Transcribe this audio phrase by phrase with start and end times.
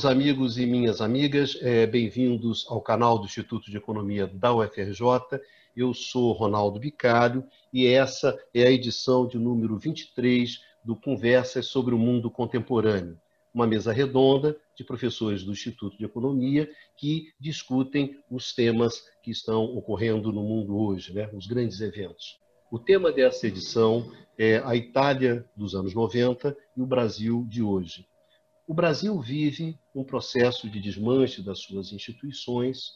[0.00, 5.38] Meus amigos e minhas amigas, é, bem-vindos ao canal do Instituto de Economia da UFRJ.
[5.76, 11.94] Eu sou Ronaldo Bicalho e essa é a edição de número 23 do Conversas sobre
[11.94, 13.20] o Mundo Contemporâneo,
[13.52, 19.64] uma mesa redonda de professores do Instituto de Economia que discutem os temas que estão
[19.64, 21.28] ocorrendo no mundo hoje, né?
[21.34, 22.40] os grandes eventos.
[22.70, 28.08] O tema dessa edição é a Itália dos anos 90 e o Brasil de hoje.
[28.70, 32.92] O Brasil vive um processo de desmanche das suas instituições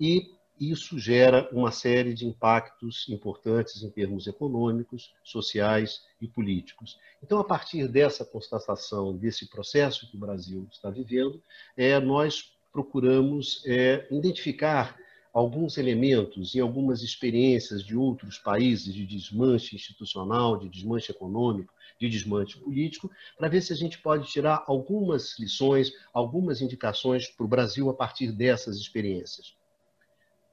[0.00, 6.98] e isso gera uma série de impactos importantes em termos econômicos, sociais e políticos.
[7.22, 11.42] Então, a partir dessa constatação, desse processo que o Brasil está vivendo,
[11.76, 14.96] é, nós procuramos é, identificar
[15.32, 22.08] alguns elementos e algumas experiências de outros países de desmanche institucional, de desmanche econômico, de
[22.08, 27.48] desmanche político, para ver se a gente pode tirar algumas lições, algumas indicações para o
[27.48, 29.61] Brasil a partir dessas experiências.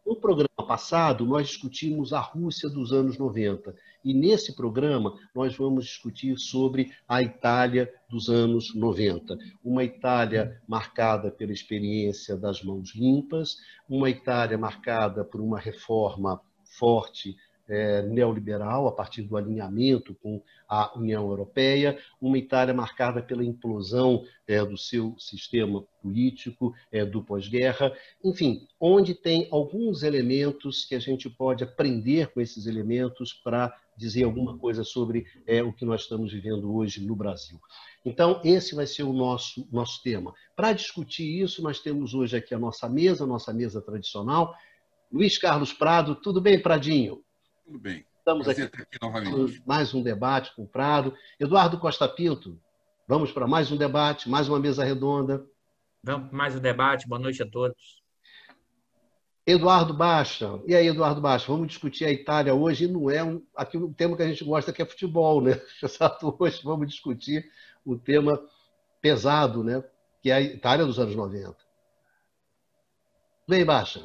[0.09, 3.75] No programa passado, nós discutimos a Rússia dos anos 90.
[4.03, 9.37] E nesse programa, nós vamos discutir sobre a Itália dos anos 90.
[9.63, 13.57] Uma Itália marcada pela experiência das mãos limpas,
[13.87, 17.37] uma Itália marcada por uma reforma forte
[17.69, 24.23] é, neoliberal, a partir do alinhamento com a União Europeia, uma Itália marcada pela implosão
[24.47, 30.99] é, do seu sistema político, é, do pós-guerra, enfim, onde tem alguns elementos que a
[30.99, 36.01] gente pode aprender com esses elementos para dizer alguma coisa sobre é, o que nós
[36.01, 37.59] estamos vivendo hoje no Brasil.
[38.05, 40.33] Então, esse vai ser o nosso, nosso tema.
[40.55, 44.55] Para discutir isso, nós temos hoje aqui a nossa mesa, a nossa mesa tradicional.
[45.11, 47.21] Luiz Carlos Prado, tudo bem, Pradinho?
[47.69, 48.03] Tudo bem.
[48.17, 49.61] Estamos aqui, aqui novamente.
[49.63, 51.13] Mais um debate com o Prado.
[51.39, 52.59] Eduardo Costa Pinto,
[53.07, 55.45] vamos para mais um debate, mais uma mesa redonda.
[56.03, 57.07] Vamos para mais um debate.
[57.07, 58.01] Boa noite a todos.
[59.45, 60.59] Eduardo Baixa.
[60.65, 62.85] E aí, Eduardo Baixa, vamos discutir a Itália hoje.
[62.85, 65.61] E não é um, aqui um tema que a gente gosta, que é futebol, né?
[65.83, 67.51] Exato, hoje vamos discutir
[67.85, 68.43] o um tema
[68.99, 69.83] pesado, né?
[70.23, 71.55] Que é a Itália dos anos 90.
[73.47, 74.03] Bem, Baixa.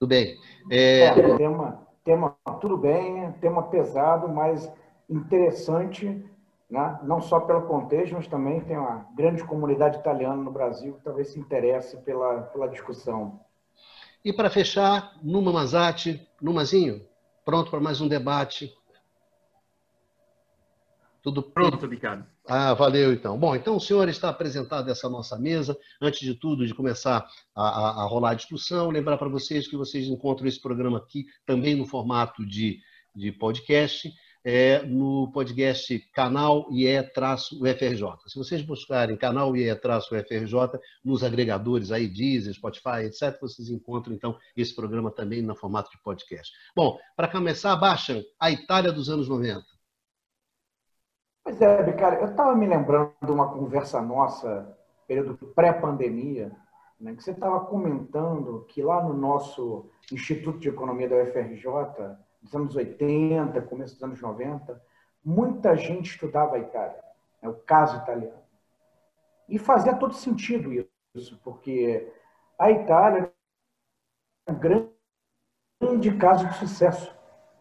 [0.00, 0.38] Tudo bem.
[0.70, 1.04] É...
[1.04, 4.72] É, tema, tema, tudo bem, tema pesado, mas
[5.10, 6.24] interessante,
[6.70, 6.98] né?
[7.02, 11.28] não só pelo contexto, mas também tem uma grande comunidade italiana no Brasil que talvez
[11.28, 13.40] se interesse pela, pela discussão.
[14.24, 17.02] E para fechar, Numa Mazati, Numazinho,
[17.44, 18.72] pronto para mais um debate
[21.22, 22.24] tudo pronto, Ricardo.
[22.48, 23.38] Ah, valeu então.
[23.38, 25.76] Bom, então o senhor está apresentado essa nossa mesa.
[26.00, 29.76] Antes de tudo, de começar a, a, a rolar a discussão, lembrar para vocês que
[29.76, 32.80] vocês encontram esse programa aqui também no formato de,
[33.14, 34.10] de podcast,
[34.44, 38.04] é, no podcast canal IE-UFRJ.
[38.26, 44.74] Se vocês buscarem canal IE-UFRJ nos agregadores aí, Deezer, Spotify, etc., vocês encontram então esse
[44.74, 46.52] programa também no formato de podcast.
[46.74, 49.79] Bom, para começar, baixam a Itália dos anos 90.
[51.50, 54.72] Pois é, cara, eu estava me lembrando de uma conversa nossa,
[55.04, 56.52] período pré-pandemia,
[57.00, 61.66] né, que você estava comentando que lá no nosso Instituto de Economia da UFRJ,
[62.40, 64.80] nos anos 80, começo dos anos 90,
[65.24, 67.02] muita gente estudava a Itália,
[67.42, 68.44] né, o caso italiano.
[69.48, 70.70] E fazia todo sentido
[71.16, 72.12] isso, porque
[72.56, 73.32] a Itália
[74.46, 77.12] é um grande caso de sucesso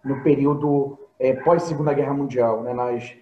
[0.04, 3.18] no período é, pós-Segunda Guerra Mundial, né, nas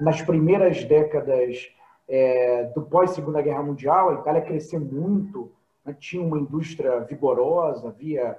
[0.00, 1.68] nas primeiras décadas
[2.08, 5.52] é, do pós-Segunda Guerra Mundial, a Itália cresceu muito,
[5.84, 5.94] né?
[5.98, 8.38] tinha uma indústria vigorosa, havia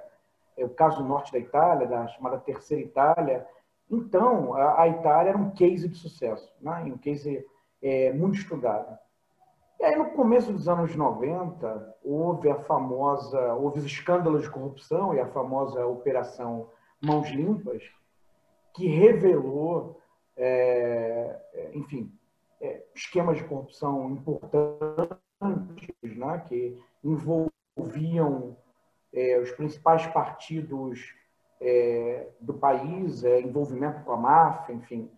[0.56, 3.46] é, o caso do norte da Itália, da chamada Terceira Itália.
[3.90, 6.82] Então, a, a Itália era um case de sucesso, né?
[6.86, 7.46] um case
[7.82, 8.98] é, muito estudado.
[9.78, 15.14] E aí, no começo dos anos 90, houve a famosa, houve os escândalos de corrupção
[15.14, 16.68] e a famosa Operação
[17.02, 17.82] Mãos Limpas,
[18.74, 19.99] que revelou
[20.36, 22.12] é, é, enfim,
[22.60, 25.16] é, esquemas de corrupção importantes,
[26.02, 28.56] né, que envolviam
[29.12, 31.14] é, os principais partidos
[31.60, 35.10] é, do país, envolvimento com a máfia, enfim.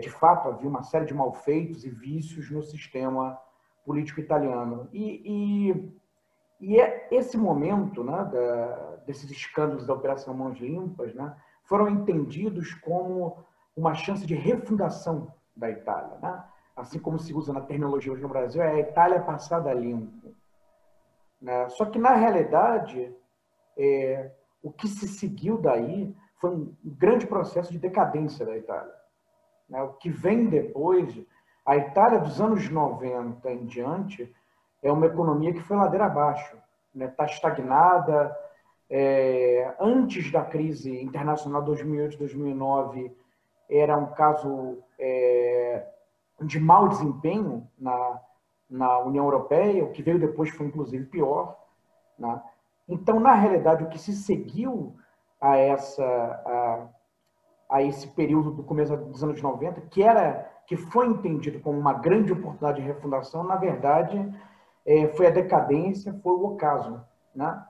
[0.00, 3.40] de fato, havia uma série de malfeitos e vícios no sistema
[3.84, 4.88] político italiano.
[4.92, 5.92] E, e,
[6.60, 11.34] e é esse momento né, da, desses escândalos da Operação Mãos Limpas né,
[11.64, 13.42] foram entendidos como
[13.76, 16.18] uma chance de refundação da Itália.
[16.20, 16.44] Né?
[16.76, 20.34] Assim como se usa na terminologia hoje no Brasil, é a Itália passada limpo.
[21.40, 21.68] Né?
[21.70, 23.14] Só que, na realidade,
[23.76, 24.30] é,
[24.62, 28.94] o que se seguiu daí foi um grande processo de decadência da Itália.
[29.68, 29.82] Né?
[29.82, 31.18] O que vem depois
[31.64, 34.34] A Itália, dos anos 90 em diante,
[34.82, 36.56] é uma economia que foi ladeira abaixo.
[36.56, 36.58] Está
[36.94, 37.06] né?
[37.08, 38.36] Tá estagnada.
[38.90, 43.12] É, antes da crise internacional 2008-2009,
[43.68, 45.86] era um caso é,
[46.40, 48.20] de mau desempenho na,
[48.68, 51.56] na União Europeia, o que veio depois foi inclusive pior.
[52.18, 52.42] Né?
[52.88, 54.96] Então, na realidade, o que se seguiu
[55.40, 56.88] a, essa, a,
[57.76, 61.92] a esse período do começo dos anos 90, que era que foi entendido como uma
[61.92, 64.32] grande oportunidade de refundação, na verdade,
[64.86, 67.04] é, foi a decadência, foi o ocaso
[67.34, 67.62] né,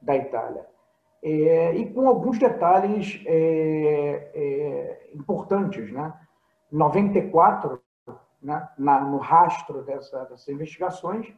[0.00, 0.66] da Itália.
[1.22, 5.92] É, e com alguns detalhes é, é importantes.
[5.92, 6.12] Né?
[6.72, 7.80] Em 94,
[8.42, 11.32] né, na, no rastro dessa, dessas investigações,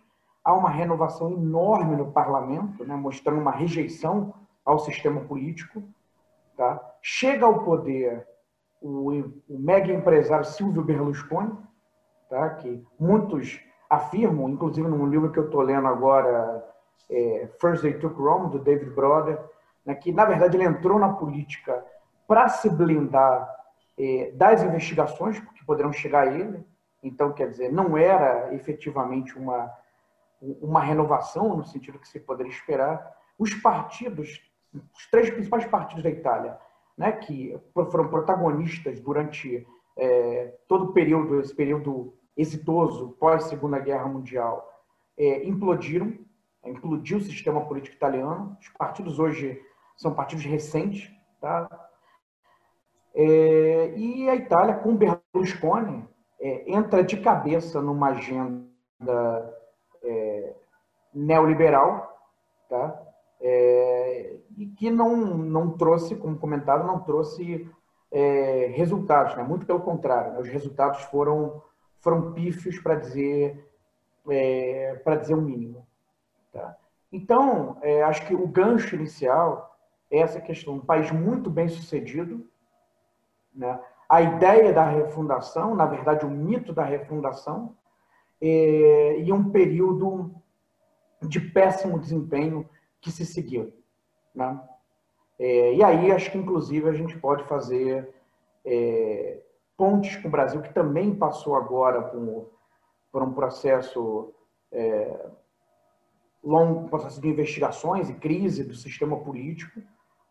[0.45, 4.35] há uma renovação enorme no parlamento, né, mostrando uma rejeição
[4.65, 5.83] ao sistema político.
[6.57, 6.81] Tá?
[7.01, 8.27] Chega ao poder
[8.81, 9.11] o,
[9.49, 11.57] o mega empresário Silvio Berlusconi,
[12.29, 12.51] tá?
[12.51, 16.65] que muitos afirmam, inclusive num livro que eu estou lendo agora,
[17.11, 19.39] é, First They Took Rome, do David Broder,
[19.85, 21.85] né, que na verdade ele entrou na política
[22.27, 23.49] para se blindar
[23.99, 26.65] é, das investigações que poderão chegar a ele.
[27.03, 29.73] Então, quer dizer, não era efetivamente uma,
[30.41, 33.15] uma renovação no sentido que se poderia esperar.
[33.39, 34.41] Os partidos,
[34.73, 36.59] os três principais partidos da Itália,
[36.97, 39.67] né, que foram protagonistas durante
[39.97, 44.67] é, todo o período, esse período exitoso pós Segunda Guerra Mundial,
[45.17, 46.13] é, implodiram,
[46.65, 48.57] implodiu o sistema político italiano.
[48.61, 49.61] Os partidos hoje
[50.01, 51.69] são partidos recentes, tá?
[53.15, 56.09] É, e a Itália, com Berlusconi,
[56.41, 59.59] é, entra de cabeça numa agenda
[60.03, 60.55] é,
[61.13, 62.19] neoliberal,
[62.67, 62.99] tá?
[63.43, 67.71] É, e que não, não trouxe, como comentado, não trouxe
[68.11, 69.43] é, resultados, né?
[69.43, 70.41] muito pelo contrário, né?
[70.41, 71.63] os resultados foram,
[71.99, 73.69] foram pífios para dizer,
[74.31, 75.87] é, para dizer o mínimo.
[76.53, 76.77] Tá?
[77.13, 79.70] Então, acho que o gancho inicial
[80.11, 82.47] essa questão, um país muito bem sucedido,
[83.55, 83.79] né?
[84.09, 87.77] a ideia da refundação, na verdade, o mito da refundação,
[88.41, 90.35] é, e um período
[91.23, 92.69] de péssimo desempenho
[93.01, 93.73] que se seguiu.
[94.35, 94.61] Né?
[95.39, 98.13] É, e aí, acho que, inclusive, a gente pode fazer
[98.65, 99.41] é,
[99.77, 102.51] pontes com o Brasil, que também passou agora por,
[103.13, 104.35] por um processo
[104.73, 105.27] é,
[106.43, 109.81] longo, processo de investigações e crise do sistema político.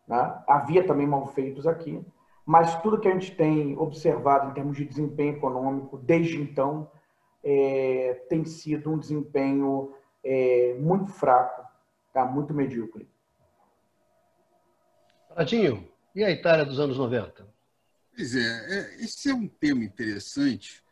[0.09, 0.43] Né?
[0.47, 2.03] Havia também malfeitos aqui,
[2.43, 6.89] mas tudo que a gente tem observado em termos de desempenho econômico desde então
[7.43, 11.63] é, tem sido um desempenho é, muito fraco,
[12.11, 12.25] tá?
[12.25, 13.07] muito medíocre.
[15.35, 17.47] Adinho, e a Itália dos anos 90?
[18.15, 20.83] Pois é, é, esse é um tema interessante.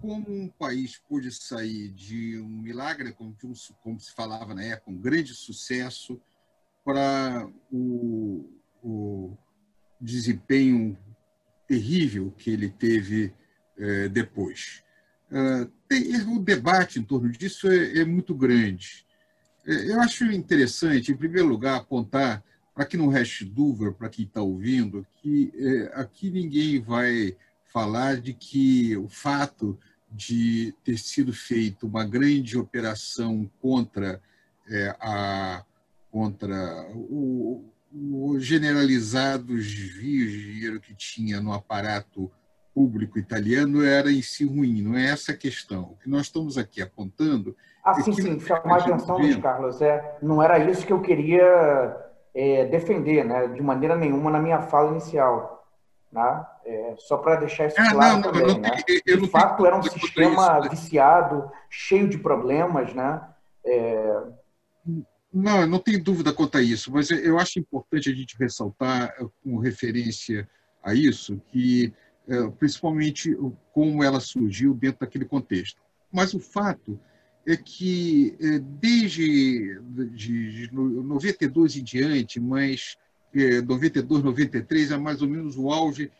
[0.00, 3.36] Como um país pôde sair de um milagre, como,
[3.82, 6.18] como se falava na época, um grande sucesso,
[6.84, 8.48] para o,
[8.82, 9.36] o
[10.00, 10.96] desempenho
[11.66, 13.32] terrível que ele teve
[13.78, 14.82] é, depois.
[15.30, 19.06] Uh, tem, o debate em torno disso é, é muito grande.
[19.66, 22.42] É, eu acho interessante, em primeiro lugar, apontar
[22.74, 27.36] para que não reste dúvida para quem está ouvindo, que é, aqui ninguém vai
[27.72, 29.78] falar de que o fato
[30.10, 34.20] de ter sido feita uma grande operação contra
[34.68, 35.64] é, a
[36.12, 42.30] contra o, o generalizado desvio de dinheiro que tinha no aparato
[42.74, 45.92] público italiano era em si ruim, não é essa a questão.
[45.92, 47.56] O que nós estamos aqui apontando.
[47.82, 49.80] Ah, é sim, sim, chamar a atenção, Luiz Carlos.
[49.80, 51.96] É, não era isso que eu queria
[52.34, 55.66] é, defender, né, de maneira nenhuma na minha fala inicial.
[56.10, 56.46] Né?
[56.66, 58.46] É, só para deixar isso ah, claro não, também.
[58.46, 58.70] Não, né?
[59.06, 62.92] Eu de fato, era um sistema isso, viciado, cheio de problemas.
[62.92, 63.20] Né?
[65.32, 69.26] Não, não tenho dúvida quanto a isso, mas eu acho importante a gente ressaltar, eh,
[69.42, 70.48] com referência
[70.82, 71.92] a isso, que
[72.28, 73.34] eh, principalmente
[73.72, 75.80] como ela surgiu dentro daquele contexto.
[76.12, 77.00] Mas o fato
[77.46, 79.80] é que é, desde
[80.14, 82.96] de 92 em diante, mas
[83.66, 86.10] 92, é, 93 é mais ou menos o auge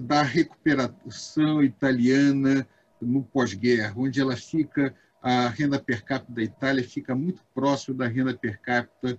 [0.00, 2.66] da recuperação italiana
[3.00, 4.92] no pós-guerra, onde ela fica
[5.22, 9.18] a renda per capita da Itália fica muito próximo da renda per capita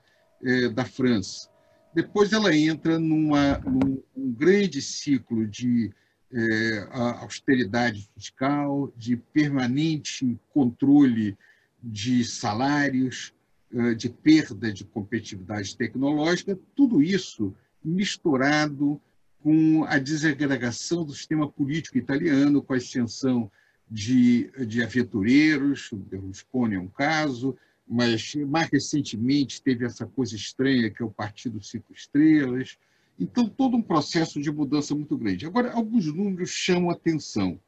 [0.74, 1.52] da França.
[1.94, 5.94] Depois ela entra numa, num um grande ciclo de
[6.34, 6.88] é,
[7.20, 11.38] austeridade fiscal, de permanente controle
[11.84, 13.34] de salários,
[13.74, 17.54] é, de perda de competitividade tecnológica, tudo isso
[17.84, 19.02] misturado
[19.40, 23.52] com a desagregação do sistema político italiano, com a extensão
[23.92, 30.90] de, de aventureiros, o Berlusconi é um caso, mas mais recentemente teve essa coisa estranha
[30.90, 32.78] que é o Partido Cinco Estrelas.
[33.20, 35.46] Então, todo um processo de mudança muito grande.
[35.46, 37.60] Agora, alguns números chamam atenção.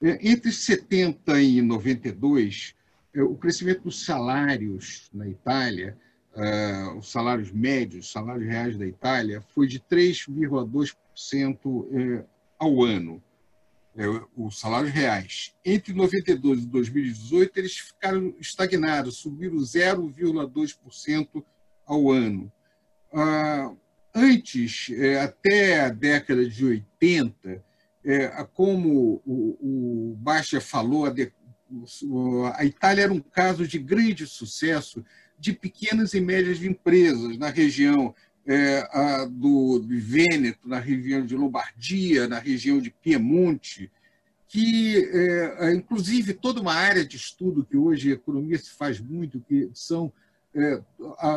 [0.00, 2.74] É, entre 70 e 92,
[3.12, 5.98] é, o crescimento dos salários na Itália,
[6.34, 12.24] é, os salários médios, os salários reais da Itália, foi de 3,2%
[12.58, 13.22] ao ano
[13.96, 14.04] é,
[14.36, 15.54] os salários reais.
[15.64, 21.42] Entre 92 e 2018, eles ficaram estagnados, subiram 0,2%
[21.86, 22.52] ao ano.
[23.12, 23.72] Ah,
[24.14, 27.64] antes, é, até a década de 80,
[28.04, 31.32] é, como o, o Baixa falou, a, de,
[32.54, 35.02] a Itália era um caso de grande sucesso
[35.38, 38.14] de pequenas e médias empresas na região
[38.46, 43.90] é, a, do, do Vêneto, na região de Lombardia, na região de Piemonte,
[44.48, 49.40] que, é, inclusive, toda uma área de estudo que hoje a economia se faz muito,
[49.40, 50.12] que são
[50.54, 50.80] é,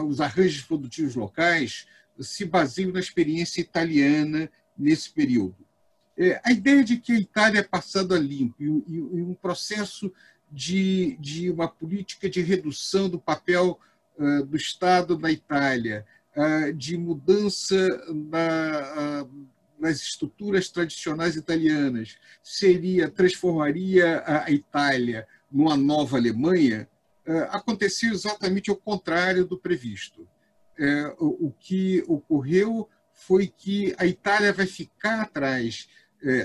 [0.06, 1.88] os arranjos produtivos locais,
[2.20, 5.58] se baseiam na experiência italiana nesse período.
[6.18, 10.12] É, a ideia de que a Itália é passada limpo e, e, um processo
[10.52, 13.80] de, de uma política de redução do papel
[14.18, 16.06] uh, do Estado na Itália,
[16.76, 17.76] de mudança
[18.08, 19.48] na, uh,
[19.80, 26.88] nas estruturas tradicionais italianas, seria transformaria a Itália numa nova Alemanha,
[27.50, 30.28] aconteceu exatamente o contrário do previsto.
[31.18, 35.88] O que ocorreu foi que a Itália vai ficar atrás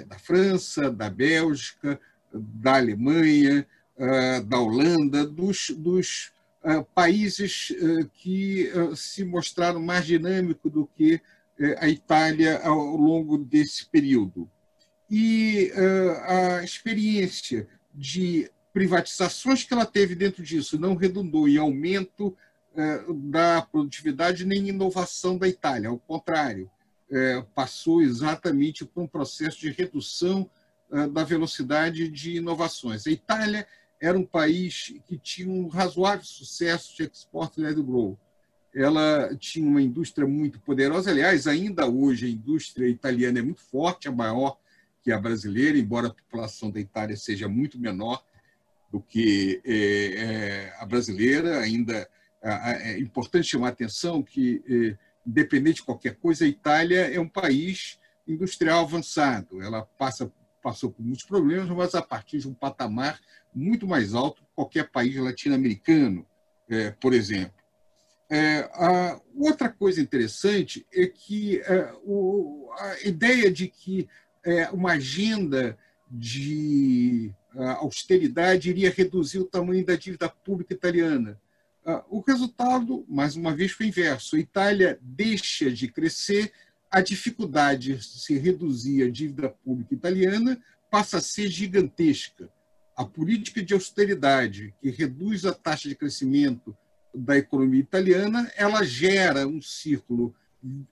[0.06, 2.00] da França, da Bélgica,
[2.32, 3.66] da Alemanha,
[4.46, 6.33] da Holanda, dos, dos
[6.94, 7.72] países
[8.14, 11.20] que se mostraram mais dinâmicos do que
[11.78, 14.50] a Itália ao longo desse período.
[15.10, 15.70] E
[16.26, 22.36] a experiência de privatizações que ela teve dentro disso não redundou em aumento
[23.30, 26.68] da produtividade nem inovação da Itália, ao contrário,
[27.54, 30.50] passou exatamente por um processo de redução
[31.12, 33.06] da velocidade de inovações.
[33.06, 33.66] A Itália
[34.04, 38.18] era um país que tinha um razoável sucesso de export-led growth.
[38.74, 44.06] Ela tinha uma indústria muito poderosa, aliás, ainda hoje a indústria italiana é muito forte,
[44.06, 44.58] é maior
[45.02, 48.22] que a brasileira, embora a população da Itália seja muito menor
[48.92, 51.60] do que é, é, a brasileira.
[51.60, 52.06] Ainda
[52.42, 57.28] é importante chamar a atenção que, é, independente de qualquer coisa, a Itália é um
[57.28, 59.62] país industrial avançado.
[59.62, 60.30] Ela passa
[60.64, 63.20] passou por muitos problemas, mas a partir de um patamar
[63.54, 66.26] muito mais alto que qualquer país latino-americano,
[66.68, 67.54] é, por exemplo.
[68.30, 74.08] É, a outra coisa interessante é que é, o, a ideia de que
[74.44, 75.78] é, uma agenda
[76.10, 77.32] de
[77.78, 81.40] austeridade iria reduzir o tamanho da dívida pública italiana.
[82.08, 84.34] O resultado, mais uma vez, foi inverso.
[84.34, 86.52] A Itália deixa de crescer
[86.90, 92.48] a dificuldade de se reduzir a dívida pública italiana passa a ser gigantesca.
[92.96, 96.76] A política de austeridade, que reduz a taxa de crescimento
[97.14, 100.34] da economia italiana, ela gera um círculo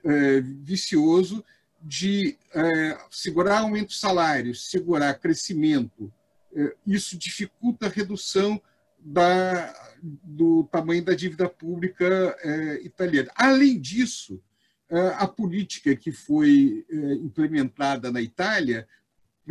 [0.04, 1.44] é, vicioso
[1.80, 6.12] de é, segurar aumento de salários, segurar crescimento.
[6.54, 8.61] É, isso dificulta a redução
[8.99, 13.30] da, do tamanho da dívida pública é, italiana.
[13.35, 14.40] Além disso,
[15.16, 18.87] a política que foi é, implementada na Itália,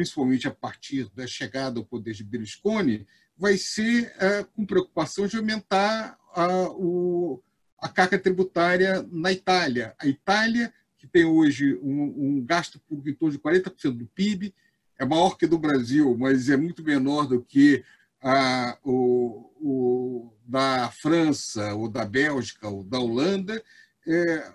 [0.01, 3.05] principalmente a partir da chegada ao poder de Berlusconi,
[3.37, 7.39] vai ser é, com preocupação de aumentar a, o,
[7.77, 9.93] a carga tributária na Itália.
[9.99, 14.55] A Itália, que tem hoje um, um gasto público em torno de 40% do PIB,
[14.97, 17.83] é maior que do Brasil, mas é muito menor do que
[18.23, 23.63] a, o, o, da França, ou da Bélgica, ou da Holanda,
[24.07, 24.51] é,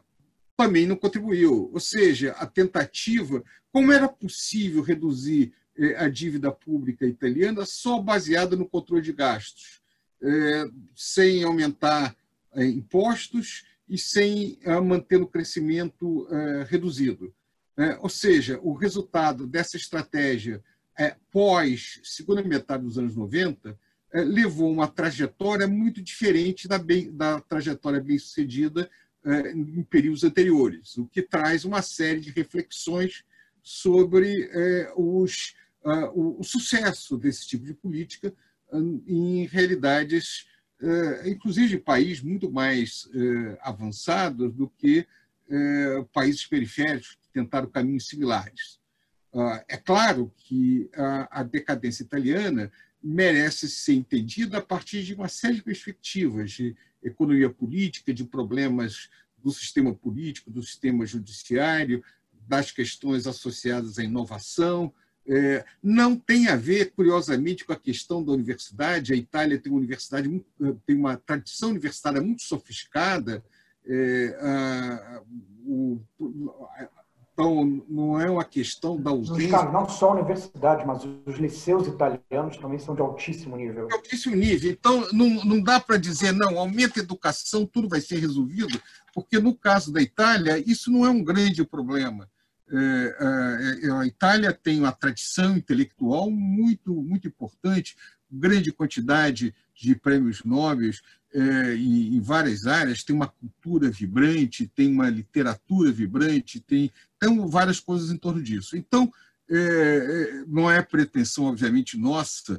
[0.57, 1.71] também não contribuiu.
[1.73, 3.45] Ou seja, a tentativa,
[3.77, 9.83] como era possível reduzir eh, a dívida pública italiana só baseada no controle de gastos,
[10.23, 10.65] eh,
[10.95, 12.17] sem aumentar
[12.55, 16.27] eh, impostos e sem manter o crescimento
[16.67, 17.33] reduzido.
[18.01, 20.61] Ou seja, o resultado dessa estratégia
[21.31, 23.79] pós segunda metade dos anos 90
[24.13, 28.91] levou uma trajetória muito diferente da, bem, da trajetória bem-sucedida
[29.55, 33.23] em períodos anteriores, o que traz uma série de reflexões
[33.69, 35.57] sobre é, os,
[36.15, 38.33] o, sucesso desse tipo de política
[39.09, 40.47] em realidades,
[41.25, 43.09] inclusive de países muito mais
[43.61, 45.05] avançados do que
[46.13, 48.79] países periféricos que tentaram caminhos similares.
[49.67, 50.89] É claro que
[51.31, 52.71] a decadência italiana
[53.03, 59.11] merece ser entendida a partir de uma série de perspectivas de economia política, de problemas
[59.39, 62.03] do sistema político, do sistema judiciário,
[62.47, 64.93] das questões associadas à inovação.
[65.29, 69.13] É, não tem a ver, curiosamente, com a questão da universidade.
[69.13, 70.45] A Itália tem uma universidade,
[70.87, 73.45] tem uma tradição universitária muito sofiscada.
[73.85, 75.21] É,
[77.33, 79.63] então, não é uma questão da ausência.
[79.65, 83.89] Não só a universidade, mas os liceus italianos também são de altíssimo nível.
[83.89, 84.71] De altíssimo nível.
[84.71, 88.81] Então, não, não dá para dizer, não, aumenta a educação, tudo vai ser resolvido,
[89.13, 92.27] porque no caso da Itália, isso não é um grande problema.
[92.69, 97.97] É, é, é, a Itália tem uma tradição intelectual muito, muito importante,
[98.31, 100.91] grande quantidade de prêmios Nobel
[101.35, 108.11] em, várias áreas, tem uma cultura vibrante, tem uma literatura vibrante, tem, tem várias coisas
[108.11, 108.75] em torno disso.
[108.75, 109.13] Então,
[110.49, 112.59] não é pretensão, obviamente, nossa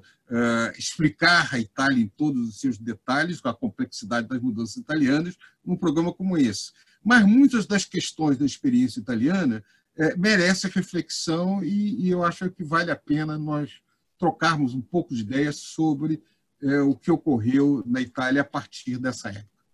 [0.77, 5.35] explicar a Itália em todos os seus detalhes, com a complexidade das mudanças italianas,
[5.65, 6.71] num programa como esse.
[7.03, 9.63] Mas muitas das questões da experiência italiana
[9.97, 13.81] é, merece reflexão e, e, eu acho que vale a pena nós
[14.17, 16.23] trocarmos um pouco de ideias sobre
[16.61, 19.65] é, o que ocorreu na Itália a partir dessa época.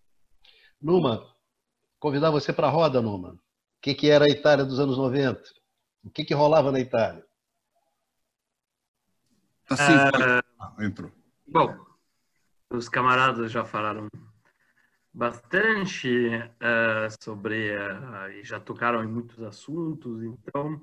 [0.82, 1.26] Numa,
[2.00, 3.34] convidar você para a roda, Numa.
[3.34, 3.40] O
[3.82, 5.42] que, que era a Itália dos anos 90?
[6.04, 7.26] O que, que rolava na Itália?
[9.68, 11.12] Tá sim, uh, ah, entrou.
[11.48, 11.74] Bom,
[12.70, 14.08] os camaradas já falaram
[15.14, 20.24] bastante uh, sobre uh, e já tocaram em muitos assuntos.
[20.24, 20.82] Então,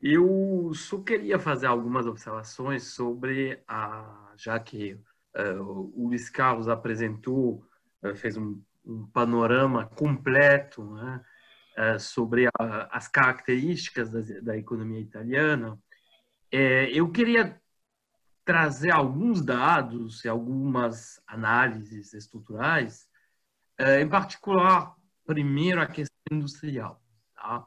[0.00, 5.00] eu só queria fazer algumas observações sobre a já que
[5.34, 5.62] uh,
[5.94, 7.66] o Luiz Carlos apresentou,
[8.16, 11.24] fez um, um, panorama completo né,
[11.98, 15.78] sobre a, as características da, da economia italiana.
[16.52, 17.58] eu queria
[18.44, 23.05] trazer alguns dados e algumas análises estruturais é,
[23.78, 24.94] em particular,
[25.26, 27.02] primeiro a questão industrial.
[27.34, 27.66] Tá?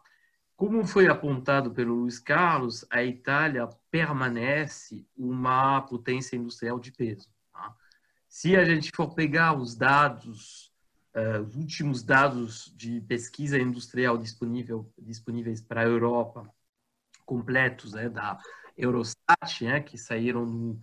[0.56, 7.30] Como foi apontado pelo Luiz Carlos, a Itália permanece uma potência industrial de peso.
[7.54, 7.74] Tá?
[8.28, 10.74] Se a gente for pegar os dados,
[11.16, 16.50] uh, os últimos dados de pesquisa industrial disponível, disponíveis para a Europa,
[17.26, 18.38] completos né, da
[18.76, 20.82] Eurostat, né, que saíram no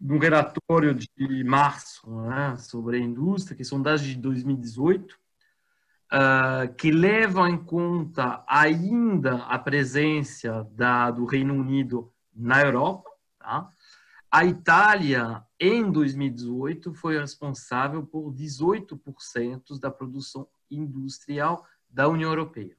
[0.00, 5.18] no relatório de março né, sobre a indústria, que são dados de 2018, uh,
[6.10, 13.10] ah, que levam em conta ainda a presença da, do Reino Unido na Europa.
[13.38, 13.70] Tá?
[14.30, 22.74] A Itália, em 2018, foi responsável por 18% da produção industrial da União Europeia.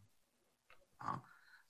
[0.98, 1.22] Tá?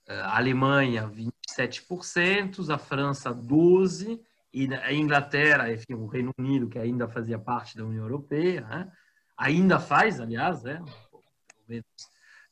[0.08, 4.18] A Alemanha, 27%, a França, 12%,
[4.52, 8.92] e a Inglaterra, enfim, o Reino Unido, que ainda fazia parte da União Europeia, né?
[9.36, 10.76] ainda faz, aliás, né?
[11.08, 11.86] pelo menos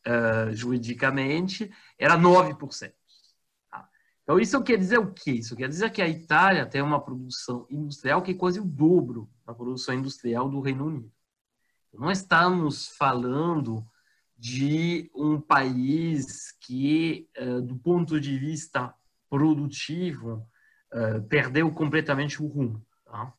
[0.06, 2.92] uh, juridicamente, era 9%.
[3.70, 3.88] Tá?
[4.22, 5.32] Então, isso quer dizer o quê?
[5.32, 9.28] Isso quer dizer que a Itália tem uma produção industrial que é quase o dobro
[9.44, 11.12] da produção industrial do Reino Unido.
[11.92, 13.84] Não estamos falando
[14.38, 18.94] de um país que, uh, do ponto de vista
[19.28, 20.48] produtivo,
[20.92, 22.84] uh, perdeu completamente o rumo.
[23.04, 23.32] Tá?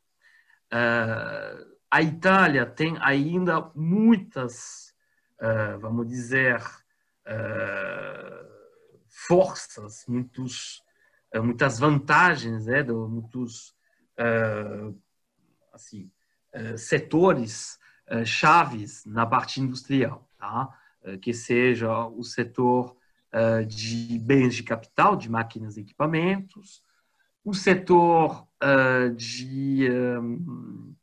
[0.73, 4.93] Uh, a Itália tem ainda muitas,
[5.41, 6.61] uh, vamos dizer,
[9.07, 10.83] forças, muitos,
[11.35, 13.75] muitas vantagens, né, de muitos
[15.71, 16.11] assim,
[16.75, 17.79] setores
[18.25, 20.77] chaves na parte industrial, tá?
[21.21, 22.97] que seja o setor
[23.67, 26.83] de bens de capital, de máquinas e equipamentos,
[27.43, 30.95] o setor uh, de uh,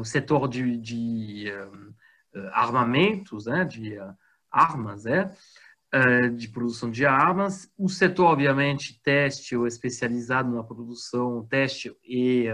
[0.00, 1.94] o setor de, de um,
[2.52, 4.12] armamentos, né, de uh,
[4.50, 5.32] armas, né,
[6.36, 12.46] de produção de armas, o setor obviamente têxtil especializado na produção têxtil e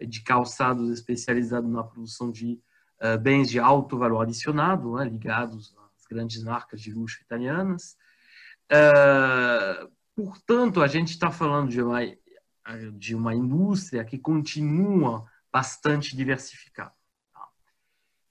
[0.00, 2.60] de calçados especializado na produção de
[3.22, 7.96] bens de alto valor adicionado, né, ligados às grandes marcas de luxo italianas.
[10.14, 12.00] portanto, a gente está falando de uma
[12.94, 16.92] de uma indústria que continua bastante diversificada.
[17.32, 17.46] Tá?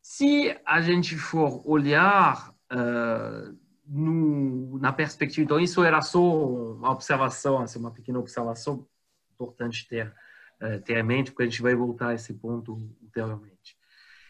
[0.02, 7.60] Se a gente for olhar uh, no, na perspectiva, então isso era só uma observação,
[7.60, 8.88] assim, uma pequena observação
[9.34, 10.14] importante ter,
[10.62, 13.78] uh, ter em mente, porque a gente vai voltar a esse ponto ulteriormente.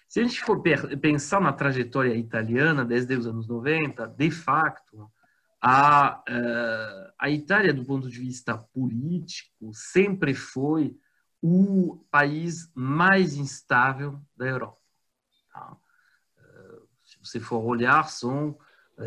[0.08, 0.62] Se a gente for
[1.02, 5.10] pensar na trajetória italiana desde os anos 90, de facto,
[5.66, 6.22] a,
[7.18, 11.00] a Itália, do ponto de vista político, sempre foi
[11.42, 14.82] o país mais instável da Europa.
[15.54, 15.78] Tá?
[17.06, 18.58] Se você for olhar, são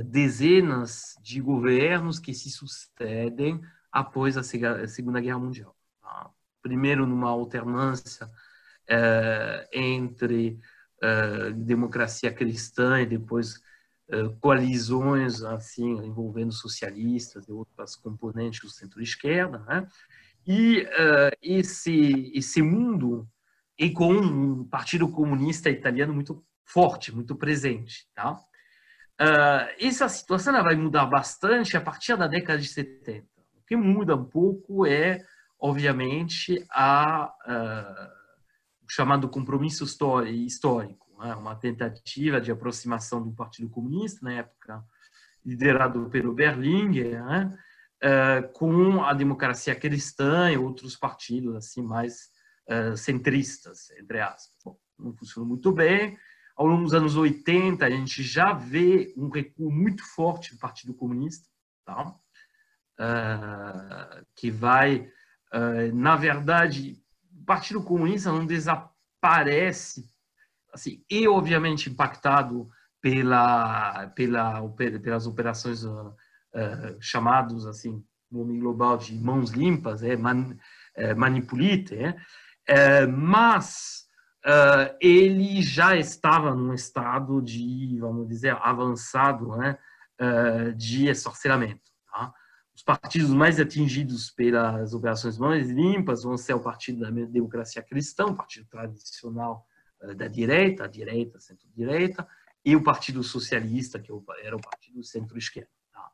[0.07, 3.61] dezenas de governos que se sucedem
[3.93, 5.77] após a Segunda Guerra Mundial.
[6.01, 6.31] Tá?
[6.63, 8.31] Primeiro, numa alternância
[9.71, 10.59] entre
[11.55, 13.61] democracia cristã e depois
[14.41, 19.87] coalizões assim envolvendo socialistas e outras componentes do centro-esquerda, né?
[20.47, 23.29] E uh, esse esse mundo
[23.79, 28.35] e com um partido comunista italiano muito forte, muito presente, tá?
[29.21, 33.27] Uh, essa situação vai mudar bastante a partir da década de 70.
[33.55, 35.25] O que muda um pouco é,
[35.59, 38.17] obviamente, a uh,
[38.85, 44.85] o chamado compromisso histórico uma tentativa de aproximação do Partido Comunista, na época
[45.45, 47.57] liderado pelo Berlinguer, né,
[48.03, 52.31] é, com a democracia cristã e outros partidos assim mais
[52.69, 54.53] é, centristas, entre aspas.
[54.65, 56.19] Bom, não funcionou muito bem.
[56.57, 60.95] Ao longo dos anos 80, a gente já vê um recuo muito forte do Partido
[60.95, 61.47] Comunista,
[61.85, 62.15] tá?
[62.99, 65.07] É, que vai,
[65.93, 66.99] na verdade,
[67.31, 70.11] o Partido Comunista não desaparece
[70.77, 72.69] assim, e obviamente impactado
[73.01, 80.57] pela, pela, pelas operações uh, uh, chamados assim, nome global de mãos limpas, é, man,
[80.95, 82.17] é manipulite, é,
[82.67, 84.07] é, mas
[84.45, 89.79] uh, ele já estava num estado de, vamos dizer, avançado né,
[90.77, 91.91] de essorcelamento.
[92.11, 92.33] Tá?
[92.75, 98.27] Os partidos mais atingidos pelas operações mãos limpas vão ser o Partido da Democracia Cristã,
[98.27, 99.67] o partido tradicional
[100.15, 102.27] da direita, a direita, centro-direita,
[102.65, 105.71] e o Partido Socialista, que era o partido centro-esquerda.
[105.93, 106.11] Tá?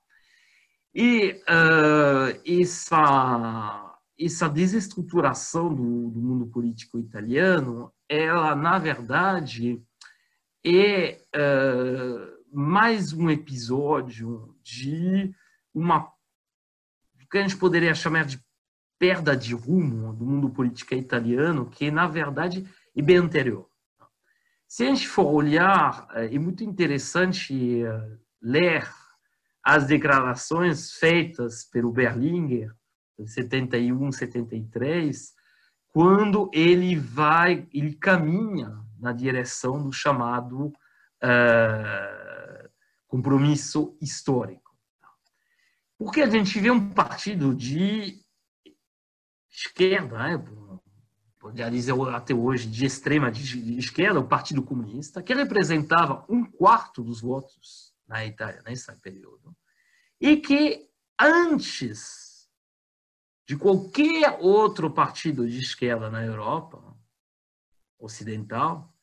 [0.94, 9.82] E uh, essa, essa desestruturação do, do, mundo político italiano, ela, na verdade,
[10.64, 15.34] é uh, mais um episódio de
[15.74, 16.12] uma
[17.30, 18.38] que a gente poderia chamar de
[18.98, 23.71] perda de rumo do mundo político italiano, que, na verdade, é bem anterior.
[24.72, 28.90] Se a gente for olhar, é, é muito interessante é, ler
[29.62, 32.74] as declarações feitas pelo Berlinguer,
[33.18, 35.34] em 71, 73,
[35.88, 42.70] quando ele vai, ele caminha na direção do chamado uh,
[43.06, 44.74] compromisso histórico.
[45.98, 48.24] Porque a gente vê um partido de
[49.50, 50.42] esquerda, né,
[51.42, 57.02] poderia dizer até hoje, de extrema de esquerda, o Partido Comunista, que representava um quarto
[57.02, 59.52] dos votos na Itália nesse período,
[60.20, 60.88] e que
[61.20, 62.48] antes
[63.44, 66.80] de qualquer outro partido de esquerda na Europa
[67.98, 68.94] ocidental,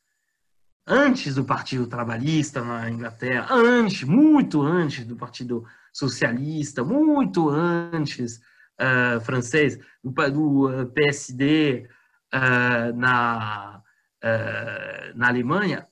[0.86, 8.38] antes do Partido Trabalhista na Inglaterra, antes, muito antes do Partido Socialista, muito antes
[8.80, 11.86] uh, francês, do, do uh, PSD,
[12.34, 13.82] uh, na,
[14.22, 15.88] uh, na Alemanha,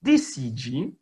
[0.00, 0.96] decide,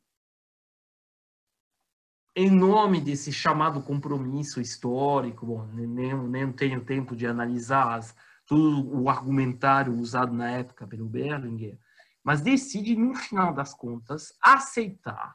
[2.37, 8.15] em nome desse chamado compromisso histórico, bom, nem, nem tenho tempo de analisar as,
[8.47, 11.79] todo o argumentário usado na época pelo Berlinger,
[12.23, 15.35] mas decide, no final das contas, aceitar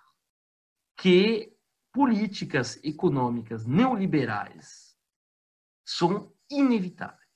[0.97, 1.55] que
[1.93, 4.97] políticas econômicas neoliberais
[5.85, 7.28] são inevitáveis.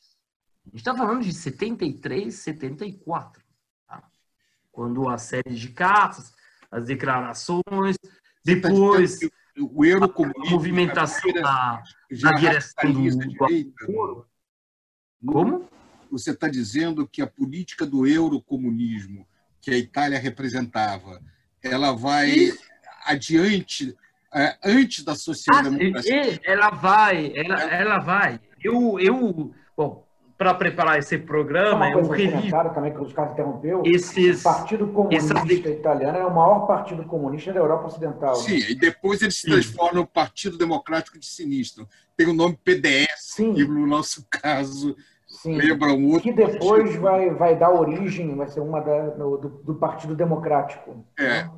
[0.65, 3.43] A gente está falando de 73, 74,
[3.87, 4.03] tá?
[4.71, 6.33] quando a série de cartas,
[6.71, 8.09] as declarações, tá
[8.43, 9.19] depois
[9.59, 14.27] o euro a movimentação na, direção do, do
[15.25, 15.69] Como?
[16.09, 19.27] Você está dizendo que a política do eurocomunismo
[19.61, 21.21] que a Itália representava,
[21.61, 22.63] ela vai Isso.
[23.05, 23.95] adiante
[24.33, 26.21] é, antes da social-democracia?
[26.21, 28.39] Ah, ela vai, ela, ela vai.
[28.61, 30.07] Eu, eu, bom,
[30.43, 32.51] para preparar esse programa, eu revi...
[32.73, 33.81] também que os caras interrompeu.
[33.85, 35.65] Esses, o Partido Comunista esses...
[35.65, 38.35] Italiano é o maior partido comunista da Europa Ocidental.
[38.35, 38.71] Sim, né?
[38.71, 41.87] e depois ele se transforma no Partido Democrático de Sinistro.
[42.17, 43.53] Tem o nome PDS, Sim.
[43.55, 45.55] e no nosso caso Sim.
[45.55, 46.23] lembra um outro.
[46.23, 51.05] Que depois vai, vai dar origem, vai ser uma da, no, do, do, Partido Democrático.
[51.17, 51.51] É, né?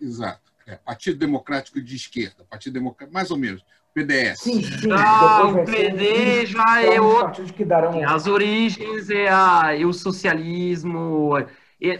[0.00, 0.52] exato.
[0.64, 3.64] É, Partido Democrático de Esquerda, Partido Democrático, mais ou menos.
[3.98, 4.40] PDS.
[4.40, 4.92] Sim, sim.
[4.92, 7.44] Ah, o PD já é outro.
[7.44, 8.06] Que darão...
[8.08, 11.34] As origens é, a, é o socialismo,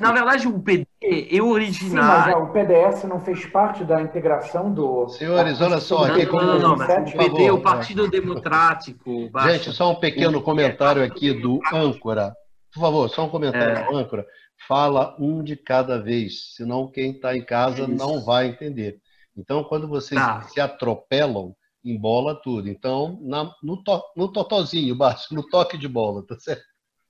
[0.01, 0.87] Na verdade, o PD
[1.31, 2.33] é originário.
[2.33, 5.09] Sim, mas o PDS não fez parte da integração do.
[5.09, 6.05] Senhores, olha só.
[6.05, 9.31] Aqui, não, não, não, mas o PD é o Partido Democrático.
[9.45, 12.35] Gente, só um pequeno comentário aqui do âncora.
[12.73, 13.85] Por favor, só um comentário é.
[13.85, 14.27] do âncora.
[14.67, 18.99] Fala um de cada vez, senão quem está em casa é não vai entender.
[19.37, 20.43] Então, quando vocês tá.
[20.43, 22.69] se atropelam, embola tudo.
[22.69, 26.65] Então, na, no, to, no totozinho, baixo, no toque de bola, tá certo?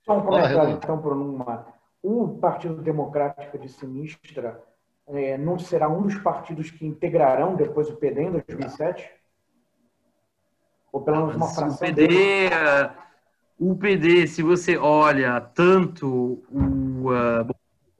[0.05, 1.67] Só um comentário, então, por uma.
[2.01, 4.63] O Partido Democrático de Sinistra
[5.07, 9.09] é, não será um dos partidos que integrarão depois o PD em 2007?
[10.91, 11.75] Ou pelo menos uma fração?
[11.75, 12.49] O PD, dele?
[13.59, 17.55] o PD, se você olha tanto o, uh,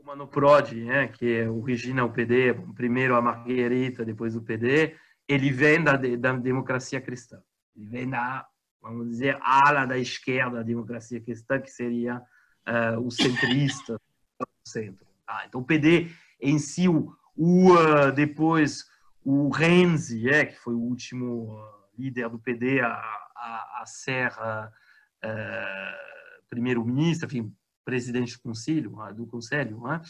[0.10, 4.95] Mano Prodi, né, que é origina o PD, primeiro a Marguerita, depois o PD,
[5.30, 7.39] ele vem da, da democracia cristã.
[7.76, 8.48] Ele vem da,
[8.82, 14.02] vamos dizer, ala da esquerda da democracia cristã, que seria uh, o centrista,
[14.39, 15.06] o centro.
[15.28, 16.10] Ah, então o PD
[16.42, 18.89] em si, o, o uh, depois
[19.24, 21.62] o Renzi, é, que foi o último uh,
[21.96, 22.88] líder do PD a,
[23.36, 24.34] a, a ser
[26.50, 30.02] primeiro-ministro, enfim, presidente do conselho, do conselho, né?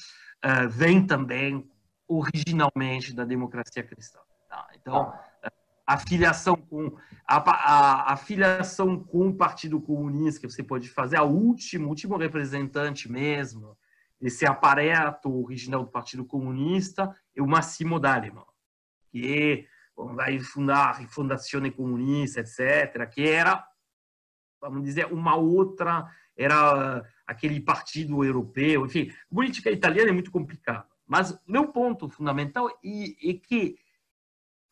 [0.69, 1.69] vem também
[2.08, 4.19] originalmente da democracia cristã.
[4.81, 5.13] Então,
[5.85, 6.95] a filiação com
[7.27, 12.15] a, a, a, filiação com o Partido Comunista que você pode fazer, a último, último
[12.15, 13.75] representante mesmo
[14.21, 18.45] desse aparelho original do Partido Comunista é o Massimo D'Alema,
[19.11, 23.65] que vai fundar a Fundação Comunista, etc., que era,
[24.61, 30.87] vamos dizer, uma outra, era aquele partido europeu, enfim, política italiana é muito complicada.
[31.07, 33.77] Mas meu ponto fundamental é, é que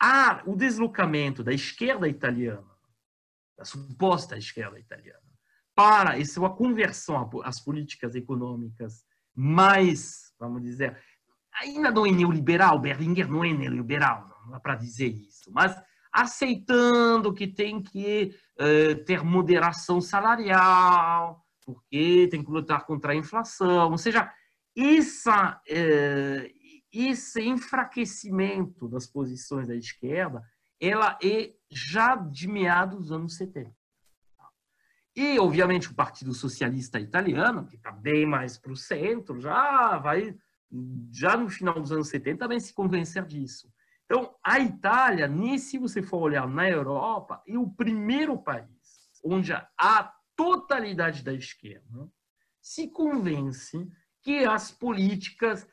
[0.02, 2.76] há o deslocamento da esquerda italiana,
[3.58, 5.22] da suposta esquerda italiana,
[5.76, 9.06] para essa uma conversão às políticas econômicas
[9.36, 10.98] mais, vamos dizer,
[11.54, 15.80] ainda não é neoliberal, Berlinger não é neoliberal, não dá para dizer isso, mas
[16.12, 23.92] aceitando que tem que uh, ter moderação salarial, porque tem que lutar contra a inflação,
[23.92, 24.32] ou seja,
[24.78, 26.52] essa, eh,
[27.06, 30.44] esse enfraquecimento das posições da esquerda,
[30.80, 33.74] ela é já de meados dos anos 70.
[35.16, 40.38] E, obviamente, o Partido Socialista Italiano, que está bem mais para o centro, já vai,
[41.12, 43.72] já no final dos anos 70, também se convencer disso.
[44.06, 48.70] Então, a Itália, se você for olhar na Europa, é o primeiro país
[49.24, 52.10] onde a totalidade da esquerda
[52.62, 53.90] se convence
[54.22, 55.68] que as políticas,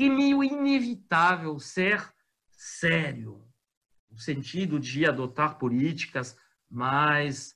[0.00, 2.10] que é meio inevitável ser
[2.52, 3.44] sério,
[4.10, 6.34] no sentido de adotar políticas
[6.70, 7.54] mais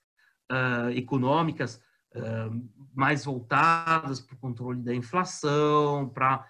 [0.52, 1.80] uh, econômicas,
[2.14, 6.46] uh, mais voltadas para o controle da inflação, para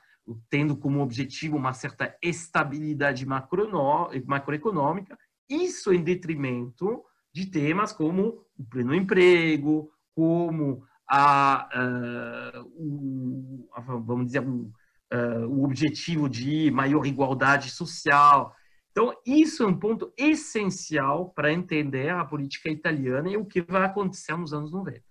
[0.50, 5.16] tendo como objetivo uma certa estabilidade macroeconômica,
[5.48, 14.26] isso em detrimento de temas como o pleno emprego, como a, uh, o, a, vamos
[14.26, 14.72] dizer, o,
[15.12, 18.54] uh, o objetivo de maior igualdade social.
[18.90, 23.84] Então, isso é um ponto essencial para entender a política italiana e o que vai
[23.84, 25.02] acontecer nos anos 90.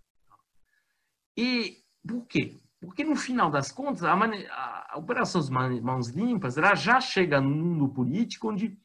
[1.37, 1.77] E
[2.07, 2.59] por quê?
[2.79, 5.41] Porque, no final das contas, a, a, a Operação
[5.81, 8.77] Mãos Limpas ela já chega no mundo político onde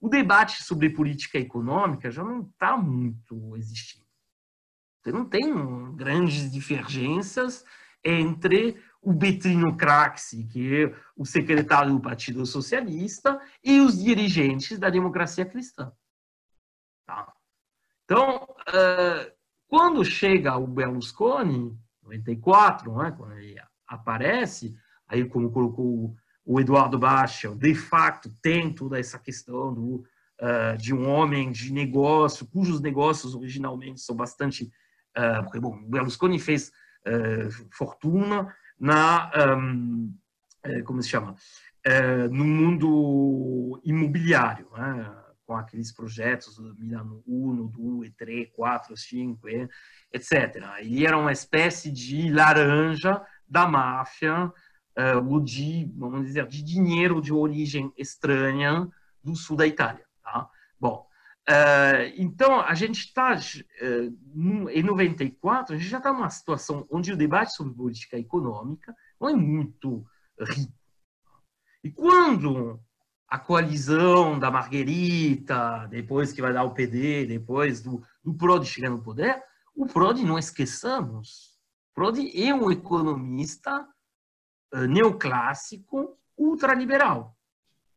[0.00, 4.06] o debate sobre política econômica já não está muito existindo.
[5.00, 7.64] Você não tem grandes divergências
[8.04, 14.90] entre o Betrino Craxi, que é o secretário do Partido Socialista, e os dirigentes da
[14.90, 15.92] democracia cristã.
[17.06, 17.32] Tá?
[18.04, 19.32] Então, uh,
[19.66, 23.56] quando chega o Berlusconi, 94, né, quando ele
[23.86, 30.04] aparece, aí como colocou o Eduardo Baixa, de fato tem toda essa questão do,
[30.40, 34.70] uh, de um homem de negócio, cujos negócios originalmente são bastante
[35.16, 36.70] Uh, porque, bom, Berlusconi fez
[37.72, 40.14] fortuna na, um,
[40.62, 41.32] eh, como se chama,
[41.86, 45.14] uh, no mundo imobiliário, né?
[45.46, 49.48] com aqueles projetos do Milano 1, 2, 3, 4, 5,
[50.12, 50.62] etc.
[50.78, 54.52] Ele era uma espécie de laranja da máfia,
[55.26, 58.86] ou de, vamos dizer, de dinheiro de origem estranha
[59.24, 60.04] do sul da Itália.
[60.22, 60.50] Tá?
[60.78, 61.07] Bom,
[61.48, 67.10] Uh, então, a gente está, uh, em 94, a gente já está numa situação onde
[67.10, 70.04] o debate sobre política econômica não é muito
[70.38, 70.72] rico.
[71.82, 72.78] E quando
[73.26, 78.90] a coalizão da Marguerita, depois que vai dar o PD, depois do, do Prodi chegar
[78.90, 79.42] no poder,
[79.74, 81.58] o Prodi, não esqueçamos,
[81.94, 83.88] Prodi é um economista
[84.74, 87.34] uh, neoclássico ultraliberal.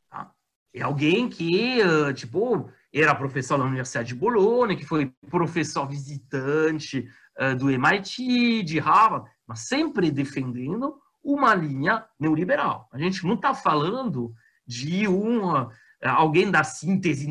[0.10, 0.34] Tá?
[0.74, 7.08] É alguém que, uh, tipo, era professor na Universidade de Bolonha, que foi professor visitante
[7.40, 12.90] uh, do MIT, de Harvard, mas sempre defendendo uma linha neoliberal.
[12.92, 14.34] A gente não está falando
[14.66, 15.70] de um,
[16.04, 17.28] alguém da síntese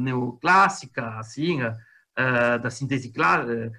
[0.00, 1.58] neoclássica, assim,
[2.62, 3.72] da síntese clássica,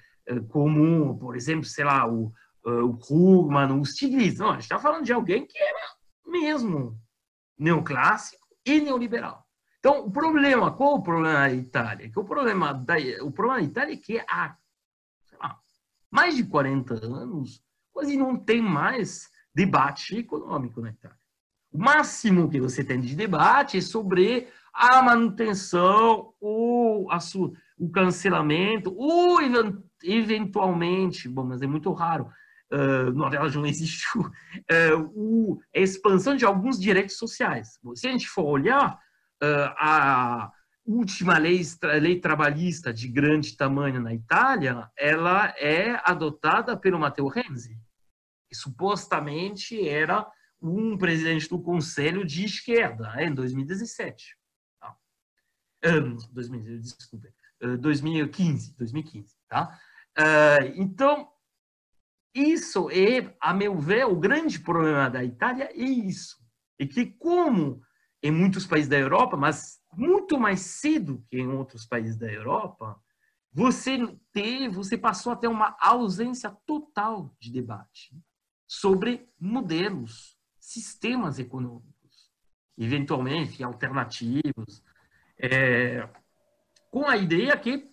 [0.50, 2.34] como, por exemplo, sei lá, o,
[2.66, 4.40] o Krugman, o Stiglitz.
[4.40, 5.80] Não, a gente está falando de alguém que era
[6.26, 7.00] mesmo
[7.58, 9.46] neoclássico e neoliberal.
[9.82, 12.08] Então, o problema, qual o problema da Itália?
[12.08, 14.56] Que o problema da, o problema da Itália é que há
[15.40, 15.60] lá,
[16.12, 21.18] mais de 40 anos quase não tem mais debate econômico na Itália.
[21.72, 27.90] O máximo que você tem de debate é sobre a manutenção ou a su, o
[27.90, 29.40] cancelamento ou
[30.04, 32.30] eventualmente, bom, mas é muito raro,
[32.72, 34.24] uh, na verdade não existe uh,
[35.16, 37.80] o, a expansão de alguns direitos sociais.
[37.96, 39.00] Se a gente for olhar
[39.42, 40.52] a
[40.86, 41.62] última lei,
[42.00, 47.78] lei trabalhista de grande tamanho na Itália, ela é adotada pelo Matteo Renzi,
[48.50, 50.30] que supostamente era
[50.62, 54.38] um presidente do Conselho de esquerda em 2017.
[55.84, 57.28] Um, 2000, desculpa,
[57.80, 59.80] 2015, 2015, tá?
[60.16, 61.32] Uh, então,
[62.36, 66.38] isso é, a meu ver, o grande problema da Itália é isso.
[66.80, 67.82] É que como
[68.24, 73.00] em muitos países da Europa, mas muito mais cedo que em outros países da Europa,
[73.52, 73.98] você
[74.32, 78.16] teve, você passou a ter uma ausência total de debate
[78.68, 82.32] sobre modelos, sistemas econômicos,
[82.78, 84.84] eventualmente alternativos,
[85.38, 86.08] é,
[86.90, 87.90] com a ideia que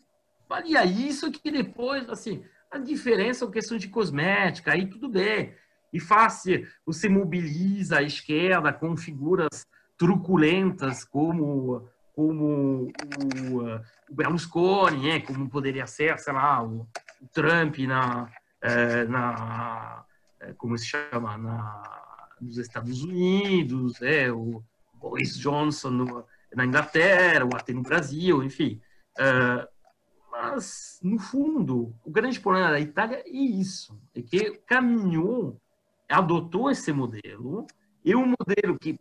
[0.49, 5.55] valia isso que depois, assim, a diferença é questão de cosmética, aí tudo bem.
[5.93, 9.67] E fácil, você mobiliza a esquerda com figuras
[9.99, 11.87] truculentas como
[12.19, 12.91] como
[13.23, 13.81] o,
[14.11, 15.21] Berlusconi, né?
[15.21, 16.81] como poderia ser, sei lá, o,
[17.23, 18.29] o Trump na,
[18.61, 20.05] é, na
[20.41, 27.45] é, como se chama, na, nos Estados Unidos, é, o Boris Johnson no, na Inglaterra,
[27.45, 28.81] ou até no Brasil, enfim.
[29.17, 29.69] É,
[30.29, 35.61] mas, no fundo, o grande problema da Itália é isso, é que caminhou,
[36.09, 37.65] adotou esse modelo,
[38.05, 38.99] e um modelo que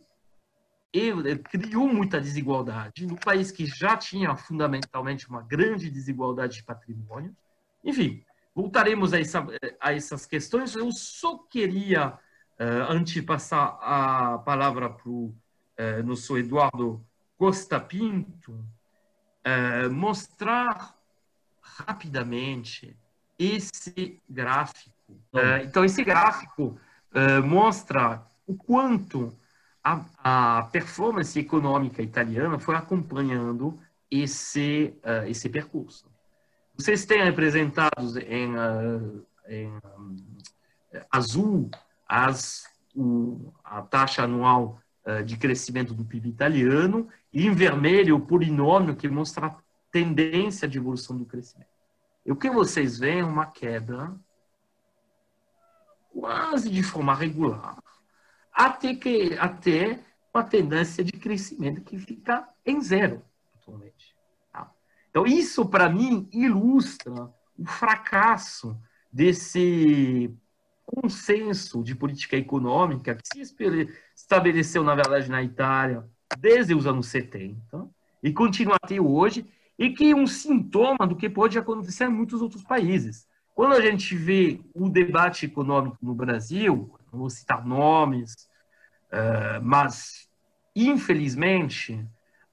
[1.52, 7.36] criou muita desigualdade, no país que já tinha fundamentalmente uma grande desigualdade de patrimônio.
[7.84, 8.24] Enfim,
[8.56, 9.46] voltaremos a, essa,
[9.80, 10.76] a essas questões.
[10.76, 17.06] Eu só queria, uh, antes de passar a palavra para o uh, nosso Eduardo
[17.38, 20.96] Costa Pinto, uh, mostrar
[21.62, 22.98] rapidamente
[23.38, 24.96] esse gráfico.
[25.64, 26.80] Então, esse gráfico
[27.46, 29.38] mostra o quanto
[29.88, 36.10] a, a, performance econômica italiana foi acompanhando esse, uh, esse percurso.
[36.76, 38.54] Vocês têm representados em,
[39.50, 40.16] em um,
[41.10, 41.72] azul
[42.08, 44.80] as, o, a taxa anual
[45.26, 49.56] de crescimento do PIB italiano e em vermelho o polinômio que mostra
[49.90, 51.70] tendência de evolução do crescimento.
[52.26, 54.14] E o que vocês veem é uma queda
[56.12, 57.78] quase de forma regular,
[58.58, 60.00] até, que, até
[60.34, 63.22] uma tendência de crescimento que fica em zero
[63.56, 64.16] atualmente.
[64.52, 64.72] Tá?
[65.12, 67.14] Então, isso, para mim, ilustra
[67.58, 68.76] o fracasso
[69.14, 70.36] desse
[70.86, 73.56] consenso de política econômica que se
[74.16, 76.04] estabeleceu, na verdade, na Itália
[76.40, 77.88] desde os anos 70
[78.24, 79.46] e continua até hoje,
[79.78, 83.28] e que é um sintoma do que pode acontecer em muitos outros países.
[83.54, 88.47] Quando a gente vê o debate econômico no Brasil, não vou citar nomes,
[89.12, 90.28] uh, mas
[90.76, 92.06] infelizmente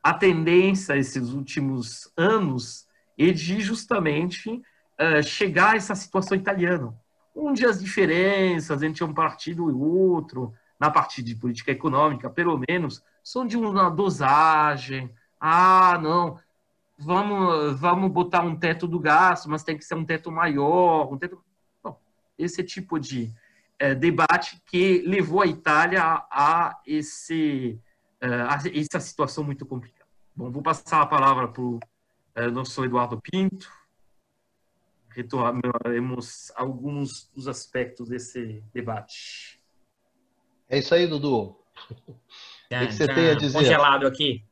[0.03, 2.87] a tendência esses últimos anos
[3.19, 6.95] é de justamente uh, chegar a essa situação italiana,
[7.35, 13.03] onde as diferenças entre um partido e outro, na parte de política econômica, pelo menos,
[13.23, 15.11] são de uma dosagem.
[15.41, 16.39] Ah, não,
[16.99, 21.13] vamos, vamos botar um teto do gasto, mas tem que ser um teto maior.
[21.13, 21.43] Um teto...
[21.83, 21.99] Bom,
[22.39, 23.33] esse tipo de
[23.85, 27.79] é, debate que levou a Itália a, a esse,
[28.19, 30.09] é, a essa situação muito complicada.
[30.35, 31.79] Bom, vou passar a palavra para o
[32.35, 33.71] é, nosso Eduardo Pinto.
[35.11, 39.61] Retomaremos alguns dos aspectos desse debate.
[40.69, 41.55] É isso aí, Dudu.
[42.09, 43.59] o que você tem a dizer?
[43.59, 44.43] Congelado aqui.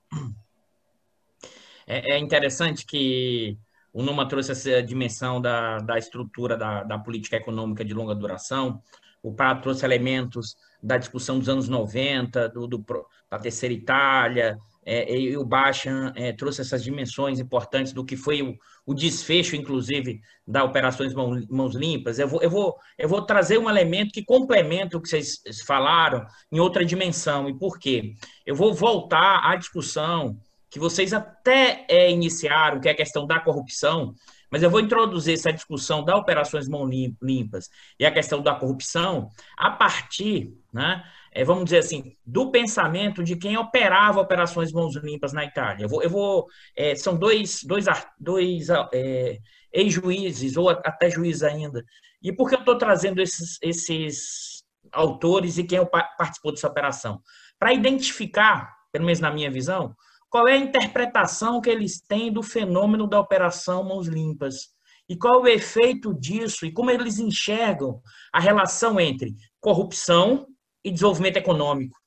[1.87, 3.59] É, é interessante que
[3.95, 8.81] o Numa trouxe essa dimensão da, da estrutura da, da política econômica de longa duração,
[9.23, 12.85] o Prado trouxe elementos da discussão dos anos 90, do, do
[13.31, 18.43] da Terceira Itália, é, e o Bachan é, trouxe essas dimensões importantes do que foi
[18.43, 22.19] o, o desfecho, inclusive, da Operações Mãos, Limpas.
[22.19, 26.27] Eu vou, eu, vou, eu vou trazer um elemento que complementa o que vocês falaram
[26.51, 27.49] em outra dimensão.
[27.49, 28.15] E por quê?
[28.45, 30.37] Eu vou voltar à discussão
[30.69, 34.15] que vocês até é, iniciaram, que é a questão da corrupção,
[34.53, 36.91] mas eu vou introduzir essa discussão da Operações Mãos
[37.23, 41.03] Limpas e a questão da corrupção a partir, né,
[41.35, 45.85] é, vamos dizer assim, do pensamento de quem operava operações mãos limpas na Itália.
[45.85, 46.47] Eu vou, eu vou
[46.77, 47.87] é, são dois, dois,
[48.21, 49.39] dois é,
[49.73, 51.83] ex-juízes, ou até juízes ainda.
[52.23, 55.81] E por que eu estou trazendo esses, esses autores e quem
[56.19, 57.23] participou dessa operação?
[57.59, 59.97] Para identificar, pelo menos na minha visão,
[60.33, 64.71] qual é a interpretação que eles têm do fenômeno da operação mãos limpas.
[65.07, 68.01] E qual é o efeito disso e como eles enxergam
[68.33, 70.47] a relação entre corrupção
[70.83, 71.99] e desenvolvimento econômico.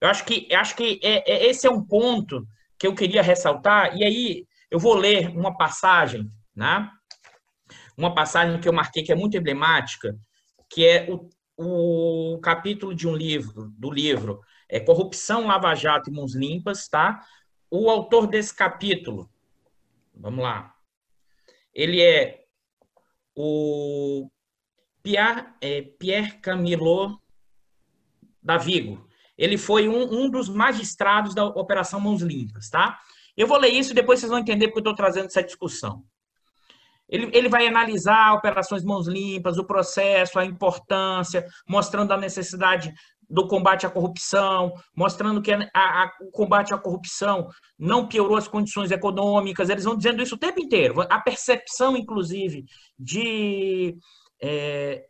[0.00, 2.46] Eu acho que, acho que é, é, esse é um ponto
[2.78, 6.90] que eu queria ressaltar, e aí eu vou ler uma passagem, né?
[7.98, 10.16] uma passagem que eu marquei que é muito emblemática,
[10.70, 11.28] que é o,
[12.34, 17.20] o capítulo de um livro, do livro é Corrupção, Lava Jato e Mãos Limpas, tá?
[17.76, 19.28] O autor desse capítulo,
[20.14, 20.72] vamos lá,
[21.74, 22.44] ele é
[23.34, 24.30] o
[25.02, 27.20] Pierre, é, Pierre Camilo
[28.40, 29.08] da Vigo.
[29.36, 32.96] Ele foi um, um dos magistrados da Operação Mãos Limpas, tá?
[33.36, 36.04] Eu vou ler isso e depois vocês vão entender porque eu estou trazendo essa discussão.
[37.08, 42.94] Ele, ele vai analisar operações mãos limpas, o processo, a importância, mostrando a necessidade
[43.28, 47.48] do combate à corrupção, mostrando que a, a, o combate à corrupção
[47.78, 49.68] não piorou as condições econômicas.
[49.68, 51.00] Eles vão dizendo isso o tempo inteiro.
[51.02, 52.64] A percepção, inclusive,
[52.98, 53.96] de
[54.42, 55.04] é,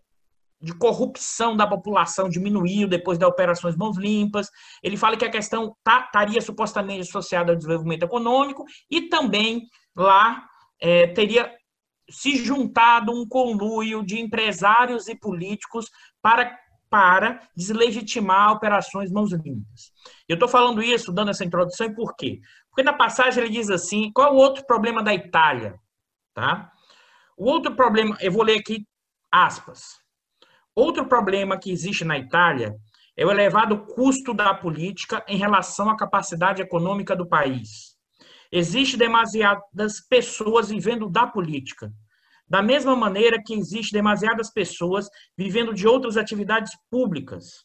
[0.65, 4.49] de corrupção da população diminuiu depois das operações mãos limpas.
[4.83, 10.43] Ele fala que a questão tá, estaria supostamente associada ao desenvolvimento econômico e também lá
[10.81, 11.55] é, teria
[12.11, 15.91] se juntado um conluio de empresários e políticos
[16.23, 16.59] para,
[16.95, 19.91] para deslegitimar operações mãos limpas.
[20.29, 22.39] Eu estou falando isso, dando essa introdução, e por quê?
[22.69, 25.75] Porque na passagem ele diz assim: qual é o outro problema da Itália?
[26.33, 26.71] Tá?
[27.37, 28.87] O outro problema, eu vou ler aqui
[29.29, 29.99] aspas.
[30.73, 32.77] Outro problema que existe na Itália
[33.17, 37.97] é o elevado custo da política em relação à capacidade econômica do país.
[38.53, 41.93] Existe demasiadas pessoas vivendo da política,
[42.49, 47.65] da mesma maneira que existe demasiadas pessoas vivendo de outras atividades públicas,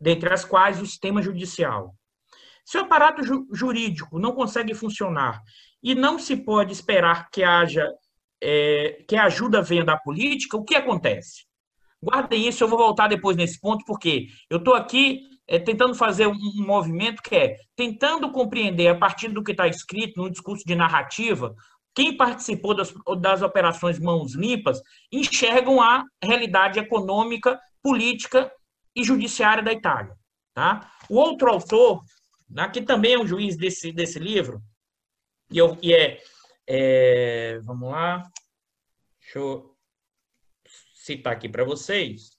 [0.00, 1.94] dentre as quais o sistema judicial.
[2.64, 5.42] Se o aparato ju jurídico não consegue funcionar
[5.82, 7.86] e não se pode esperar que haja
[8.42, 11.44] é, que a ajuda venha da política, o que acontece?
[12.02, 16.26] Guardem isso, eu vou voltar depois nesse ponto, porque eu estou aqui é, tentando fazer
[16.26, 20.64] um, um, movimento que é tentando compreender, a partir do que está escrito no discurso
[20.64, 21.54] de narrativa,
[21.94, 24.80] quem participou das, das operações Mãos Limpas
[25.12, 28.52] enxergam a realidade econômica, política
[28.94, 30.14] e judiciária da Itália.
[30.54, 30.92] Tá?
[31.08, 32.02] O outro autor,
[32.48, 34.60] né, que também é um juiz desse, desse livro,
[35.50, 36.22] e, eu, e é,
[36.66, 37.58] é.
[37.64, 38.22] Vamos lá.
[39.20, 39.76] Deixa eu
[40.94, 42.30] citar aqui para vocês,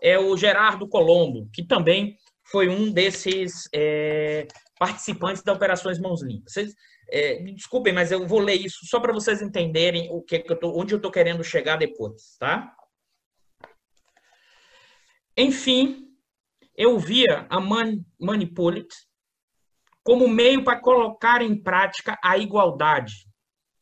[0.00, 4.46] é o Gerardo Colombo, que também foi um desses é,
[4.84, 6.52] participantes da Operações Mãos Limpas.
[6.52, 6.74] Vocês,
[7.10, 10.52] é, me desculpem, mas eu vou ler isso só para vocês entenderem o que, que
[10.52, 12.70] eu tô, onde eu estou querendo chegar depois, tá?
[15.34, 16.06] Enfim,
[16.76, 18.94] eu via a Man, Manipulate
[20.02, 23.14] como meio para colocar em prática a igualdade,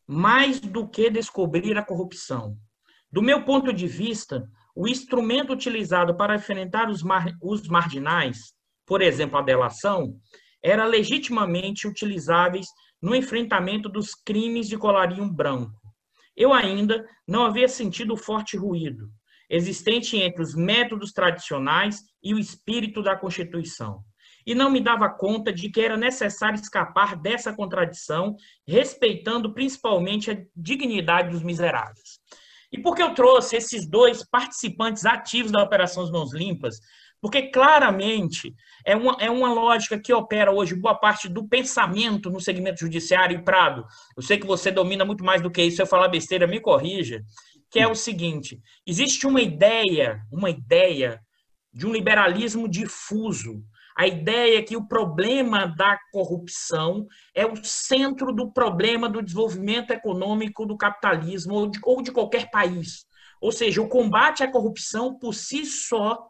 [0.06, 2.56] mais do que descobrir a corrupção.
[3.10, 8.54] Do meu ponto de vista, o instrumento utilizado para enfrentar os, mar, os marginais,
[8.86, 10.16] por exemplo, a delação,
[10.62, 12.66] era legitimamente utilizáveis
[13.00, 15.80] no enfrentamento dos crimes de colarinho branco.
[16.36, 19.10] Eu ainda não havia sentido o forte ruído
[19.52, 24.02] existente entre os métodos tradicionais e o espírito da Constituição.
[24.46, 28.34] E não me dava conta de que era necessário escapar dessa contradição,
[28.66, 32.18] respeitando principalmente a dignidade dos miseráveis.
[32.72, 36.80] E por que eu trouxe esses dois participantes ativos da Operação Mãos Limpas?
[37.22, 38.54] Porque claramente
[38.84, 43.38] é uma, é uma lógica que opera hoje boa parte do pensamento no segmento judiciário
[43.38, 43.86] e Prado.
[44.16, 46.60] Eu sei que você domina muito mais do que isso, se eu falar besteira, me
[46.60, 47.22] corrija,
[47.70, 51.20] que é o seguinte: existe uma ideia, uma ideia
[51.72, 53.62] de um liberalismo difuso
[53.96, 59.90] a ideia é que o problema da corrupção é o centro do problema do desenvolvimento
[59.90, 63.04] econômico do capitalismo ou de, ou de qualquer país.
[63.40, 66.26] Ou seja, o combate à corrupção por si só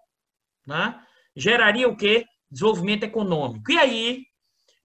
[0.66, 1.00] né,
[1.36, 2.24] geraria o quê?
[2.50, 3.70] Desenvolvimento econômico.
[3.70, 4.22] E aí,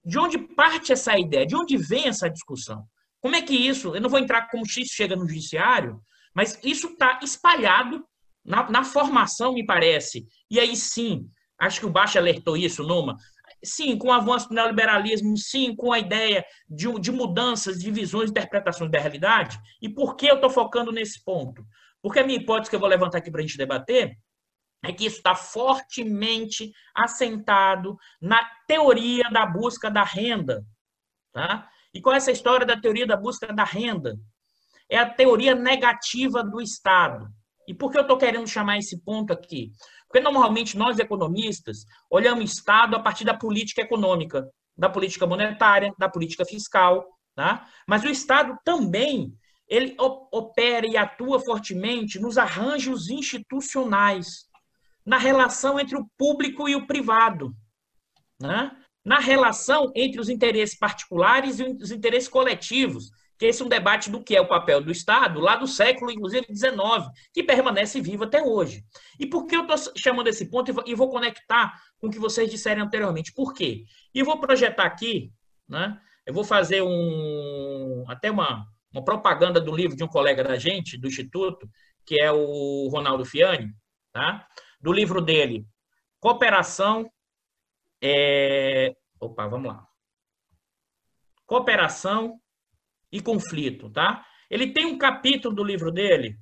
[0.04, 1.46] de onde parte essa ideia?
[1.46, 2.84] De onde vem essa discussão?
[3.20, 6.00] Como é que isso, eu não vou entrar como isso chega no judiciário,
[6.34, 8.04] mas isso está espalhado
[8.44, 10.26] na, na, formação, me parece.
[10.50, 13.16] E aí sim, acho que o Baixa alertou isso, Numa.
[13.64, 18.30] Sim, com o avanço do neoliberalismo, sim, com a ideia de, de mudanças de visões
[18.30, 19.58] interpretações da realidade.
[19.82, 21.66] E por que eu estou focando nesse ponto?
[22.00, 24.16] Porque a minha hipótese que eu vou levantar aqui para a gente debater
[24.84, 30.64] é que está fortemente assentado na teoria da busca da renda.
[31.32, 31.68] Tá?
[31.92, 34.16] E qual é essa história da teoria da busca da renda?
[34.88, 37.28] É a teoria negativa do Estado.
[37.66, 39.72] E por que eu estou querendo chamar esse ponto aqui?
[40.06, 45.92] Porque normalmente nós economistas olhamos o Estado a partir da política econômica, da política monetária,
[45.98, 47.04] da política fiscal,
[47.34, 47.68] tá?
[47.86, 49.34] Mas o Estado também
[49.68, 54.47] ele opera e atua fortemente nos arranjos institucionais,
[55.08, 57.56] na relação entre o público e o privado,
[58.38, 58.70] né?
[59.02, 64.10] na relação entre os interesses particulares e os interesses coletivos, que esse é um debate
[64.10, 68.24] do que é o papel do Estado, lá do século, inclusive, XIX, que permanece vivo
[68.24, 68.84] até hoje.
[69.18, 72.50] E por que eu estou chamando esse ponto e vou conectar com o que vocês
[72.50, 73.32] disseram anteriormente?
[73.32, 73.86] Por quê?
[74.14, 75.32] E eu vou projetar aqui,
[75.66, 75.98] né?
[76.26, 80.98] eu vou fazer um até uma, uma propaganda do livro de um colega da gente,
[80.98, 81.66] do Instituto,
[82.04, 83.72] que é o Ronaldo Fiani,
[84.12, 84.46] tá?
[84.80, 85.66] Do livro dele,
[86.20, 87.10] Cooperação.
[88.02, 88.94] É...
[89.20, 89.86] Opa, vamos lá.
[91.46, 92.40] Cooperação
[93.10, 94.24] e conflito, tá?
[94.50, 96.38] Ele tem um capítulo do livro dele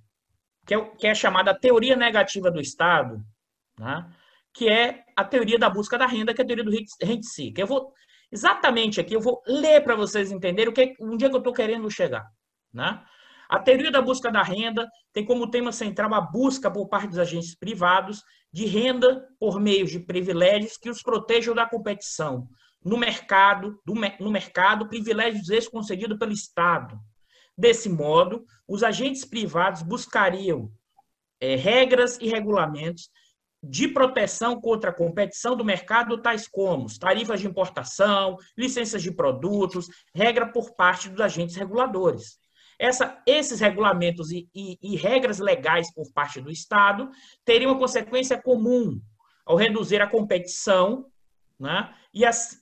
[0.67, 3.25] que é, que é chamado a Teoria Negativa do Estado,
[3.79, 4.11] né?
[4.53, 7.63] que é a teoria da busca da renda, que é a teoria do rent seeker.
[7.63, 7.93] Eu vou
[8.33, 11.53] exatamente aqui, eu vou ler para vocês entenderem o que um dia que eu estou
[11.53, 12.27] querendo chegar,
[12.73, 13.05] né?
[13.49, 17.19] A teoria da busca da renda tem como tema central a busca por parte dos
[17.19, 18.23] agentes privados
[18.53, 22.49] de renda por meio de privilégios que os protejam da competição,
[22.85, 26.99] no mercado, do, no mercado, privilégios esses concedidos pelo Estado.
[27.57, 30.71] Desse modo, os agentes privados buscariam
[31.41, 33.09] é, regras e regulamentos
[33.63, 39.89] de proteção contra a competição do mercado, tais como tarifas de importação, licenças de produtos,
[40.15, 42.39] regra por parte dos agentes reguladores.
[42.79, 47.11] Essa, esses regulamentos e, e, e regras legais por parte do Estado
[47.45, 49.01] teriam uma consequência comum
[49.45, 51.07] ao reduzir a competição
[51.59, 52.61] né, e as,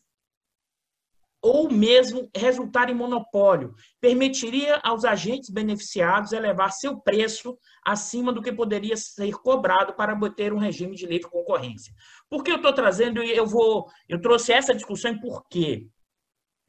[1.44, 8.50] ou mesmo resultar em monopólio, permitiria aos agentes beneficiados elevar seu preço acima do que
[8.50, 11.92] poderia ser cobrado para obter um regime de livre concorrência.
[12.30, 15.86] Por que eu estou trazendo e eu vou, eu trouxe essa discussão e por quê?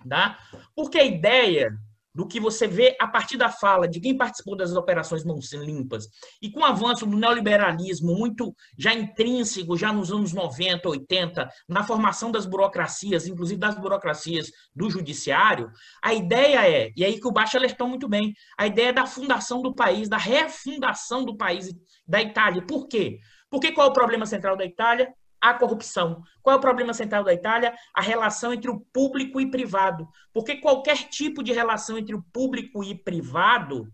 [0.09, 0.37] Tá?
[0.75, 1.71] Porque a ideia
[2.15, 6.07] do que você vê a partir da fala de quem participou das operações mãos limpas
[6.41, 11.83] e com o avanço do neoliberalismo muito já intrínseco, já nos anos 90, 80, na
[11.83, 15.69] formação das burocracias, inclusive das burocracias do judiciário,
[16.01, 19.05] a ideia é, e aí que o Baixo alertou muito bem, a ideia é da
[19.05, 21.69] fundação do país, da refundação do país
[22.07, 22.65] da Itália.
[22.65, 23.19] Por quê?
[23.49, 25.13] Porque qual é o problema central da Itália?
[25.49, 26.23] A corrupção.
[26.41, 27.75] Qual é o problema central da Itália?
[27.93, 30.07] A relação entre o público e privado.
[30.33, 33.87] Porque qualquer tipo de relação entre o público e privado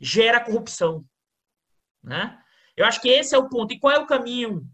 [0.00, 1.04] gera corrupção.
[2.02, 2.36] Né?
[2.76, 3.72] Eu acho que esse é o ponto.
[3.72, 4.66] E qual é o caminho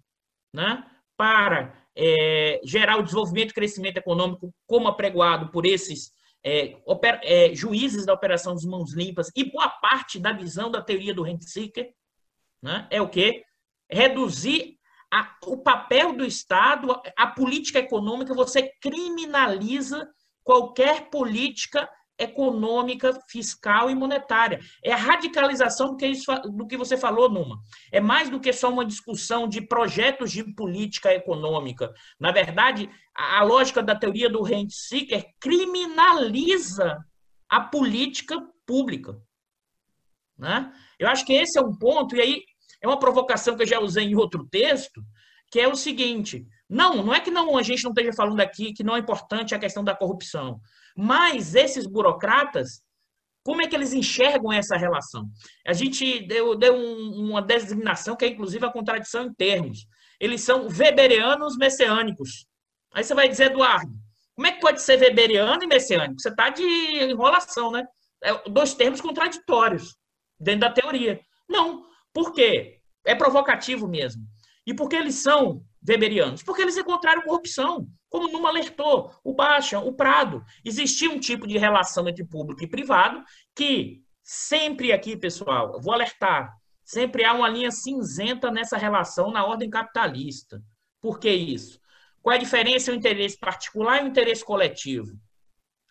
[0.53, 0.85] né,
[1.17, 6.13] para é, gerar o desenvolvimento e crescimento econômico como apregoado por esses
[6.45, 10.81] é, oper, é, juízes da operação dos mãos limpas e boa parte da visão da
[10.81, 11.93] teoria do rent seeker?
[12.63, 13.45] Né, é o quê?
[13.91, 14.76] Reduzir
[15.17, 20.07] a, o papel do Estado, a política econômica, você criminaliza
[20.45, 21.89] qualquer política
[22.19, 24.61] econômica, fiscal e monetária.
[24.83, 27.59] É a radicalização do que, isso, do que você falou, Numa.
[27.93, 31.93] É mais do que só uma discussão de projetos de política econômica.
[32.19, 36.99] Na verdade, a, a lógica da teoria do rent seeker criminaliza
[37.49, 38.37] a política
[38.67, 39.19] pública.
[40.39, 40.73] Né?
[40.99, 42.43] Eu acho que esse é um ponto, e aí
[42.83, 45.03] é uma provocação que eu já usei em outro texto,
[45.51, 48.73] que é o seguinte: não, não é que não a gente não esteja falando aqui
[48.73, 50.61] que não é importante a questão da corrupção,
[50.97, 52.83] mas esses burocratas,
[53.45, 55.29] como é que eles enxergam essa relação?
[55.67, 59.87] A gente deu, deu um, uma designação que é inclusive a contradição em termos.
[60.19, 62.47] Eles são weberianos messiânicos.
[62.93, 63.93] Aí você vai dizer, Eduardo,
[64.35, 66.21] como é que pode ser weberiano e messiânico?
[66.21, 67.87] Você está de enrolação, né?
[68.23, 69.95] É dois termos contraditórios
[70.41, 71.21] dentro da teoria.
[71.49, 71.85] Não,
[72.17, 72.81] por quê?
[73.05, 74.27] É provocativo mesmo.
[74.67, 76.43] E por que eles são weberianos?
[76.43, 80.43] Porque eles encontraram corrupção, como Numa alertou, o Baixa, o Prado.
[80.65, 83.23] Existia um tipo de relação entre público e privado
[83.55, 89.69] que sempre aqui, pessoal, vou alertar, sempre há uma linha cinzenta nessa relação na ordem
[89.69, 90.63] capitalista.
[91.03, 91.79] Por que isso?
[92.23, 95.13] Qual é a diferença entre o interesse particular e o interesse coletivo?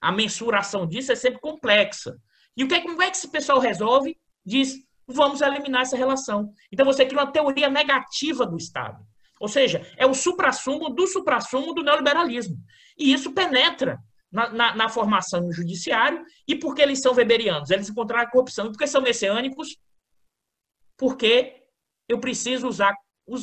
[0.02, 2.18] A mensuração disso é sempre complexa.
[2.58, 4.18] E o que, é como é que esse pessoal resolve?
[4.44, 4.76] Diz,
[5.08, 6.52] vamos eliminar essa relação.
[6.72, 9.04] Então você cria uma teoria negativa do Estado.
[9.40, 12.58] Ou seja, é o suprassumo do suprassumo do neoliberalismo.
[12.98, 14.00] E isso penetra
[14.32, 16.24] na, na, na, formação no judiciário.
[16.48, 17.70] E por que eles são weberianos?
[17.70, 18.68] Eles encontraram a corrupção.
[18.68, 19.78] E por que são messiânicos?
[20.98, 21.64] Porque
[22.08, 22.96] eu preciso usar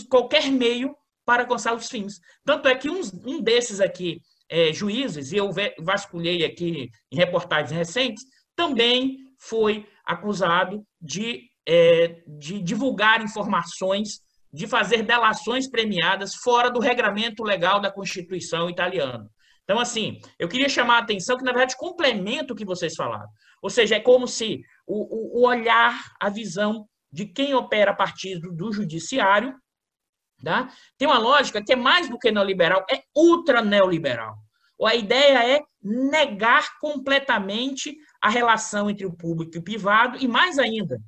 [0.08, 2.18] qualquer meio para alcançar os fins.
[2.44, 7.76] Tanto é que um, um desses aqui, é, juízes, e eu vasculhei aqui em reportagens
[7.76, 8.24] recentes,
[8.56, 14.20] também foi acusado de, é, de divulgar informações,
[14.52, 19.28] de fazer delações premiadas fora do regramento legal da Constituição italiana.
[19.64, 23.28] Então, assim, eu queria chamar a atenção que, na verdade, complementa o que vocês falaram.
[23.62, 28.38] Ou seja, é como se o, o olhar, a visão de quem opera a partir
[28.40, 29.54] do, do judiciário
[30.42, 30.68] tá?
[30.98, 34.34] tem uma lógica que é mais do que neoliberal, é ultra neoliberal.
[34.84, 40.58] A ideia é negar completamente a relação entre o público e o privado e, mais
[40.58, 40.98] ainda,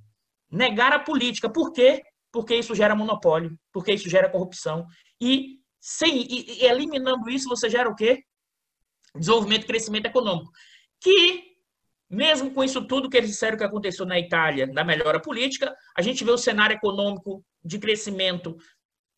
[0.51, 1.49] negar a política.
[1.49, 2.03] Por quê?
[2.33, 4.87] Porque isso gera monopólio, porque isso gera corrupção.
[5.21, 8.25] E, sem, e, e eliminando isso, você gera o quê?
[9.15, 10.51] desenvolvimento e crescimento econômico.
[11.01, 11.43] Que,
[12.11, 16.03] mesmo com isso tudo que eles disseram que aconteceu na Itália, da melhora política, a
[16.03, 18.57] gente vê o cenário econômico de crescimento,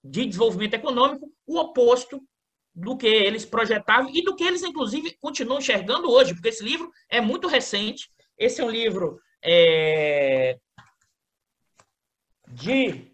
[0.04, 2.20] de desenvolvimento econômico, o oposto
[2.74, 6.90] do que eles projetavam e do que eles, inclusive, continuam enxergando hoje, porque esse livro
[7.08, 8.10] é muito recente.
[8.38, 10.58] Esse é um livro é,
[12.56, 13.12] de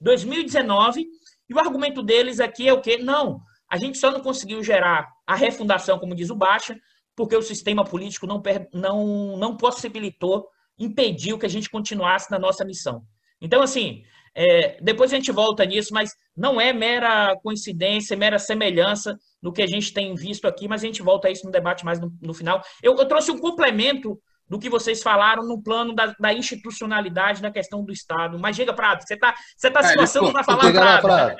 [0.00, 1.06] 2019,
[1.48, 2.96] e o argumento deles aqui é o quê?
[2.96, 6.78] Não, a gente só não conseguiu gerar a refundação, como diz o Baixa,
[7.14, 12.64] porque o sistema político não, não, não possibilitou, impediu que a gente continuasse na nossa
[12.64, 13.02] missão.
[13.40, 14.02] Então, assim,
[14.34, 19.62] é, depois a gente volta nisso, mas não é mera coincidência, mera semelhança no que
[19.62, 22.10] a gente tem visto aqui, mas a gente volta a isso no debate mais no,
[22.20, 22.62] no final.
[22.82, 24.18] Eu, eu trouxe um complemento
[24.48, 28.38] do que vocês falaram no plano da, da institucionalidade da questão do Estado.
[28.38, 31.02] Mas diga, Prado, você está você tá se passando para falar, Prado.
[31.02, 31.36] Prado.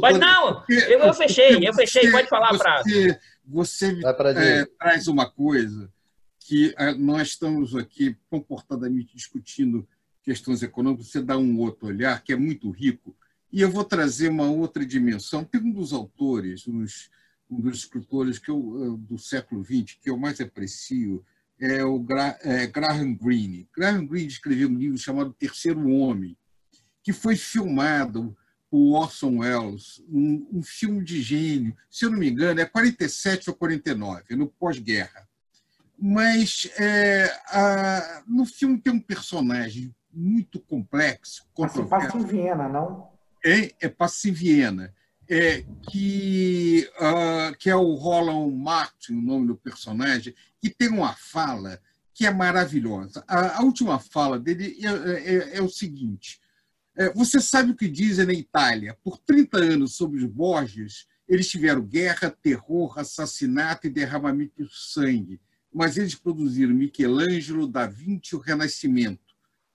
[0.00, 2.84] Mas não, eu, eu fechei, eu fechei, pode falar, Prado.
[2.84, 4.00] Você, você
[4.36, 5.90] é, traz uma coisa
[6.38, 9.86] que é, nós estamos aqui comportadamente discutindo
[10.22, 13.16] questões econômicas, você dá um outro olhar que é muito rico,
[13.50, 15.42] e eu vou trazer uma outra dimensão.
[15.42, 20.40] Tem um dos autores, um dos escritores que eu, do século XX que eu mais
[20.40, 21.24] aprecio,
[21.60, 23.68] é o Gra é, Graham Greene.
[23.76, 26.36] Graham Greene escreveu um livro chamado Terceiro Homem,
[27.02, 28.36] que foi filmado
[28.70, 33.48] por Orson Welles, um, um, filme de gênio, se eu não me engano, é 47
[33.48, 35.26] ou 49, no pós-guerra.
[35.98, 41.46] Mas é, a, no filme tem um personagem muito complexo.
[41.88, 43.08] Passa em Viena, não?
[43.44, 44.94] É, é passa em Viena
[45.28, 51.14] é, que, uh, que é o Roland Martin, o nome do personagem, que tem uma
[51.14, 51.80] fala
[52.14, 53.22] que é maravilhosa.
[53.28, 56.40] A, a última fala dele é, é, é o seguinte:
[56.96, 58.96] é, você sabe o que dizem na Itália?
[59.04, 65.38] Por 30 anos sobre os Borges, eles tiveram guerra, terror, assassinato e derramamento de sangue,
[65.72, 69.28] mas eles produziram Michelangelo, Da Vinci e o Renascimento.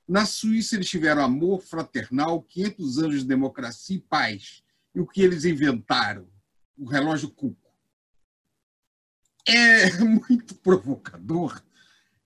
[0.07, 4.63] Na Suíça, eles tiveram amor fraternal, 500 anos de democracia e paz
[4.93, 6.27] e o que eles inventaram,
[6.77, 7.71] o relógio Cuco.
[9.47, 11.61] É muito provocador,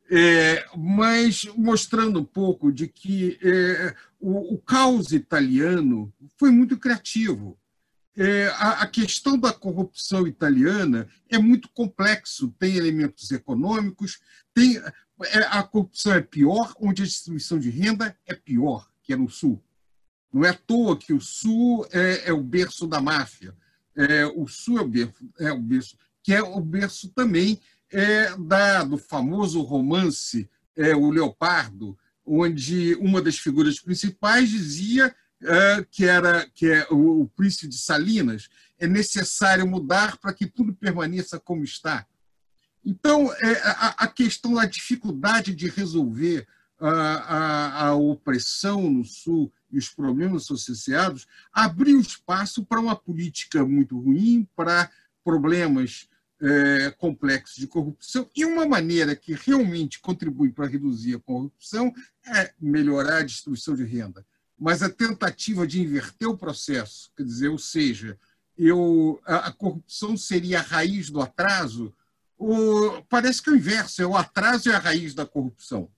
[0.09, 7.59] é, mas mostrando um pouco de que é, o, o, caos italiano foi muito criativo.
[8.15, 14.20] É, a, a, questão da corrupção italiana é muito complexo, tem elementos econômicos,
[14.53, 14.82] tem
[15.26, 19.30] é, a corrupção é pior, onde a distribuição de renda é pior, que é no
[19.30, 19.63] sul.
[20.38, 23.55] Não é à toa que o Sul é, é o berço da máfia.
[23.95, 27.59] É, o Sul é o berço, é o berço, que é o berço também
[27.91, 35.85] é, da, do famoso romance é, O Leopardo, onde uma das figuras principais dizia é,
[35.89, 40.71] que era que é o, o príncipe de Salinas é necessário mudar para que tudo
[40.71, 42.05] permaneça como está.
[42.85, 46.47] Então, é, a, a questão da dificuldade de resolver
[46.79, 53.65] a, a, a opressão no Sul e os problemas associados, abriu espaço para uma política
[53.65, 54.89] muito ruim, para
[55.24, 56.07] problemas
[56.41, 61.93] é, complexos de corrupção, e uma maneira que realmente contribui para reduzir a corrupção
[62.26, 64.26] é melhorar a distribuição de renda.
[64.57, 68.18] Mas a tentativa de inverter o processo, quer dizer, ou seja,
[68.57, 71.93] eu, a, a corrupção seria a raiz do atraso,
[72.38, 75.89] o, parece que é o inverso, é o atraso é a raiz da corrupção.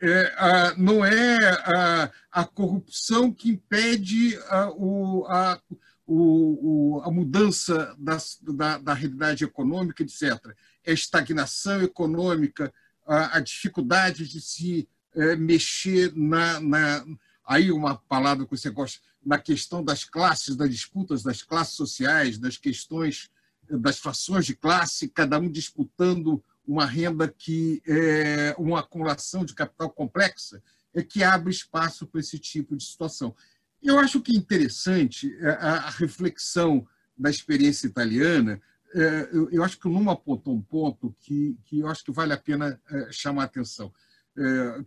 [0.00, 5.60] É, a, não é a, a, corrupção que impede a, o, a,
[6.06, 10.54] o, a mudança da, da, da, realidade econômica, etc.
[10.84, 12.72] É a estagnação econômica,
[13.06, 17.04] a, dificuldade de se é, mexer na, na,
[17.46, 22.38] Aí uma palavra que você gosta, na questão das classes, das disputas das classes sociais,
[22.38, 23.30] das questões
[23.68, 29.90] das frações de classe, cada um disputando uma renda que é uma acumulação de capital
[29.90, 30.62] complexa,
[30.92, 33.34] é que abre espaço para esse tipo de situação.
[33.82, 36.86] Eu acho que é interessante é, a reflexão
[37.16, 38.60] da experiência italiana.
[38.94, 42.32] É, eu acho que o Numa apontou um ponto que, que eu acho que vale
[42.32, 43.92] a pena chamar a atenção,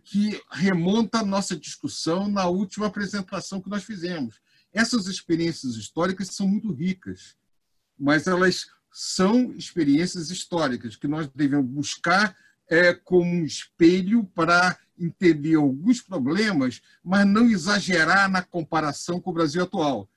[0.04, 4.40] que remonta a nossa discussão na última apresentação que nós fizemos.
[4.72, 7.36] Essas experiências históricas são muito ricas,
[7.98, 12.36] mas elas são experiências históricas que nós devemos buscar
[12.68, 19.34] é, como um espelho para entender alguns problemas, mas não exagerar na comparação com o
[19.34, 20.08] Brasil atual.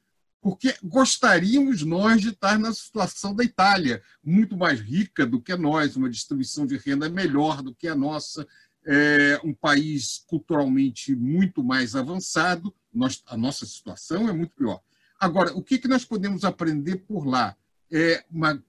[0.42, 5.96] Porque gostaríamos nós de estar na situação da Itália, muito mais rica do que nós,
[5.96, 8.46] uma distribuição de renda melhor do que a nossa,
[8.86, 14.82] é um país culturalmente muito mais avançado, nós, a nossa situação é muito pior.
[15.18, 17.56] Agora, o que, que nós podemos aprender por lá?
[17.92, 18.64] É uma,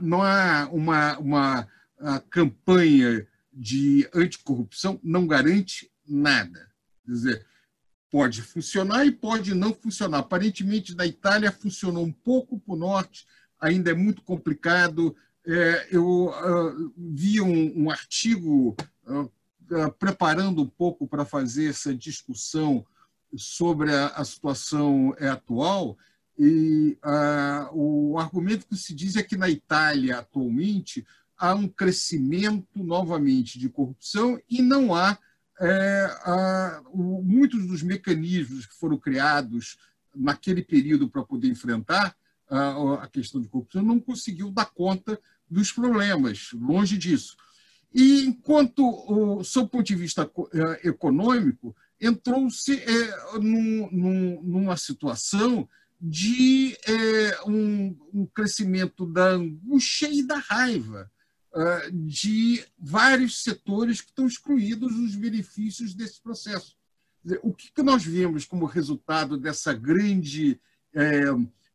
[0.00, 1.68] não há uma, uma
[2.30, 6.70] campanha de anticorrupção, não garante nada.
[7.04, 7.46] Quer dizer,
[8.10, 10.18] pode funcionar e pode não funcionar.
[10.18, 13.26] Aparentemente, na Itália funcionou um pouco para o norte,
[13.60, 15.14] ainda é muito complicado.
[15.46, 21.94] É, eu uh, vi um, um artigo uh, uh, preparando um pouco para fazer essa
[21.94, 22.86] discussão
[23.36, 25.96] sobre a, a situação atual
[26.38, 31.04] e ah, o argumento que se diz é que na Itália, atualmente,
[31.36, 35.18] há um crescimento novamente de corrupção e não há
[35.60, 39.76] é, o, muitos dos mecanismos que foram criados
[40.14, 42.14] naquele período para poder enfrentar
[42.48, 45.20] a, a questão de corrupção não conseguiu dar conta
[45.50, 47.36] dos problemas, longe disso.
[47.92, 55.68] E enquanto, sob o ponto de vista é, econômico, entrou-se é, num, num, numa situação
[56.00, 61.10] de é, um, um, crescimento da angústia e da raiva
[61.52, 66.76] uh, de vários setores que estão excluídos dos benefícios desse processo.
[67.42, 70.58] O que, que nós vemos como resultado dessa grande
[70.94, 71.24] é,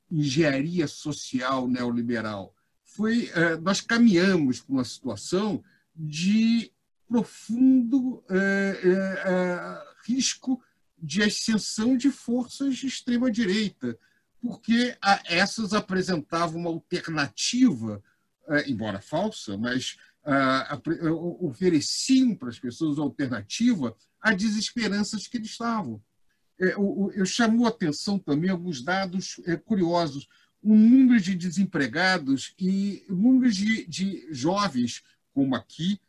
[0.10, 2.56] engenharia social neoliberal?
[2.84, 5.64] Foi, é, nós caminhamos para uma situação
[5.96, 6.72] de
[7.08, 8.24] profundo
[10.08, 10.60] risco
[10.98, 14.00] de ascensão de forças de extrema-direita,
[14.44, 18.04] porque essas apresentavam uma alternativa,
[18.50, 19.96] é, embora falsa, mas
[21.40, 26.02] ofereciam para as pessoas uma alternativa à desesperanças que eles estavam.
[26.60, 30.28] É, eu chamou a atenção também alguns dados é, curiosos.
[30.62, 36.00] O número de desempregados e o número de, de jovens, como aqui,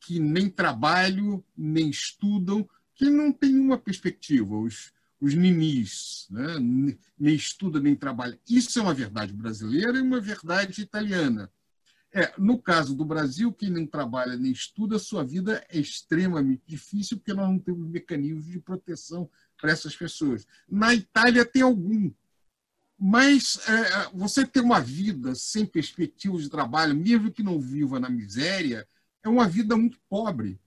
[0.00, 4.54] que nem trabalham, nem estudam, que não têm uma perspectiva.
[4.54, 6.58] Os, os ninis, né?
[7.18, 8.38] nem estuda nem trabalha.
[8.48, 11.50] Isso é uma verdade brasileira e uma verdade italiana.
[12.12, 17.18] É, no caso do Brasil, quem não trabalha nem estuda, sua vida é extremamente difícil
[17.18, 19.28] porque nós não temos mecanismos de proteção
[19.60, 20.46] para essas pessoas.
[20.68, 22.10] Na Itália tem algum,
[22.98, 28.08] mas é, você ter uma vida sem perspectiva de trabalho, mesmo que não viva na
[28.08, 28.88] miséria,
[29.22, 30.58] é uma vida muito pobre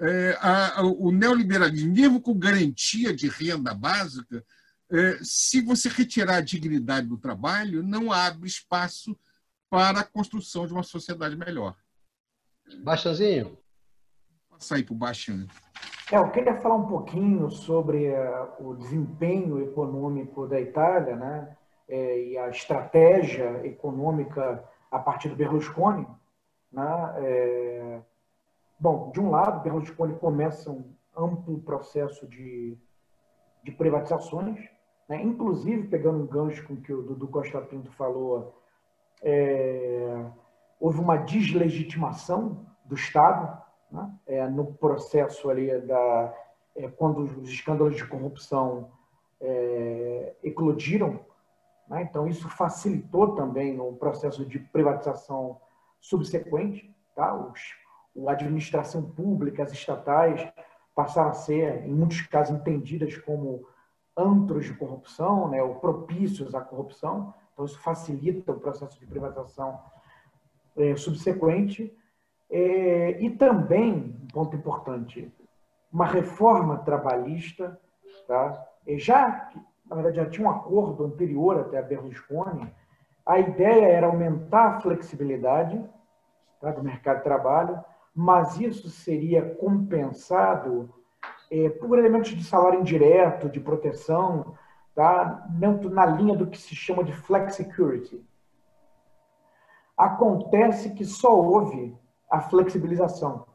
[0.00, 4.44] é, a, o neoliberalismo, mesmo com garantia de renda básica,
[4.90, 9.18] é, se você retirar a dignidade do trabalho, não abre espaço
[9.68, 11.74] para a construção de uma sociedade melhor.
[12.82, 13.58] Baixazinho.
[14.48, 15.46] Passar aí para o Baixinho.
[16.10, 21.56] É, eu queria falar um pouquinho sobre uh, o desempenho econômico da Itália né,
[21.88, 26.06] é, e a estratégia econômica a partir do Berlusconi.
[26.72, 28.00] Né, é,
[28.78, 30.84] Bom, de um lado, Berlusconi começa um
[31.16, 32.76] amplo processo de,
[33.62, 34.68] de privatizações,
[35.08, 35.22] né?
[35.22, 38.60] inclusive pegando um gancho com que o Dudu Costa Pinto falou,
[39.22, 40.26] é,
[40.78, 44.12] houve uma deslegitimação do Estado né?
[44.26, 46.34] é, no processo ali da
[46.76, 48.90] é, quando os escândalos de corrupção
[49.40, 51.18] é, eclodiram,
[51.88, 52.02] né?
[52.02, 55.58] então isso facilitou também o processo de privatização
[55.98, 57.34] subsequente, tá?
[57.34, 57.58] Os
[58.26, 60.46] a administração pública, as estatais,
[60.94, 63.66] passaram a ser, em muitos casos, entendidas como
[64.16, 67.34] antros de corrupção, né, ou propícios à corrupção.
[67.52, 69.78] Então, isso facilita o processo de privatização
[70.76, 71.94] é, subsequente.
[72.48, 75.32] É, e também, um ponto importante,
[75.92, 77.78] uma reforma trabalhista,
[78.26, 78.66] tá?
[78.96, 79.50] já,
[79.86, 82.72] na verdade, já tinha um acordo anterior até a Berlusconi,
[83.24, 85.82] a ideia era aumentar a flexibilidade
[86.60, 87.82] tá, do mercado de trabalho,
[88.16, 90.88] mas isso seria compensado
[91.50, 94.56] é, por elementos de salário indireto, de proteção,
[94.94, 95.46] tá,
[95.90, 98.24] na linha do que se chama de flexicurity.
[99.94, 101.94] Acontece que só houve
[102.30, 103.46] a flexibilização.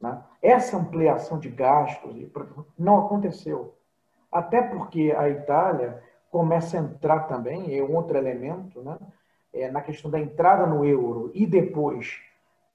[0.00, 0.20] Né?
[0.42, 2.16] Essa ampliação de gastos
[2.76, 3.76] não aconteceu.
[4.32, 8.98] Até porque a Itália começa a entrar também, é outro elemento, né?
[9.52, 12.20] É, na questão da entrada no euro e depois,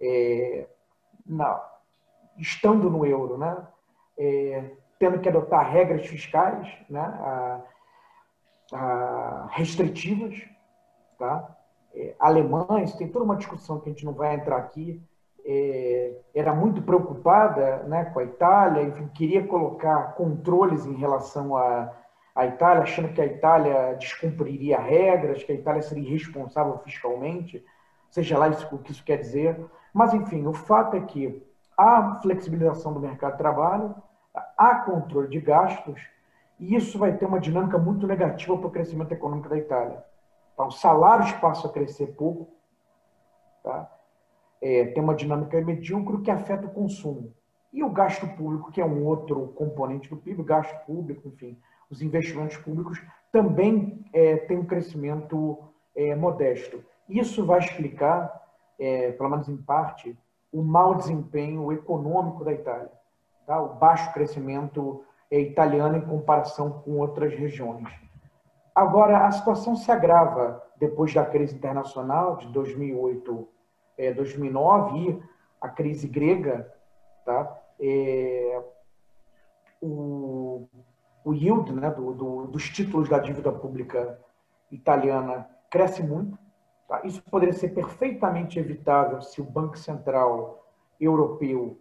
[0.01, 0.67] é,
[1.25, 1.61] na,
[2.37, 3.57] estando no euro, né?
[4.17, 7.01] É, tendo que adotar regras fiscais né?
[7.01, 7.61] A,
[8.73, 10.35] a restritivas,
[11.17, 11.55] tá?
[11.93, 15.01] É, alemães, tem toda uma discussão que a gente não vai entrar aqui,
[15.45, 21.93] é, era muito preocupada né, com a Itália, enfim, queria colocar controles em relação à,
[22.33, 27.63] à Itália, achando que a Itália descumpriria regras, que a Itália seria irresponsável fiscalmente,
[28.09, 29.55] seja lá isso, o que isso quer dizer.
[29.95, 31.41] Mas, enfim, o fato é que
[31.77, 33.95] há flexibilização do mercado de trabalho,
[34.57, 36.05] há controle de gastos,
[36.59, 40.03] e isso vai ter uma dinâmica muito negativa para o crescimento econômico da Itália.
[40.53, 42.49] Então, os salários passam a crescer pouco,
[43.63, 43.89] tá?
[44.61, 47.33] é, tem uma dinâmica medíocre que afeta o consumo.
[47.71, 51.57] E o gasto público, que é um outro componente do PIB, gasto público, enfim,
[51.89, 55.57] os investimentos públicos também é, tem um crescimento
[55.95, 56.83] é, modesto.
[57.07, 58.44] Isso vai explicar,
[58.79, 60.17] é, pelo menos em parte,
[60.51, 62.91] o mau desempenho econômico da Itália,
[63.45, 63.61] tá?
[63.61, 67.87] o baixo crescimento é, italiano em comparação com outras regiões.
[68.73, 73.47] Agora, a situação se agrava depois da crise internacional de 2008,
[73.97, 75.23] é, 2009 e
[75.61, 76.71] a crise grega,
[77.25, 77.61] tá?
[77.79, 78.63] É,
[79.81, 80.67] o,
[81.23, 84.19] o yield né, do, do, dos títulos da dívida pública
[84.71, 86.37] italiana cresce muito.
[86.87, 87.01] Tá?
[87.03, 90.65] Isso poderia ser perfeitamente evitável se o Banco Central
[90.99, 91.79] Europeu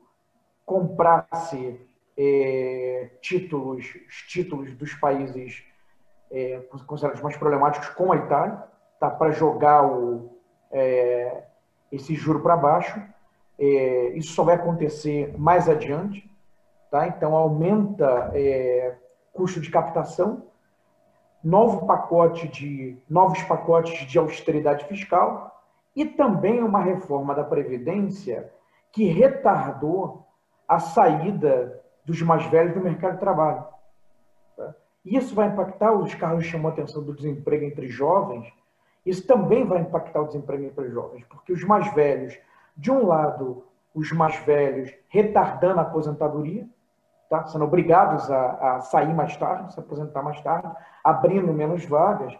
[0.64, 1.80] comprasse
[2.16, 3.86] é, títulos,
[4.28, 5.64] títulos dos países
[6.30, 8.62] é, considerados mais problemáticos, como a Itália,
[8.98, 10.38] tá, para jogar o,
[10.70, 11.44] é,
[11.92, 13.00] esse juro para baixo.
[13.58, 16.28] É, isso só vai acontecer mais adiante.
[16.90, 17.06] Tá?
[17.08, 18.96] Então, aumenta é,
[19.32, 20.46] custo de captação,
[21.44, 25.62] novo pacote de, novos pacotes de austeridade fiscal
[25.94, 28.50] e também uma reforma da Previdência
[28.90, 30.26] que retardou
[30.66, 33.64] a saída dos mais velhos do mercado de trabalho.
[35.04, 38.50] Isso vai impactar, os Carlos chamou a atenção do desemprego entre jovens,
[39.04, 42.38] isso também vai impactar o desemprego entre jovens, porque os mais velhos,
[42.74, 43.64] de um lado,
[43.94, 46.66] os mais velhos retardando a aposentadoria,
[47.42, 47.46] tá?
[47.46, 50.70] sendo obrigados a, a sair mais tarde, se aposentar mais tarde,
[51.02, 52.36] abrindo menos vagas.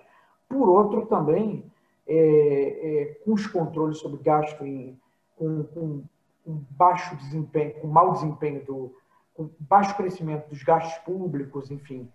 [0.49, 1.71] Por outro, também,
[2.07, 4.99] é, é, com os controles sobre gasto, em,
[5.37, 6.05] com, com,
[6.45, 8.95] com baixo desempenho, com mau desempenho, do,
[9.35, 12.09] com baixo crescimento dos gastos públicos, enfim,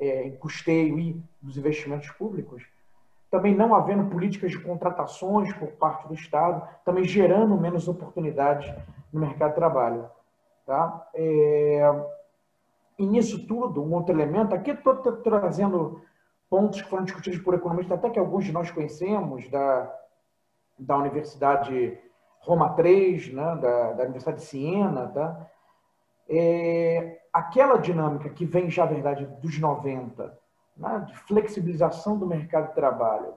[0.00, 2.62] é, em custeio e dos investimentos públicos,
[3.30, 8.72] também não havendo políticas de contratações por parte do Estado, também gerando menos oportunidades
[9.12, 10.06] no mercado de trabalho.
[10.66, 11.08] Tá?
[11.14, 11.82] É...
[12.98, 16.02] E nisso tudo, um outro elemento, aqui estou trazendo
[16.48, 19.92] pontos que foram discutidos por economistas, até que alguns de nós conhecemos, da,
[20.78, 21.98] da Universidade
[22.40, 25.48] Roma 3, né, da, da Universidade de Siena, tá?
[26.28, 30.38] É, aquela dinâmica que vem já, na verdade, dos 90,
[30.76, 33.34] né, de flexibilização do mercado de trabalho,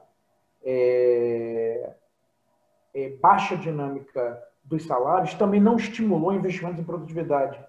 [0.64, 1.94] é,
[2.94, 7.64] é, baixa dinâmica dos salários, também não estimulou investimentos em produtividade.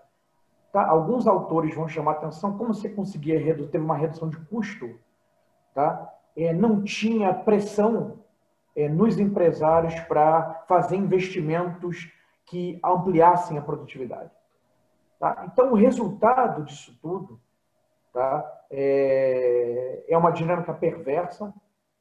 [0.73, 0.87] Tá?
[0.87, 3.39] Alguns autores vão chamar atenção como você conseguia
[3.69, 4.99] teve uma redução de custo,
[5.75, 6.13] tá?
[6.37, 8.19] É, não tinha pressão
[8.75, 12.13] é, nos empresários para fazer investimentos
[12.45, 14.31] que ampliassem a produtividade.
[15.19, 15.49] Tá?
[15.51, 17.41] Então, o resultado disso tudo
[18.13, 18.45] tá?
[18.71, 21.53] é, é uma dinâmica perversa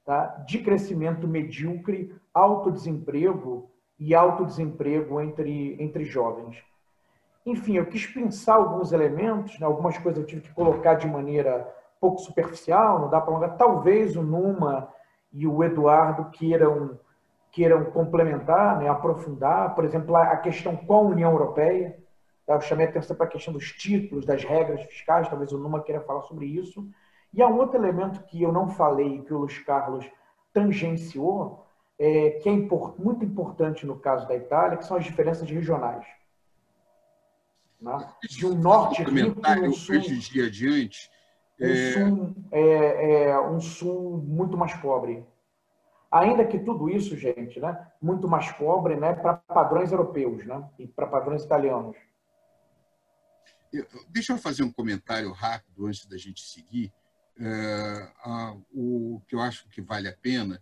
[0.06, 0.28] tá?
[0.46, 6.62] de crescimento medíocre, alto desemprego e alto desemprego entre, entre jovens.
[7.46, 9.66] Enfim, eu quis pensar alguns elementos, né?
[9.68, 13.56] algumas coisas eu tive que colocar de maneira pouco superficial, não dá para alongar.
[13.56, 14.90] Talvez o Numa
[15.32, 17.00] e o Eduardo queiram,
[17.52, 18.90] queiram complementar, né?
[18.90, 21.98] aprofundar, por exemplo, a questão com a União Europeia,
[22.48, 26.02] eu chamei atenção para a questão dos títulos, das regras fiscais, talvez o Numa queira
[26.02, 26.88] falar sobre isso.
[27.34, 30.10] E há um outro elemento que eu não falei, que o Luiz Carlos
[30.54, 31.66] tangenciou,
[32.00, 36.06] é, que é import, muito importante no caso da Itália, que são as diferenças regionais.
[37.80, 38.10] Né?
[38.30, 41.10] De um norte rico e um sul, de adiante,
[41.60, 41.94] um, é...
[41.94, 45.26] sul, é, é, um sul muito mais pobre.
[46.12, 50.88] Ainda que tudo isso, gente, né, muito mais pobre né, para padrões europeus né, e
[50.88, 51.98] para padrões italianos.
[54.10, 56.94] Deixa eu fazer um comentário rápido antes da gente seguir.
[57.38, 58.10] É,
[58.74, 60.62] o que eu acho que vale a pena,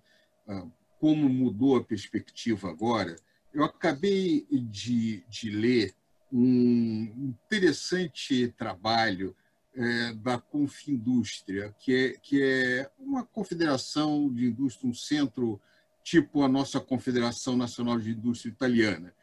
[0.99, 3.15] como mudou a perspectiva agora.
[3.53, 5.93] Eu acabei de, de ler
[6.33, 9.35] um interessante trabalho
[9.75, 15.61] é, da Confindústria, que é, que é uma confederação de indústria, um centro
[16.03, 19.13] tipo a nossa Confederação Nacional de Indústria Italiana,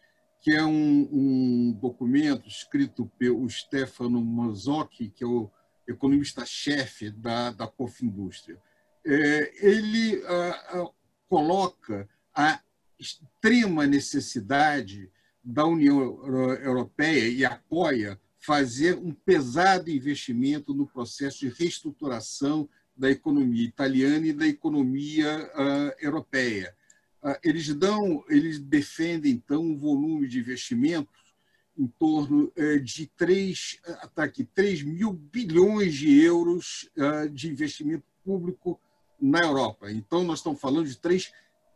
[0.40, 5.50] que é um, um documento escrito pelo Stefano Mazzocchi, que é o
[5.86, 8.58] economista-chefe da, da Confindústria.
[9.04, 10.90] É, ele a, a,
[11.28, 12.61] coloca a
[12.98, 15.11] extrema necessidade
[15.51, 16.24] da União
[16.62, 24.32] Europeia e apoia fazer um pesado investimento no processo de reestruturação da economia italiana e
[24.32, 26.74] da economia uh, europeia.
[27.22, 31.34] Uh, eles dão, eles defendem então um volume de investimentos
[31.76, 33.80] em torno uh, de 3,
[34.14, 36.88] tá aqui, 3 mil bilhões de euros
[37.32, 38.80] de investimento público
[39.20, 39.90] na Europa.
[39.90, 41.30] Então, nós estamos falando de 3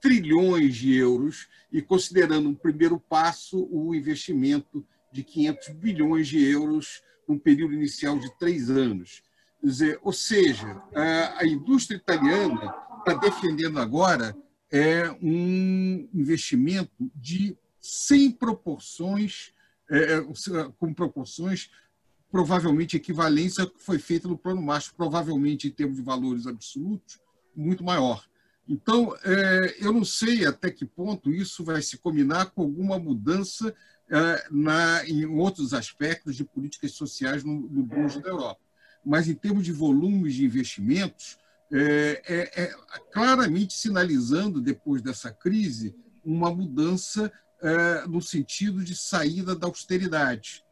[0.04, 7.02] trilhões de euros e considerando um primeiro passo o investimento de 500 bilhões de euros
[7.26, 9.22] num período inicial de três anos.
[9.62, 10.82] Dizer, ou seja,
[11.38, 14.36] a indústria italiana está defendendo agora
[14.70, 19.54] é um investimento de 100 proporções,
[19.90, 20.22] é, é,
[20.78, 21.70] com proporções
[22.30, 27.18] provavelmente equivalentes ao que foi feito no Plano Marshall, provavelmente em termos de valores absolutos,
[27.56, 28.22] muito maior.
[28.68, 33.74] Então, é, eu não sei até que ponto isso vai se combinar com alguma mudança
[34.10, 37.86] é, na, em outros aspectos de políticas sociais no, no
[38.20, 38.60] da Europa.
[39.04, 41.36] Mas, em termos de volumes de investimentos,
[41.70, 42.74] é, é, é
[43.12, 45.94] claramente sinalizando, depois dessa crise,
[46.24, 50.64] uma mudança é, no sentido de saída da austeridade.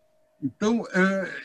[0.42, 0.84] Então,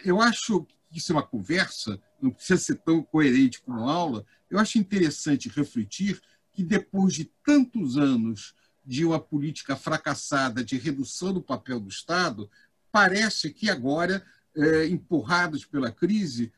[0.03, 4.57] eu acho que isso é uma conversa, não precisa ser tão coerente como aula, eu
[4.57, 6.19] acho interessante refletir
[6.57, 12.49] que, depois de tantos anos de uma política fracassada de redução do papel do Estado,
[12.91, 14.23] parece que agora,
[14.55, 16.51] é, empurrados pela crise,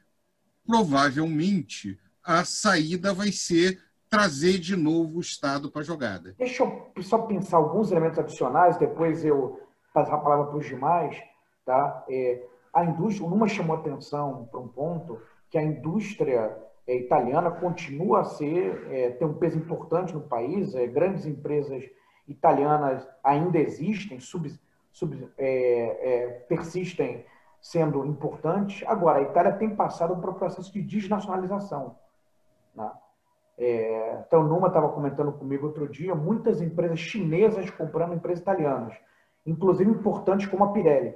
[0.65, 6.33] provavelmente a saída vai ser trazer de novo o Estado para a jogada.
[6.37, 9.59] Deixa eu só pensar alguns elementos adicionais, depois eu
[9.93, 11.17] passar a palavra para os demais.
[11.65, 12.05] Tá?
[12.09, 12.41] É,
[12.73, 16.57] a indústria, o Numa chamou atenção para um ponto que a indústria
[16.95, 21.83] italiana continua a ser, é, ter um peso importante no país, é, grandes empresas
[22.27, 24.51] italianas ainda existem, sub,
[24.91, 27.25] sub, é, é, persistem
[27.61, 28.87] sendo importantes.
[28.87, 31.97] Agora, a Itália tem passado por um processo de desnacionalização.
[32.73, 32.91] Né?
[33.57, 38.95] É, então, Numa estava comentando comigo outro dia, muitas empresas chinesas comprando empresas italianas,
[39.45, 41.13] inclusive importantes como a Pirelli.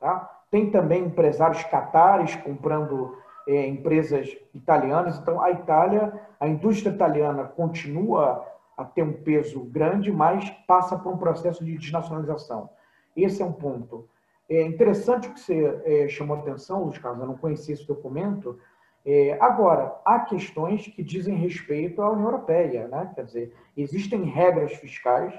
[0.00, 0.42] Tá?
[0.50, 5.18] Tem também empresários catares comprando é, empresas italianas.
[5.18, 8.44] Então, a Itália, a indústria italiana continua
[8.76, 12.68] a ter um peso grande, mas passa por um processo de desnacionalização.
[13.16, 14.08] Esse é um ponto.
[14.48, 18.58] É interessante que você é, chamou a atenção, Luiz Carlos, eu não conhecia esse documento.
[19.04, 23.10] É, agora, há questões que dizem respeito à União Europeia, né?
[23.14, 25.32] quer dizer, existem regras fiscais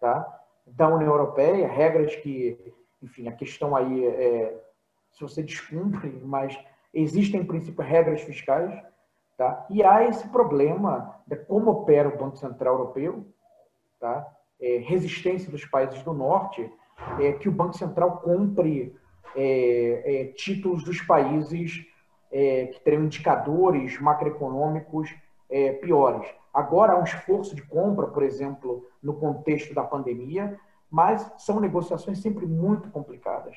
[0.00, 0.40] tá?
[0.66, 4.62] da União Europeia, regras que, enfim, a questão aí é
[5.16, 6.58] se você descumpre, mas
[7.02, 8.72] existem, em princípio, regras fiscais
[9.36, 9.66] Tá?
[9.68, 13.26] E há esse problema de como opera o Banco Central Europeu,
[14.00, 14.26] tá?
[14.58, 16.72] É, resistência dos países do norte,
[17.20, 18.96] é, que o Banco Central compre
[19.34, 21.84] é, é títulos dos países
[22.32, 25.14] é, que teriam indicadores macroeconômicos
[25.50, 26.26] é, piores.
[26.54, 30.58] Agora há um esforço de compra, por exemplo, no contexto da pandemia,
[30.90, 33.54] mas são negociações sempre muito complicadas.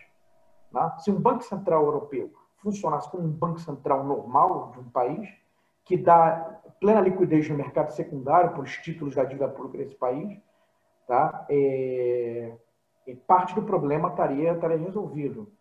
[0.73, 0.97] Tá?
[0.97, 5.29] Se um Banco Central Europeu funcionasse como um Banco Central normal de um país,
[5.85, 10.37] que dá plena liquidez no mercado secundário para os títulos da dívida pública desse país,
[11.07, 11.45] tá?
[11.49, 12.53] É,
[13.27, 15.51] parte do problema estaria, estaria resolvido.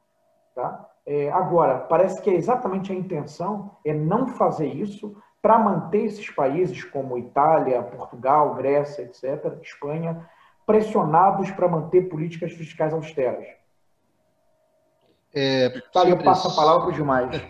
[0.55, 0.89] Tá?
[1.07, 6.29] É, agora, parece que é exatamente a intenção é não fazer isso para manter esses
[6.31, 10.29] países como Itália, Portugal, Grécia, etc., Espanha,
[10.67, 13.47] pressionados para manter políticas fiscais austeras.
[15.35, 15.67] É,
[16.07, 17.43] eu passo a palavra para os demais.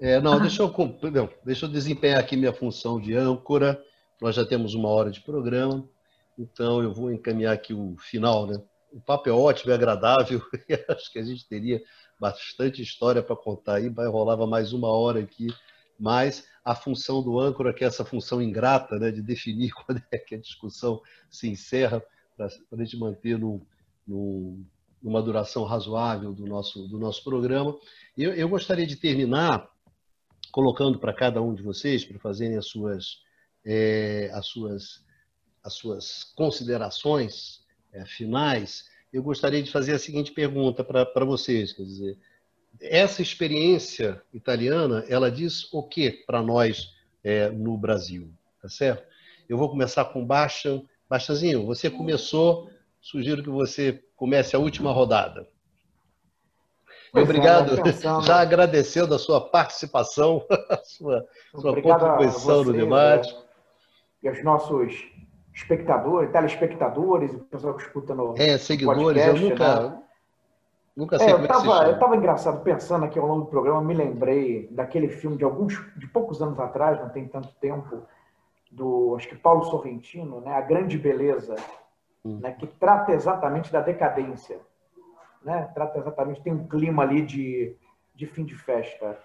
[0.00, 0.74] É, não, deixa eu,
[1.12, 3.82] não, deixa eu desempenhar aqui minha função de âncora,
[4.20, 5.86] nós já temos uma hora de programa,
[6.38, 8.60] então eu vou encaminhar aqui o final, né?
[8.92, 10.42] O papo é ótimo, é agradável,
[10.88, 11.82] acho que a gente teria
[12.18, 15.48] bastante história para contar aí, vai rolava mais uma hora aqui,
[15.98, 20.18] mas a função do âncora, que é essa função ingrata, né, de definir quando é
[20.18, 22.02] que a discussão se encerra,
[22.36, 23.60] para a gente manter no,
[24.06, 24.64] no,
[25.02, 27.76] numa duração razoável do nosso, do nosso programa.
[28.16, 29.68] Eu, eu gostaria de terminar
[30.52, 33.22] colocando para cada um de vocês, para fazerem as suas,
[33.64, 35.04] é, as suas,
[35.62, 37.60] as suas considerações
[37.92, 42.18] é, finais, eu gostaria de fazer a seguinte pergunta para vocês, quer dizer,
[42.80, 48.32] essa experiência italiana, ela diz o que para nós é, no Brasil,
[48.62, 49.04] tá certo?
[49.48, 50.80] Eu vou começar com Baixa.
[51.08, 52.70] Baixazinho, você começou,
[53.00, 55.48] sugiro que você comece a última rodada.
[57.12, 61.26] Pois Obrigado, é, já agradecendo a sua participação, a sua,
[61.56, 63.36] sua contribuição no debate.
[64.22, 64.94] E aos nossos
[65.52, 70.02] espectadores, telespectadores, o pessoal que escuta no É, seguidores, podcast, eu nunca, né?
[70.96, 73.50] nunca sei é, como eu tava, é Eu estava engraçado, pensando aqui ao longo do
[73.50, 78.02] programa, me lembrei daquele filme de alguns, de poucos anos atrás, não tem tanto tempo,
[78.70, 81.56] do, acho que Paulo Sorrentino, né, A Grande Beleza.
[82.24, 84.60] Né, que trata exatamente da decadência
[85.42, 85.70] né?
[85.74, 87.74] Trata exatamente, tem um clima ali de,
[88.14, 89.18] de fim de festa,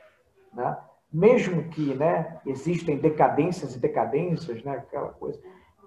[0.54, 0.78] né?
[1.12, 5.40] Mesmo que, né, existem decadências e decadências, né, aquela coisa,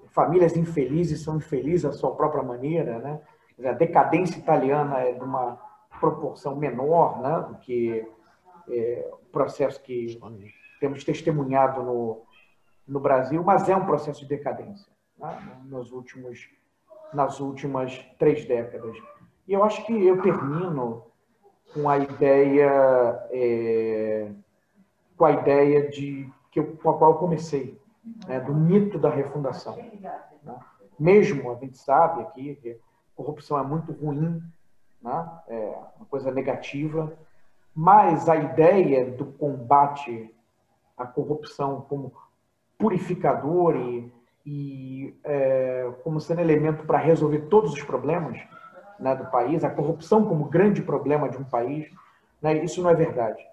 [0.09, 3.21] famílias infelizes são infelizes à sua própria maneira, né?
[3.69, 5.59] A decadência italiana é de uma
[5.99, 8.07] proporção menor, né, do que
[8.69, 10.19] é, o processo que
[10.79, 12.23] temos testemunhado no,
[12.87, 16.49] no Brasil, mas é um processo de decadência né, nos últimos,
[17.13, 18.97] nas últimas três décadas.
[19.47, 21.05] E eu acho que eu termino
[21.73, 24.31] com a ideia, é,
[25.17, 27.79] com a ideia de que eu, com a qual eu comecei,
[28.27, 29.77] né, do mito da refundação.
[30.43, 30.57] Né?
[30.99, 32.79] Mesmo a gente sabe aqui que
[33.15, 34.43] corrupção é muito ruim,
[35.03, 35.31] né?
[35.49, 37.13] é uma coisa negativa,
[37.75, 40.35] mas a ideia do combate
[40.97, 42.13] à corrupção como
[42.77, 44.13] purificador e,
[44.51, 48.41] e é, como sendo elemento para resolver todos os problemas
[48.99, 51.87] né, do país, a corrupção como grande problema de um país,
[52.41, 53.47] né, isso não é verdade.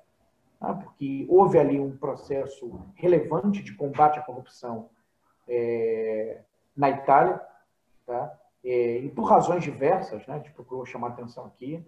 [0.57, 0.73] Tá?
[0.73, 4.89] Porque houve ali um processo relevante de combate à corrupção
[5.49, 6.39] é,
[6.75, 7.41] na Itália,
[8.05, 8.33] tá?
[8.63, 11.85] É, e por razões diversas, né, a gente procurou chamar atenção aqui,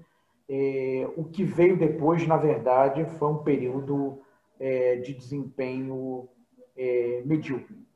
[0.50, 4.22] é, o que veio depois, na verdade, foi um período
[4.60, 6.28] é, de desempenho
[6.76, 7.87] é, medíocre.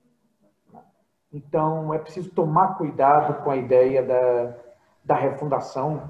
[1.33, 4.55] Então, é preciso tomar cuidado com a ideia da,
[5.03, 6.09] da refundação,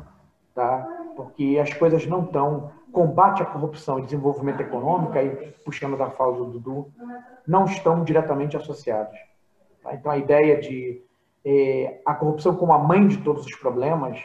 [0.56, 0.88] tá?
[1.16, 2.72] porque as coisas não estão.
[2.92, 6.92] Combate à corrupção e desenvolvimento econômico, aí puxando da fala do Dudu,
[7.48, 9.18] não estão diretamente associados.
[9.82, 9.94] Tá?
[9.94, 11.02] Então, a ideia de
[11.46, 14.22] é, a corrupção como a mãe de todos os problemas,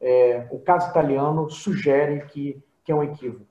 [0.00, 3.46] é, o caso italiano sugere que, que é um equívoco.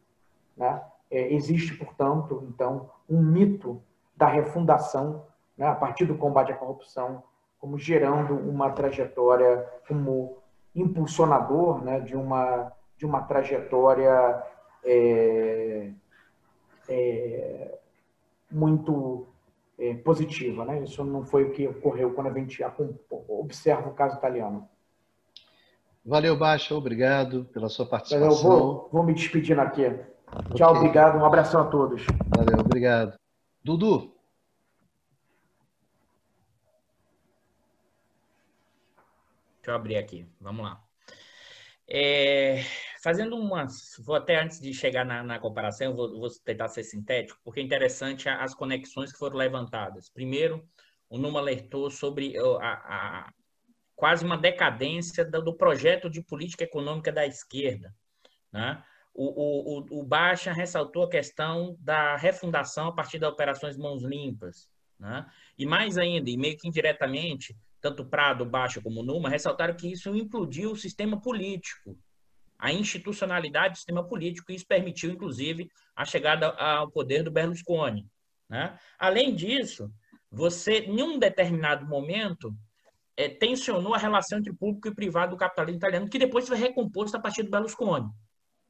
[0.55, 0.81] Né?
[1.09, 3.81] É, existe, portanto, então, um mito
[4.15, 5.23] da refundação
[5.57, 7.23] né, a partir do combate à corrupção,
[7.59, 10.37] como gerando uma trajetória como
[10.75, 14.43] impulsionador né, de, uma, de uma trajetória
[14.85, 15.89] é,
[16.87, 17.77] é,
[18.51, 19.27] muito
[19.79, 20.63] é, positiva.
[20.65, 20.83] Né?
[20.83, 22.63] Isso não foi o que ocorreu quando a gente
[23.27, 24.67] observa o caso italiano.
[26.05, 26.73] Valeu, Baixa.
[26.73, 28.29] Obrigado pela sua participação.
[28.29, 29.85] Eu vou, vou me despedindo aqui.
[29.85, 30.55] Okay.
[30.55, 31.17] Tchau, obrigado.
[31.17, 32.05] Um abração a todos.
[32.35, 33.17] Valeu, obrigado.
[33.63, 34.16] Dudu.
[39.67, 40.25] Deixa eu abrir aqui.
[40.39, 40.81] Vamos lá.
[41.89, 42.61] É,
[43.03, 43.97] fazendo umas.
[43.99, 47.63] Vou até antes de chegar na, na comparação, vou, vou, tentar ser sintético, porque é
[47.63, 50.09] interessante as conexões que foram levantadas.
[50.09, 50.65] Primeiro,
[51.09, 53.33] o Numa alertou sobre a, a
[53.93, 57.93] quase uma decadência do, projeto de política econômica da esquerda.
[58.53, 58.81] Né?
[59.13, 64.69] O, o, o, Baixa ressaltou a questão da refundação a partir das operações mãos limpas.
[64.97, 65.29] Né?
[65.57, 70.15] E mais ainda, e meio que indiretamente, tanto Prado, Baixa como Numa, ressaltaram que isso
[70.15, 71.97] implodiu o sistema político,
[72.57, 78.05] a institucionalidade do sistema político, e isso permitiu, inclusive, a chegada ao poder do Berlusconi.
[78.49, 78.77] Né?
[78.97, 79.91] Além disso,
[80.31, 82.53] você, em um determinado momento,
[83.15, 87.15] é, tensionou a relação entre público e privado do capitalismo italiano, que depois foi recomposto
[87.17, 88.09] a partir do Berlusconi.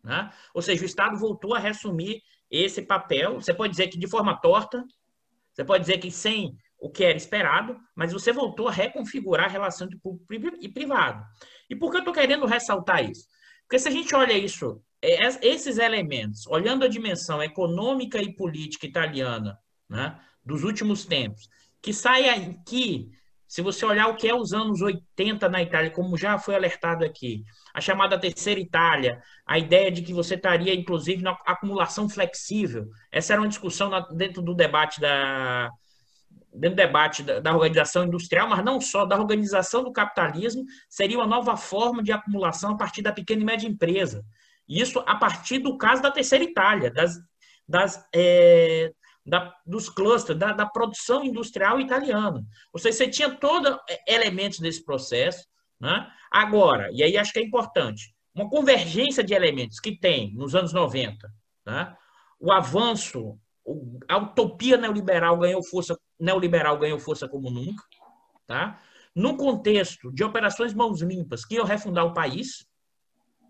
[0.04, 0.32] Né?
[0.54, 3.36] Ou seja, o Estado voltou a reassumir esse papel.
[3.36, 4.84] Você pode dizer que de forma torta,
[5.54, 9.52] você pode dizer que sem o que era esperado, mas você voltou a reconfigurar a
[9.52, 11.24] relação de público e privado.
[11.70, 13.28] E por que eu estou querendo ressaltar isso?
[13.64, 18.86] Porque se a gente olha isso, é, esses elementos, olhando a dimensão econômica e política
[18.86, 19.58] italiana
[19.90, 21.50] né, dos últimos tempos,
[21.82, 23.10] que saia aqui,
[23.48, 27.06] se você olhar o que é os anos 80 na Itália, como já foi alertado
[27.06, 27.44] aqui,
[27.74, 32.88] a chamada terceira Itália, a ideia de que você estaria, inclusive, na acumulação flexível.
[33.12, 35.70] Essa era uma discussão dentro do debate da,
[36.58, 41.18] dentro do debate da, da, organização industrial, mas não só, da organização do capitalismo, seria
[41.18, 44.24] uma nova forma de acumulação a partir da pequena e média empresa.
[44.68, 47.18] Isso a partir do caso da terceira Itália, das,
[47.68, 48.92] das, é,
[49.26, 52.44] da, dos clusters, da, da, produção industrial italiana.
[52.74, 55.48] Ou seja, você tinha todos é, elementos desse processo.
[55.80, 56.08] Né?
[56.32, 60.74] Agora, e aí acho que é importante, uma convergência de elementos que tem nos anos
[60.74, 61.32] 90,
[61.66, 61.96] né?
[62.40, 63.38] o avanço,
[64.08, 67.84] a utopia neoliberal ganhou força, neoliberal ganhou força como nunca,
[68.46, 68.82] tá?
[69.16, 72.68] num contexto de operações mãos limpas que iam refundar o país,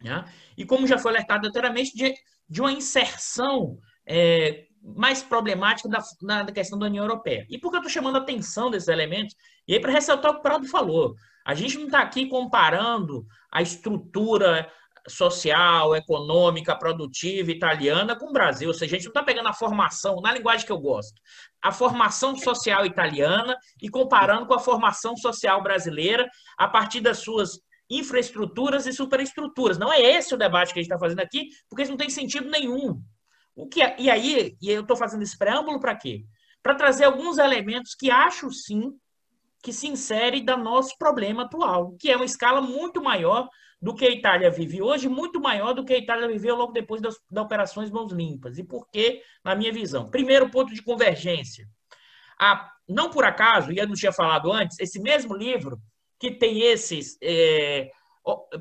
[0.01, 0.23] né?
[0.57, 2.13] e como já foi alertado anteriormente, de,
[2.49, 7.45] de uma inserção é, mais problemática da, na, questão da União Europeia.
[7.49, 9.35] E por que eu estou chamando a atenção desses elementos?
[9.67, 11.15] E aí, para ressaltar o que o Prado falou,
[11.45, 14.71] a gente não está aqui comparando a estrutura
[15.07, 18.67] social, econômica, produtiva italiana com o Brasil.
[18.67, 21.21] Ou seja, a gente não está pegando a formação, na linguagem que eu gosto,
[21.61, 26.27] a formação social italiana e comparando com a formação social brasileira
[26.57, 27.59] a partir das suas
[27.89, 29.77] infraestruturas e superestruturas.
[29.77, 32.09] Não é esse o debate que a gente está fazendo aqui, porque isso não tem
[32.09, 33.01] sentido nenhum.
[33.55, 36.25] O que, é, e aí, e eu estou fazendo esse preâmbulo para quê?
[36.61, 38.93] Para trazer alguns elementos que acho sim
[39.63, 43.49] que se insere da nosso problema atual, que é uma escala muito maior
[43.81, 47.01] do que a Itália vive hoje, muito maior do que a Itália viveu logo depois
[47.01, 48.57] das, das operações mãos limpas.
[48.57, 50.09] E por quê, na minha visão?
[50.09, 51.67] Primeiro ponto de convergência.
[52.39, 55.79] A, não por acaso, e eu não tinha falado antes, esse mesmo livro
[56.19, 57.91] que tem esses é,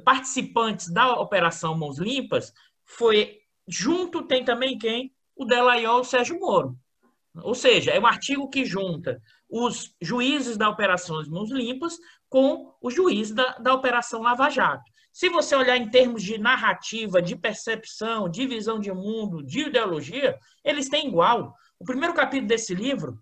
[0.05, 2.53] participantes da Operação Mãos Limpas
[2.85, 5.13] foi Junto tem também quem?
[5.35, 6.79] O Delaiol Sérgio Moro.
[7.43, 11.99] Ou seja, é um artigo que junta os juízes da Operação Mãos Limpas
[12.29, 14.85] com os juízes da, da Operação Lava Jato.
[15.17, 20.39] Se você olhar em termos de narrativa, de percepção, de visão de mundo, de ideologia,
[20.63, 21.57] eles têm igual.
[21.79, 23.19] O primeiro capítulo desse livro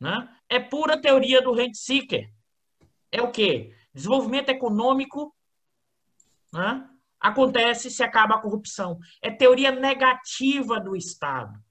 [0.00, 2.32] né, é pura teoria do rent seeker.
[3.12, 3.76] É o quê?
[3.92, 5.36] Desenvolvimento econômico
[6.50, 6.88] né,
[7.20, 8.98] acontece se acaba a corrupção.
[9.20, 11.62] É teoria negativa do Estado.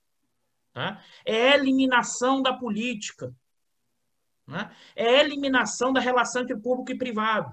[0.71, 1.03] Tá?
[1.25, 3.35] É eliminação da política.
[4.45, 4.69] Né?
[4.95, 7.51] É eliminação da relação entre público e privado.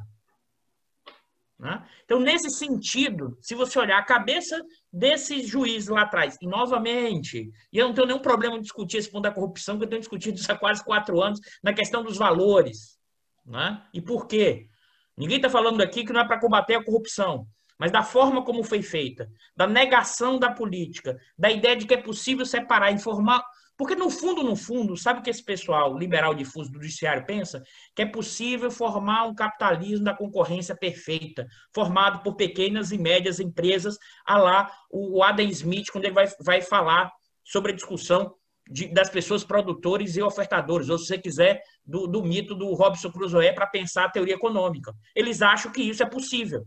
[1.65, 1.83] Né?
[2.05, 4.63] Então, nesse sentido, se você olhar a cabeça
[4.93, 9.11] desses juízes lá atrás, e novamente, e eu não tenho nenhum problema em discutir esse
[9.11, 12.19] ponto da corrupção, que eu tenho discutido isso há quase quatro anos, na questão dos
[12.19, 12.99] valores.
[13.47, 13.83] Né?
[13.95, 14.69] E por quê?
[15.17, 17.47] Ninguém está falando aqui que não é para combater a corrupção
[17.77, 22.01] mas da forma como foi feita, da negação da política, da ideia de que é
[22.01, 23.45] possível separar, informar.
[23.77, 27.63] Porque, no fundo, no fundo, sabe o que esse pessoal liberal difuso do judiciário pensa?
[27.95, 33.99] Que é possível formar um capitalismo da concorrência perfeita, formado por pequenas e médias empresas,
[34.25, 37.11] a lá o Adam Smith, quando ele vai, vai falar
[37.43, 38.35] sobre a discussão
[38.71, 43.11] de, das pessoas produtores e ofertadores, ou se você quiser, do, do mito do Robson
[43.11, 44.95] Crusoe para pensar a teoria econômica.
[45.15, 46.65] Eles acham que isso é possível.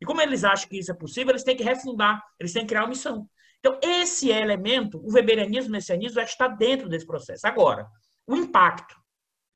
[0.00, 2.68] E como eles acham que isso é possível, eles têm que refundar, eles têm que
[2.68, 3.28] criar uma missão.
[3.64, 7.46] Então, esse elemento, o weberianismo, o messianismo, já está dentro desse processo.
[7.46, 7.88] Agora,
[8.26, 9.00] o impacto.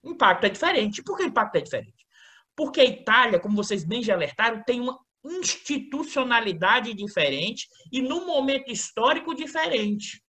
[0.00, 1.02] O impacto é diferente.
[1.02, 2.06] Por que o impacto é diferente?
[2.54, 8.70] Porque a Itália, como vocês bem já alertaram, tem uma institucionalidade diferente e num momento
[8.70, 10.22] histórico diferente.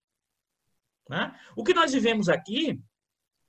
[1.07, 1.39] Né?
[1.55, 2.81] O que nós vivemos aqui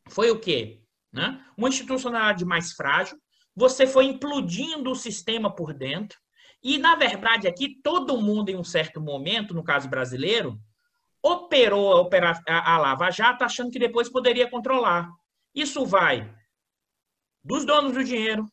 [0.09, 0.81] foi o quê?
[1.13, 1.41] Né?
[1.55, 3.17] Uma institucionalidade mais frágil,
[3.55, 6.19] você foi implodindo o sistema por dentro,
[6.63, 10.59] e, na verdade, aqui todo mundo, em um certo momento, no caso brasileiro,
[11.21, 12.09] operou
[12.47, 15.09] a, Lava Jato achando que depois poderia controlar.
[15.53, 16.33] Isso vai
[17.43, 18.45] dos donos do dinheiro,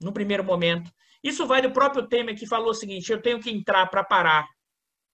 [0.00, 0.90] no primeiro momento.
[1.22, 4.46] Isso vai do próprio Temer, que falou o seguinte: eu tenho que entrar para parar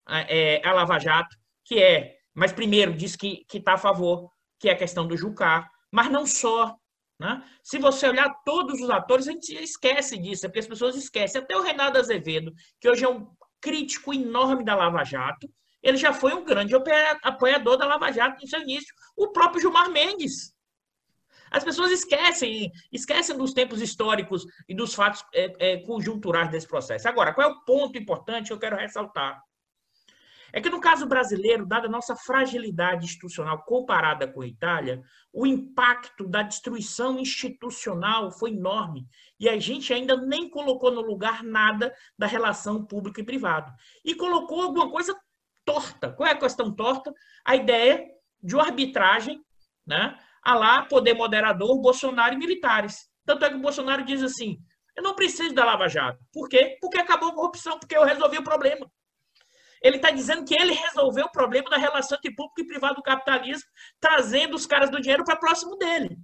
[0.09, 4.73] é, a Lava Jato, que é, mas primeiro diz que está a favor, que é
[4.73, 6.77] a questão do Jucá, mas não só.
[7.23, 7.41] Né?
[7.63, 11.41] Se você olhar todos os atores, a gente esquece disso, é porque as pessoas esquecem.
[11.41, 13.29] Até o Renato Azevedo, que hoje é um
[13.61, 15.49] crítico enorme da Lava Jato,
[15.81, 16.75] ele já foi um grande
[17.23, 18.93] apoiador da Lava Jato no seu início.
[19.17, 20.53] O próprio Gilmar Mendes.
[21.49, 27.09] As pessoas esquecem, esquecem dos tempos históricos e dos fatos é, é, conjunturais desse processo.
[27.09, 29.41] Agora, qual é o ponto importante que eu quero ressaltar?
[30.53, 35.03] É que no caso brasileiro, dada a nossa fragilidade institucional comparada com a Itália,
[35.33, 39.07] o impacto da destruição institucional foi enorme
[39.41, 43.73] e a gente ainda nem colocou no lugar nada da relação público e privado.
[44.05, 45.19] E colocou alguma coisa
[45.65, 46.13] torta.
[46.13, 47.13] Qual é a questão torta?
[47.45, 48.05] A ideia
[48.43, 49.41] de uma arbitragem,
[49.87, 50.19] né?
[50.43, 53.09] a lá poder moderador, Bolsonaro e militares.
[53.25, 54.59] Tanto é que o Bolsonaro diz assim:
[54.97, 56.19] eu não preciso da Lava Jato.
[56.33, 56.77] Por quê?
[56.81, 58.91] Porque acabou a corrupção, porque eu resolvi o problema.
[59.83, 63.03] Ele está dizendo que ele resolveu o problema da relação entre público e privado do
[63.03, 63.69] capitalismo,
[64.01, 66.17] trazendo os caras do dinheiro para próximo dele.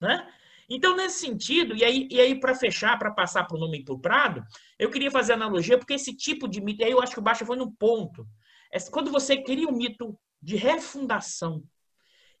[0.00, 0.28] Né?
[0.68, 3.94] Então, nesse sentido, e aí, e aí para fechar, para passar para o nome para
[3.94, 4.44] o Prado,
[4.78, 7.22] eu queria fazer analogia, porque esse tipo de mito, e aí eu acho que o
[7.22, 8.26] Baixa foi no ponto.
[8.70, 11.64] É quando você cria um mito de refundação,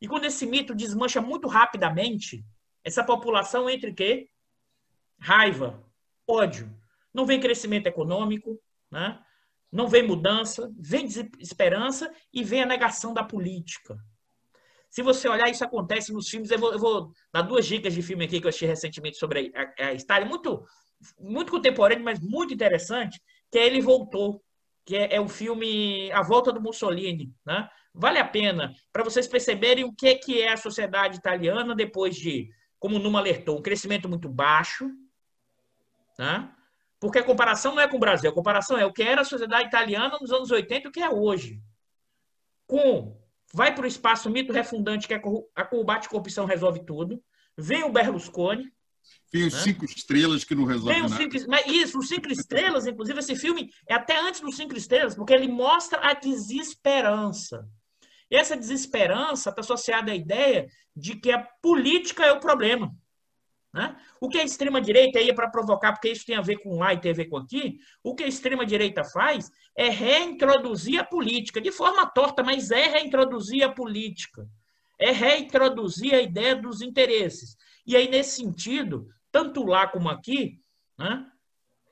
[0.00, 2.44] e quando esse mito desmancha muito rapidamente,
[2.84, 4.30] essa população entre quê?
[5.18, 5.82] Raiva,
[6.26, 6.72] ódio.
[7.12, 9.18] Não vem crescimento econômico, né?
[9.70, 13.98] Não vem mudança, vem desesperança e vem a negação da política.
[14.90, 16.50] Se você olhar, isso acontece nos filmes.
[16.50, 19.52] Eu vou, eu vou dar duas dicas de filme aqui que eu achei recentemente sobre
[19.54, 20.64] a, a Stalin, muito,
[21.18, 23.20] muito contemporâneo, mas muito interessante,
[23.50, 24.42] que é Ele Voltou,
[24.86, 27.30] que é, é o filme A Volta do Mussolini.
[27.44, 27.68] Né?
[27.92, 32.16] Vale a pena para vocês perceberem o que é, que é a sociedade italiana depois
[32.16, 34.90] de, como o Numa alertou, um crescimento muito baixo,
[36.18, 36.50] né?
[37.00, 39.24] Porque a comparação não é com o Brasil, a comparação é o que era a
[39.24, 41.60] sociedade italiana nos anos 80 e o que é hoje.
[42.66, 43.16] Com
[43.52, 45.20] vai para o espaço mito refundante que é
[45.54, 47.22] a combate à corrupção resolve tudo.
[47.56, 48.72] Vem o Berlusconi.
[49.32, 49.60] Vem os né?
[49.60, 51.16] cinco estrelas que não resolve nada.
[51.16, 55.14] Cinco, mas isso, os cinco estrelas, inclusive, esse filme é até antes dos cinco estrelas,
[55.14, 57.66] porque ele mostra a desesperança.
[58.30, 62.94] E essa desesperança está associada à ideia de que a política é o problema.
[63.72, 63.96] Né?
[64.20, 66.94] O que a extrema-direita aí é para provocar, porque isso tem a ver com lá
[66.94, 71.60] e tem a ver com aqui, o que a extrema-direita faz é reintroduzir a política,
[71.60, 74.48] de forma torta, mas é reintroduzir a política,
[74.98, 77.56] é reintroduzir a ideia dos interesses.
[77.86, 80.60] E aí, nesse sentido, tanto lá como aqui,
[80.98, 81.26] né,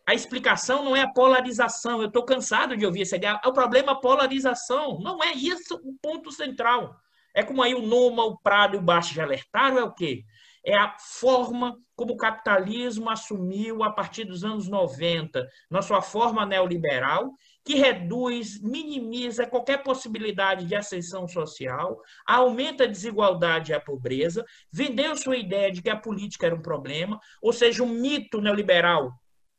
[0.06, 2.00] a explicação não é a polarização.
[2.00, 3.40] Eu estou cansado de ouvir essa ideia.
[3.44, 5.00] O problema é a polarização.
[5.00, 6.96] Não é isso o ponto central.
[7.34, 10.24] É como aí o Numa, o Prado e o Baixo já alertaram, é o quê?
[10.66, 16.44] É a forma como o capitalismo assumiu a partir dos anos 90, na sua forma
[16.44, 17.30] neoliberal,
[17.64, 25.16] que reduz, minimiza qualquer possibilidade de ascensão social, aumenta a desigualdade e a pobreza, vendeu
[25.16, 29.12] sua ideia de que a política era um problema, ou seja, o mito neoliberal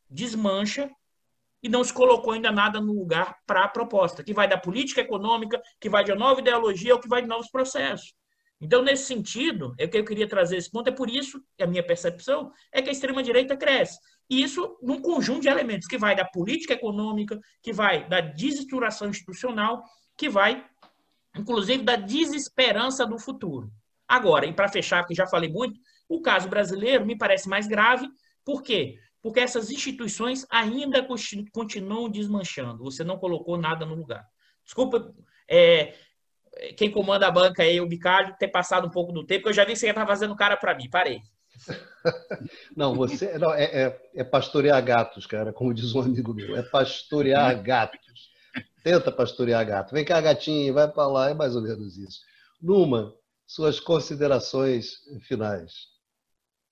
[0.10, 0.90] desmancha
[1.64, 5.02] e não se colocou ainda nada no lugar para a proposta, que vai da política
[5.02, 8.14] econômica, que vai de nova ideologia ou que vai de novos processos.
[8.60, 10.88] Então, nesse sentido, é que eu queria trazer esse ponto.
[10.88, 14.00] É por isso que a minha percepção é que a extrema-direita cresce.
[14.30, 19.10] E isso num conjunto de elementos que vai da política econômica, que vai da desestruturação
[19.10, 19.84] institucional,
[20.18, 20.66] que vai,
[21.36, 23.72] inclusive, da desesperança do futuro.
[24.08, 25.80] Agora, e para fechar, que já falei muito,
[26.10, 28.10] o caso brasileiro me parece mais grave.
[28.44, 28.98] Por quê?
[29.22, 31.06] Porque essas instituições ainda
[31.52, 32.84] continuam desmanchando.
[32.84, 34.26] Você não colocou nada no lugar.
[34.64, 35.14] Desculpa,
[35.50, 35.94] é,
[36.76, 39.64] quem comanda a banca aí, o Bicalho, ter passado um pouco do tempo, eu já
[39.64, 41.22] vi que você estava fazendo cara para mim, parei.
[42.76, 46.62] Não, você não, é, é, é, pastorear gatos, cara, como diz um amigo meu, é
[46.62, 48.30] pastorear gatos.
[48.84, 49.94] Tenta pastorear gato.
[49.94, 52.22] Vem cá, gatinho, vai para lá, é mais ou menos isso.
[52.62, 53.14] Numa,
[53.46, 54.94] suas considerações
[55.28, 55.74] finais.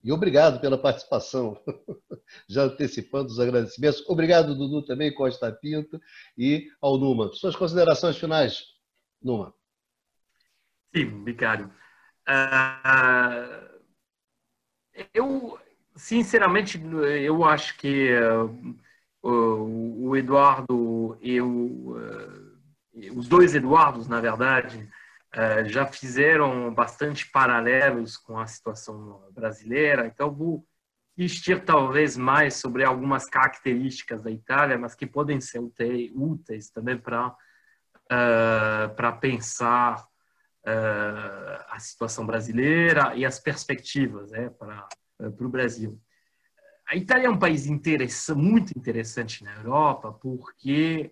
[0.04, 1.60] E obrigado pela participação,
[2.48, 4.04] já antecipando os agradecimentos.
[4.08, 6.00] Obrigado, Dudu, também, Costa Pinto
[6.38, 7.34] e ao Numa.
[7.34, 8.64] Suas considerações finais,
[9.22, 9.54] Numa.
[10.96, 11.70] Sim, Bicário.
[12.26, 13.82] Uh,
[15.14, 15.60] eu,
[15.94, 16.82] sinceramente,
[17.22, 18.80] eu acho que uh,
[19.22, 24.90] o Eduardo e o, uh, os dois Eduardos, na verdade,
[25.66, 30.08] já fizeram bastante paralelos com a situação brasileira.
[30.08, 30.66] Então, vou
[31.18, 35.60] insistir talvez mais sobre algumas características da Itália, mas que podem ser
[36.16, 37.36] úteis também para
[38.08, 40.15] para pensar uh,
[40.66, 44.88] a situação brasileira e as perspectivas né, para
[45.20, 46.00] uh, o Brasil.
[46.88, 51.12] A Itália é um país interessante, muito interessante na Europa porque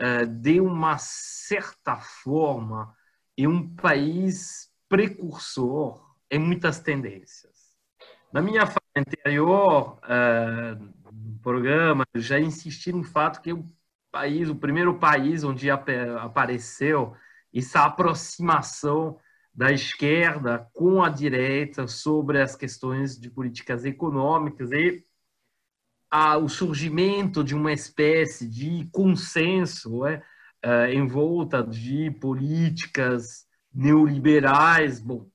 [0.00, 2.94] uh, de uma certa forma
[3.36, 7.76] é um país precursor em muitas tendências.
[8.32, 9.98] Na minha fala anterior
[11.12, 13.64] no programa, já insisti no fato que o
[14.10, 15.88] país, o primeiro país onde ap
[16.20, 17.14] apareceu
[17.54, 19.18] essa aproximação
[19.54, 25.04] da esquerda com a direita sobre as questões de políticas econômicas e
[26.10, 35.28] a, o surgimento de uma espécie de consenso é, em volta de políticas neoliberais, bom,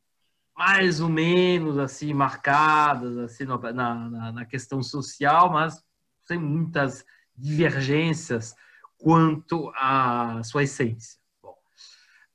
[0.55, 5.83] mais ou menos assim marcadas assim na, na, na questão social, mas
[6.25, 8.55] sem muitas divergências
[8.97, 11.22] quanto à sua essência.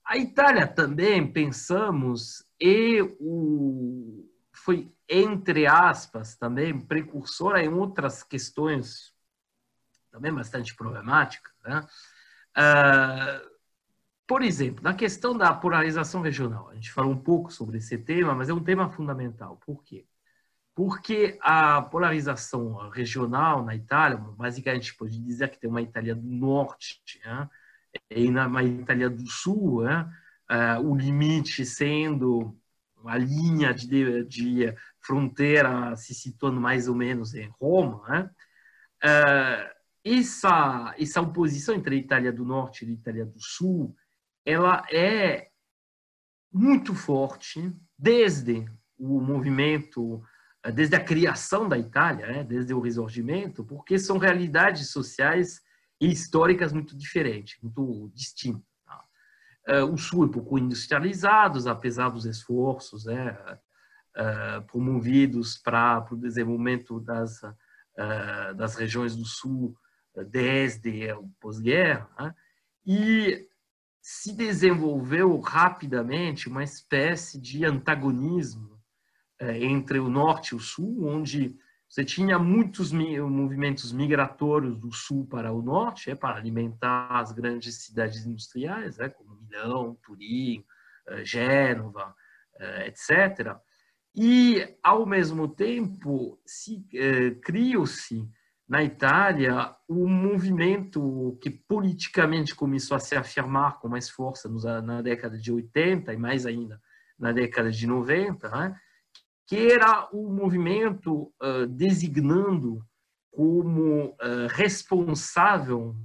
[0.09, 9.13] A Itália também pensamos e o, foi, entre aspas, também precursora em outras questões
[10.11, 11.53] também bastante problemáticas.
[11.63, 11.87] Né?
[12.57, 13.59] Uh,
[14.27, 18.35] por exemplo, na questão da polarização regional, a gente falou um pouco sobre esse tema,
[18.35, 19.59] mas é um tema fundamental.
[19.59, 20.07] Por quê?
[20.75, 26.15] Porque a polarização regional na Itália, basicamente a gente pode dizer que tem uma Itália
[26.15, 27.51] do norte né?
[28.11, 30.11] E uma Itália do sul, né?
[30.51, 32.57] uh, o limite sendo
[32.97, 38.03] uma linha de, de, fronteira se situando mais ou menos em Roma.
[38.09, 38.31] Né?
[39.05, 43.95] Uh, essa, essa oposição entre a Itália do norte e a Itália do sul
[44.45, 45.51] ela é
[46.53, 48.65] muito forte desde
[48.99, 50.23] o movimento,
[50.75, 52.45] desde a criação da Itália, né?
[52.45, 55.61] desde o ressurgimento, porque são realidades sociais
[56.01, 58.63] e históricas muito diferentes, muito distintas.
[58.87, 59.05] Tá?
[59.67, 63.37] Eh, o Sul é pouco industrializado, apesar dos esforços né?
[64.17, 67.43] Eh, promovidos para o desenvolvimento das,
[67.97, 69.77] eh, das regiões do Sul
[70.31, 72.09] desde o pós-guerra.
[72.19, 72.35] Né?
[72.85, 73.49] E
[74.01, 78.81] se desenvolveu rapidamente uma espécie de antagonismo
[79.39, 81.57] é, entre o norte e o sul, onde
[81.89, 87.83] você tinha muitos movimentos migratórios do sul para o norte, é, para alimentar as grandes
[87.83, 90.63] cidades industriais, é, como Milão, Turim,
[91.07, 92.15] é, Gênova,
[92.59, 93.57] é, etc.
[94.15, 98.29] E, ao mesmo tempo, se é, criou-se
[98.69, 104.47] na Itália, o movimento que politicamente começou a se afirmar com mais força
[104.83, 106.79] na década de 80 e mais ainda
[107.19, 108.79] na década de 90, né?
[109.49, 112.85] Que era o movimento uh, designando
[113.33, 115.97] como uh, responsável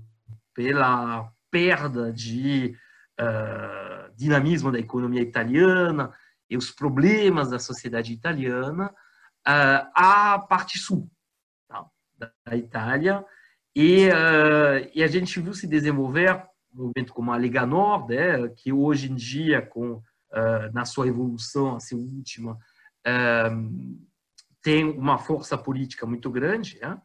[0.54, 2.74] pela perda de
[3.20, 6.14] uh, dinamismo da economia italiana
[6.50, 8.94] e os problemas da sociedade italiana
[9.46, 11.12] a parte sul,
[12.18, 13.26] da Itália,
[13.76, 14.08] e,
[14.94, 19.12] e a gente viu se desenvolver um movimento como a Liga Nord, né, que hoje
[19.12, 20.02] em dia, com,
[20.72, 22.58] na sua evolução assim, última,
[24.62, 26.80] tem uma força política muito grande.
[26.82, 27.02] Né?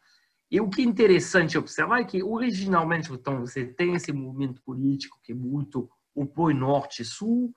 [0.51, 5.19] E o que é interessante observar é que, originalmente, então, você tem esse movimento político
[5.23, 7.55] que é muito opõe norte e sul,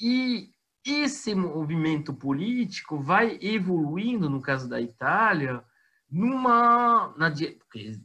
[0.00, 0.50] e
[0.86, 5.62] esse movimento político vai evoluindo, no caso da Itália,
[6.10, 7.14] numa.
[7.16, 8.00] Na, porque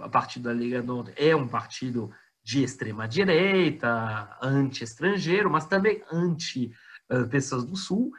[0.00, 2.10] a partido da Liga Norte é um partido
[2.42, 6.02] de extrema direita, anti-estrangeiro, mas também
[7.12, 8.12] anti-pessoas do Sul.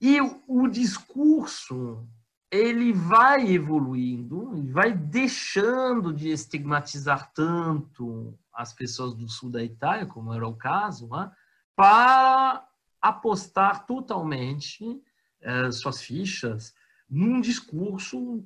[0.00, 2.06] E o, discurso
[2.50, 10.32] ele vai evoluindo, vai deixando de estigmatizar tanto as pessoas do sul da Itália, como
[10.32, 11.30] era o caso, né,
[11.76, 12.66] para
[13.02, 15.02] apostar totalmente
[15.40, 16.74] eh, suas fichas
[17.08, 18.44] num discurso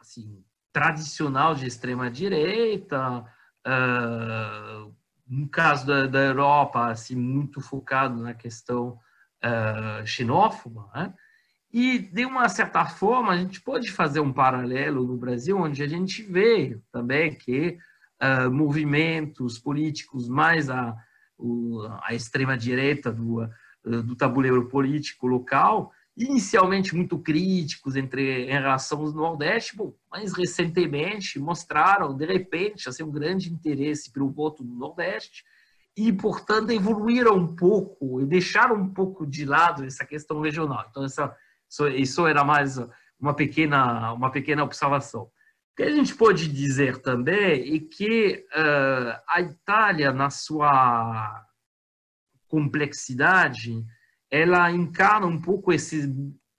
[0.00, 3.24] assim, tradicional de extrema-direita,
[3.66, 4.94] uh,
[5.26, 8.98] no caso da, da, Europa, assim, muito focado na questão
[9.44, 11.12] uh, xenófoba, né?
[11.72, 15.88] E, de uma certa forma, a gente pode fazer um paralelo no Brasil, onde a
[15.88, 17.76] gente vê também que
[18.22, 20.96] uh, movimentos políticos mais à,
[22.02, 23.48] a extrema-direita do,
[23.84, 31.38] do tabuleiro político local inicialmente muito críticos entre, em relação ao Nordeste, bom, mas recentemente
[31.38, 35.44] mostraram, de repente, assim, um grande interesse pelo voto do Nordeste
[35.96, 40.86] e, portanto, evoluíram um pouco e deixaram um pouco de lado essa questão regional.
[40.90, 41.36] Então, essa,
[41.94, 42.78] isso era mais
[43.18, 45.22] uma pequena, uma pequena observação.
[45.22, 51.44] O que a gente pode dizer também é que uh, a Itália, na sua
[52.48, 53.84] complexidade,
[54.30, 56.08] ela encara um pouco esses,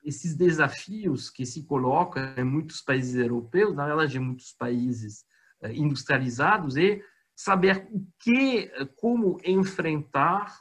[0.03, 5.25] esses desafios que se colocam em muitos países europeus, na verdade, em muitos países
[5.61, 7.01] eh, industrializados, e
[7.35, 10.59] saber o que, como enfrentar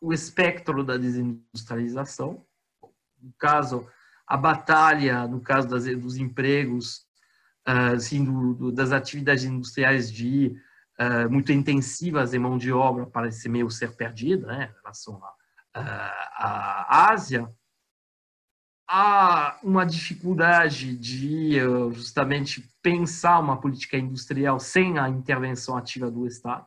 [0.00, 2.44] o espectro da desindustrialização.
[3.20, 3.86] No caso,
[4.26, 7.04] a batalha, no caso das, dos empregos,
[7.66, 10.56] eh, assim, do, das atividades industriais de
[10.98, 15.40] uh, muito intensivas em mão de obra parece meio ser perdida, né, em relação a
[15.72, 17.48] a Ásia,
[18.92, 26.26] há uma dificuldade de eh, justamente pensar uma política industrial sem a intervenção ativa do
[26.26, 26.66] Estado.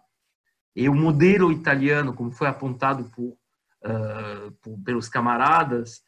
[0.73, 3.37] E o modelo italiano, como foi apontado por,
[3.85, 6.01] uh, por pelos camaradas,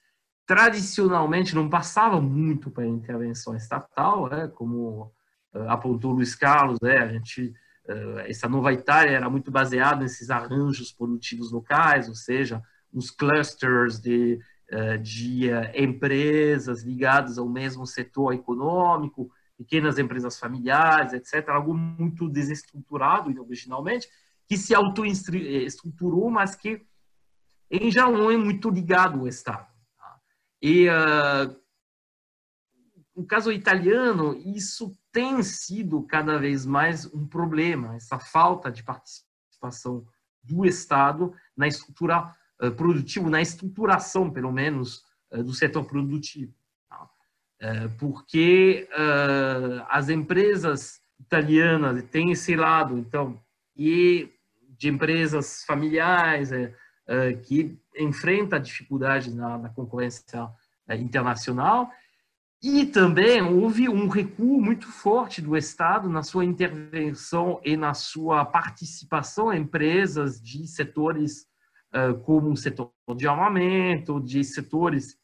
[0.48, 4.48] tradicionalmente não passava muito para a intervenção estatal, né?
[4.48, 5.14] como
[5.54, 7.54] uh, apontou Luiz Carlos, é, a gente
[8.26, 12.60] essa nova Itália era muito baseada nesses arranjos produtivos locais, ou seja,
[12.92, 14.40] os clusters de,
[15.02, 21.50] de empresas ligadas ao mesmo setor econômico, pequenas empresas familiares, etc.
[21.50, 24.08] Algo muito desestruturado originalmente,
[24.48, 26.86] que se autoestruturou, mas que
[27.70, 29.68] em geral não é muito ligado ao Estado.
[30.62, 31.56] E uh,
[33.16, 40.06] no caso italiano, isso tem sido cada vez mais um problema, essa falta de participação
[40.44, 42.36] do Estado na estrutura
[42.68, 46.54] uh, produtiva, na estruturação, pelo menos, uh, do setor produtivo.
[46.90, 47.10] Tá?
[47.98, 48.88] porque
[49.88, 53.42] as empresas italianas têm esse lado, então,
[53.76, 54.30] e
[54.78, 56.52] de empresas familiares,
[57.08, 60.50] eh, que enfrenta dificuldades na, concorrência
[60.88, 61.92] eh, internacional.
[62.64, 68.44] E também houve um recuo muito forte do Estado na sua intervenção e na sua
[68.44, 71.48] participação em empresas de setores eh,
[72.24, 75.18] como o setor de armamento, de setores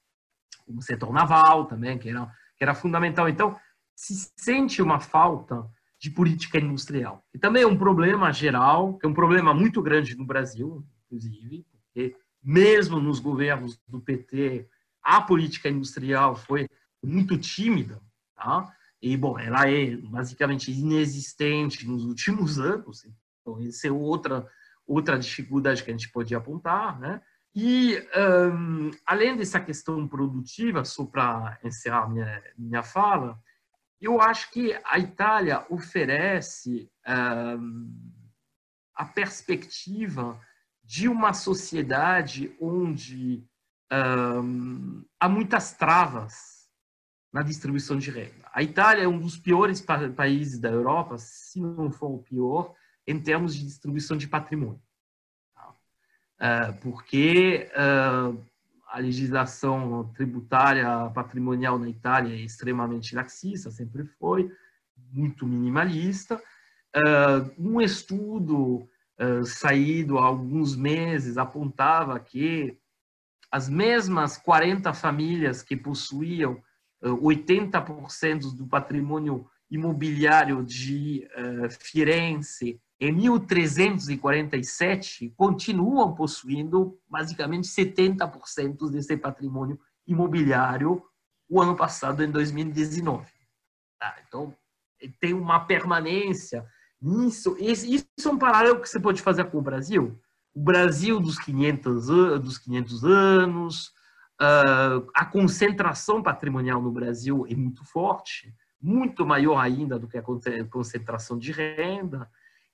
[0.65, 2.25] como o setor naval também, que era,
[2.57, 3.27] que era fundamental.
[3.27, 3.57] Então,
[3.95, 5.69] se sente uma falta
[5.99, 7.23] de política industrial.
[7.33, 11.65] E também é um problema geral, que é um problema muito grande no Brasil, inclusive,
[11.71, 14.67] porque mesmo nos governos do PT,
[15.03, 16.67] a política industrial foi
[17.03, 18.01] muito tímida,
[18.35, 18.73] tá?
[19.01, 23.05] E, bom, ela é basicamente inexistente nos últimos anos,
[23.41, 24.47] então, essa é outra,
[24.91, 27.21] outra dificuldade que a gente pode apontar, né?
[27.53, 28.01] E,
[28.53, 33.37] um, além dessa questão produtiva, só para encerrar minha, minha fala,
[33.99, 37.91] eu acho que a Itália oferece um,
[38.95, 40.39] a perspectiva
[40.83, 43.45] de uma sociedade onde
[43.91, 46.69] um, há muitas travas
[47.33, 48.49] na distribuição de renda.
[48.53, 52.73] A Itália é um dos piores pa países da Europa, se não for o pior,
[53.07, 54.81] em termos de distribuição de patrimônio.
[56.41, 58.43] Uh, porque uh,
[58.87, 64.51] a legislação tributária patrimonial na Itália é extremamente laxista, sempre foi,
[65.11, 66.41] muito minimalista.
[66.95, 68.87] Uh, um estudo
[69.45, 72.75] saído há alguns meses apontava que
[73.51, 76.59] as mesmas 40 famílias que possuíam
[77.03, 81.29] uh, 80% do patrimônio imobiliário de
[81.79, 91.03] Firenze em 1347 continuam possuindo basicamente 70% desse patrimônio imobiliário
[91.49, 93.29] o ano passado, em 2019.
[93.99, 94.15] Tá?
[94.25, 94.55] Então,
[95.19, 96.65] tem uma permanência
[97.01, 100.19] isso, isso é um paralelo que você pode fazer com o Brasil.
[100.53, 102.07] O Brasil dos 500,
[102.39, 103.87] dos 500 anos,
[104.39, 110.23] uh, a concentração patrimonial no Brasil é muito forte, muito maior ainda do que a
[110.69, 112.29] concentração de renda.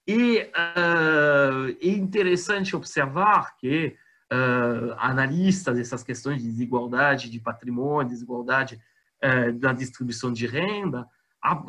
[0.08, 3.96] E uh, é interessante observar que
[4.32, 8.80] uh, analistas dessas questões de desigualdade de patrimônio, desigualdade
[9.24, 11.06] uh, da distribuição de renda,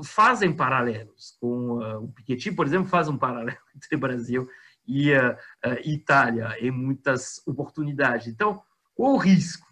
[0.05, 4.49] fazem paralelos com uh, o Piketty, por exemplo, faz um paralelo entre Brasil
[4.87, 5.13] e
[5.85, 8.27] Itália em muitas oportunidades.
[8.27, 8.63] Então,
[8.95, 9.69] qual o risco?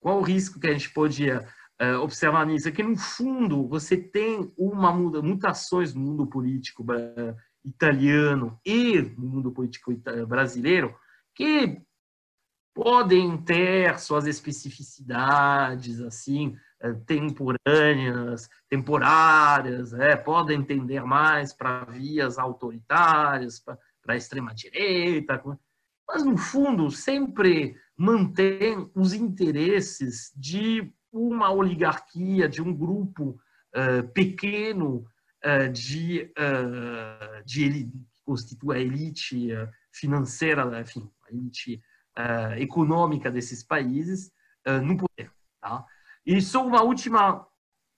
[0.00, 0.92] Qual o risco que a gente
[1.38, 2.68] uh, observar nisso?
[2.68, 6.84] É que, no fundo, você tem uma muda, mutações no mundo político
[7.68, 9.94] italiano e no mundo político
[10.26, 10.94] brasileiro
[11.34, 11.80] que
[12.74, 23.58] podem ter suas especificidades, assim, eh, temporâneas, temporárias, é, podem tender mais para vias autoritárias,
[23.58, 25.42] para a extrema-direita,
[26.08, 33.40] mas, no fundo, sempre mantém os interesses de uma oligarquia, de um grupo
[33.74, 35.04] uh, pequeno
[35.72, 39.48] de, uh, de que constitui a elite
[39.92, 41.80] financeira, enfim, a elite
[42.56, 44.32] econômica desses países
[44.82, 45.30] no poder.
[45.60, 45.84] Tá?
[46.26, 47.46] E só uma última,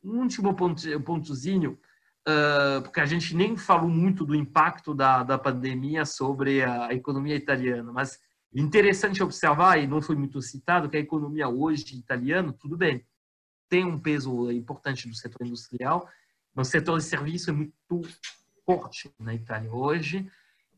[0.04, 1.78] um último ponto, pontozinho,
[2.84, 7.90] porque a gente nem falou muito do impacto da, da pandemia sobre a economia italiana,
[7.92, 8.18] mas
[8.54, 13.04] interessante observar, e não foi muito citado, que a economia hoje italiana, tudo bem,
[13.68, 16.08] tem um peso importante no setor industrial,
[16.56, 17.72] o setor de serviço é muito
[18.64, 20.30] forte na Itália hoje,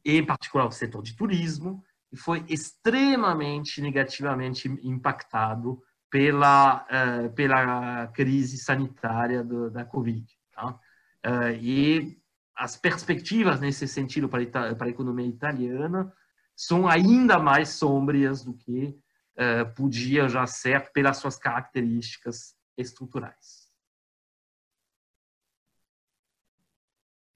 [0.04, 8.06] e em particular o setor de turismo, e foi extremamente negativamente impactado pela, uh, pela
[8.08, 10.26] crise sanitária do, da Covid.
[10.52, 10.78] Tá?
[11.24, 12.18] Uh, e
[12.54, 14.44] as perspectivas nesse sentido para
[14.74, 16.12] para a economia italiana
[16.54, 18.94] são ainda mais sombrias do que
[19.38, 23.61] uh, podia já ser pelas suas características estruturais.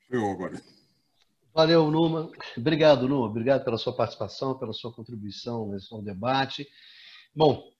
[0.08, 0.60] Eu agora.
[1.52, 2.30] Valeu, Numa.
[2.56, 3.26] Obrigado, Numa.
[3.26, 6.68] Obrigado pela sua participação, pela sua contribuição ao debate.
[7.34, 7.70] Bom,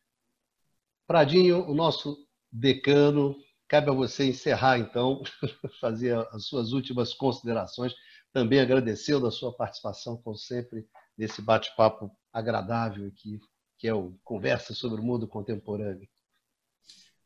[1.07, 3.36] Pradinho, o nosso decano,
[3.69, 5.23] cabe a você encerrar, então,
[5.81, 7.94] fazer as suas últimas considerações.
[8.32, 13.40] Também agradeceu da sua participação, como sempre, nesse bate-papo agradável aqui,
[13.78, 16.09] que é o Conversa sobre o Mundo Contemporâneo.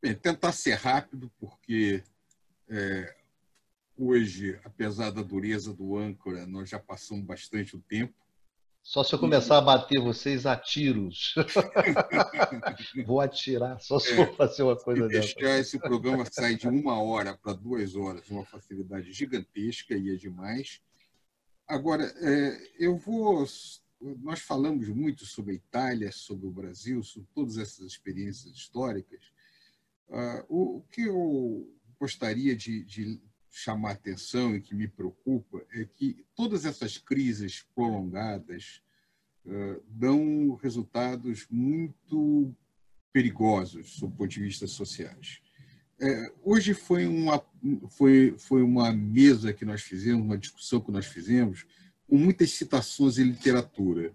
[0.02, 2.02] Bem, tentar ser rápido, porque
[2.68, 3.19] é,
[4.02, 8.14] Hoje, apesar da dureza do âncora, nós já passamos bastante o tempo.
[8.82, 11.34] Só se eu começar a bater vocês a tiros.
[13.06, 15.34] Vou atirar, só se é, for fazer uma coisa dessa.
[15.34, 20.16] Deixar esse programa sair de uma hora para duas horas, uma facilidade gigantesca e é
[20.16, 20.80] demais.
[21.68, 23.46] Agora, é, eu vou.
[24.00, 29.20] Nós falamos muito sobre a Itália, sobre o Brasil, sobre todas essas experiências históricas.
[30.08, 31.70] Uh, o que eu
[32.00, 33.20] gostaria de, de
[33.50, 38.82] chamar atenção e que me preocupa é que todas essas crises prolongadas
[39.44, 42.54] uh, dão resultados muito
[43.12, 45.40] perigosos do ponto de vista sociais.
[46.02, 47.44] É, hoje foi uma,
[47.90, 51.66] foi, foi uma mesa que nós fizemos, uma discussão que nós fizemos,
[52.06, 54.14] com muitas citações em literatura.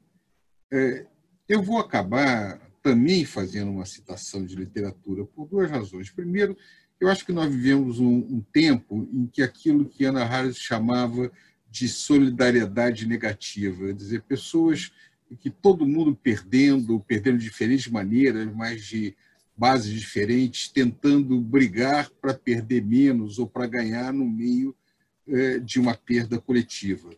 [0.74, 1.06] É,
[1.48, 6.10] eu vou acabar também fazendo uma citação de literatura por duas razões.
[6.10, 6.58] Primeiro,
[7.00, 11.32] eu acho que nós vivemos um, um tempo em que aquilo que Ana Harris chamava
[11.70, 14.92] de solidariedade negativa, dizer, pessoas
[15.40, 19.16] que todo mundo perdendo, perdendo de diferentes maneiras, mas de
[19.58, 24.76] bases diferentes, tentando brigar para perder menos ou para ganhar no meio
[25.28, 27.10] eh, de uma perda coletiva.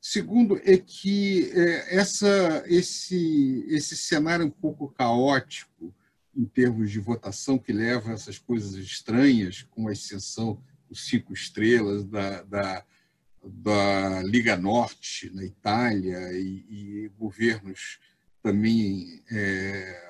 [0.00, 5.94] Segundo é que eh, essa, esse, esse cenário um pouco caótico
[6.36, 11.32] em termos de votação que leva a essas coisas estranhas, com a exceção dos cinco
[11.32, 12.84] estrelas da, da,
[13.42, 17.98] da Liga Norte na Itália e, e governos
[18.42, 20.00] também é,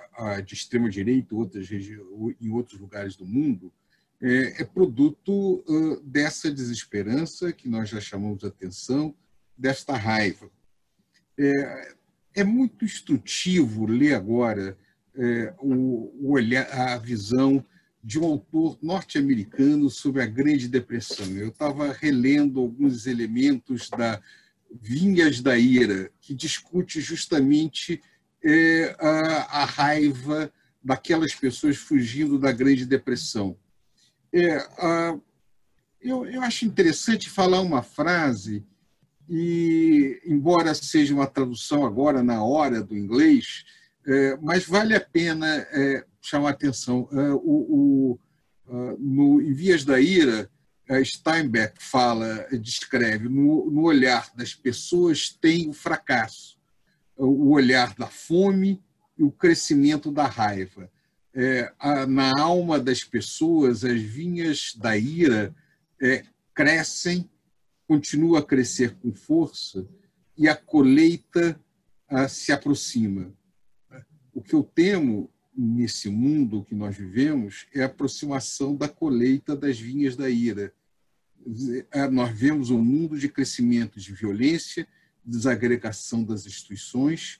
[0.44, 3.72] de extrema direita outras em outros lugares do mundo,
[4.20, 9.14] é, é produto uh, dessa desesperança que nós já chamamos de atenção,
[9.56, 10.50] desta raiva.
[11.38, 11.94] É,
[12.36, 14.76] é muito instrutivo ler agora
[15.16, 17.64] é, o, o olhar, a visão
[18.02, 21.26] de um autor norte-americano sobre a Grande Depressão.
[21.36, 24.20] Eu estava relendo alguns elementos da
[24.70, 28.02] Vinhas da Ira, que discute justamente
[28.44, 33.56] é, a, a, raiva daquelas pessoas fugindo da Grande Depressão.
[34.32, 35.18] É, a,
[36.00, 38.62] eu, eu acho interessante falar uma frase,
[39.26, 43.64] e embora seja uma tradução agora na hora do inglês,
[44.06, 47.08] é, mas vale a pena é, chamar atenção.
[47.12, 48.20] É, o, o,
[48.98, 50.50] no, em Vias da Ira,
[51.02, 56.58] Steinbeck fala, descreve, no, no olhar das pessoas tem o fracasso,
[57.16, 58.82] o olhar da fome
[59.18, 60.90] e o crescimento da raiva.
[61.34, 65.54] É, a, na alma das pessoas, as vinhas da ira
[66.00, 66.24] é,
[66.54, 67.28] crescem,
[67.88, 69.86] continua a crescer com força
[70.36, 71.60] e a colheita
[72.08, 73.32] a, se aproxima.
[74.34, 79.78] O que eu temo nesse mundo que nós vivemos é a aproximação da colheita das
[79.78, 80.74] vinhas da ira.
[81.92, 84.88] É, nós vemos um mundo de crescimento de violência,
[85.24, 87.38] desagregação das instituições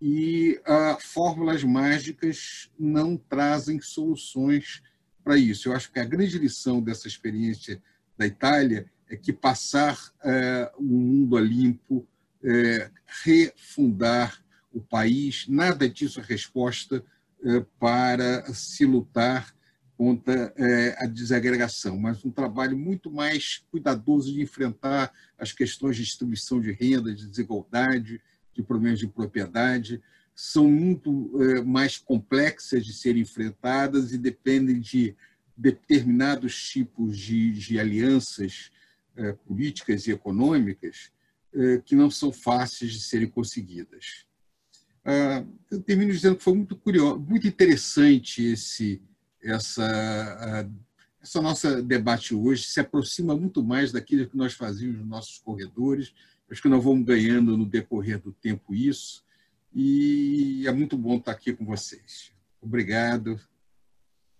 [0.00, 4.82] e ah, fórmulas mágicas não trazem soluções
[5.22, 5.68] para isso.
[5.68, 7.82] Eu acho que a grande lição dessa experiência
[8.18, 12.06] da Itália é que passar eh, um mundo a limpo,
[12.42, 12.90] eh,
[13.24, 14.43] refundar
[14.74, 17.02] o país, nada disso é resposta
[17.44, 19.54] eh, para se lutar
[19.96, 26.02] contra eh, a desagregação, mas um trabalho muito mais cuidadoso de enfrentar as questões de
[26.02, 28.20] distribuição de renda, de desigualdade,
[28.52, 30.02] de problemas de propriedade,
[30.34, 35.14] são muito eh, mais complexas de serem enfrentadas e dependem de
[35.56, 38.72] determinados tipos de, de alianças
[39.46, 41.12] políticas e econômicas
[41.84, 44.26] que não são fáceis de serem conseguidas.
[45.04, 49.02] Ah, eu termino dizendo que foi muito curioso, muito interessante esse,
[49.42, 50.68] essa, ah,
[51.20, 52.64] essa nossa debate hoje.
[52.64, 56.14] Se aproxima muito mais daquilo que nós fazíamos nos nossos corredores.
[56.50, 59.24] Acho que nós vamos ganhando no decorrer do tempo isso.
[59.74, 62.32] E é muito bom estar aqui com vocês.
[62.62, 63.40] Obrigado.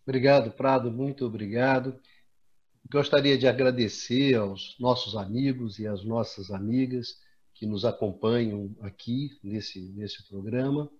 [0.06, 1.98] Obrigado, Prado, muito obrigado.
[2.90, 7.18] Gostaria de agradecer aos nossos amigos e às nossas amigas
[7.54, 10.90] que nos acompanham aqui nesse, nesse programa.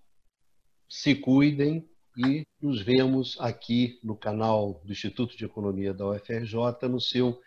[0.87, 1.87] Se cuidem
[2.17, 7.41] e nos vemos aqui no canal do Instituto de Economia da UFRJ, no seu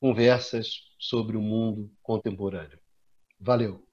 [0.00, 2.78] conversas sobre o mundo contemporâneo.
[3.40, 3.85] Valeu!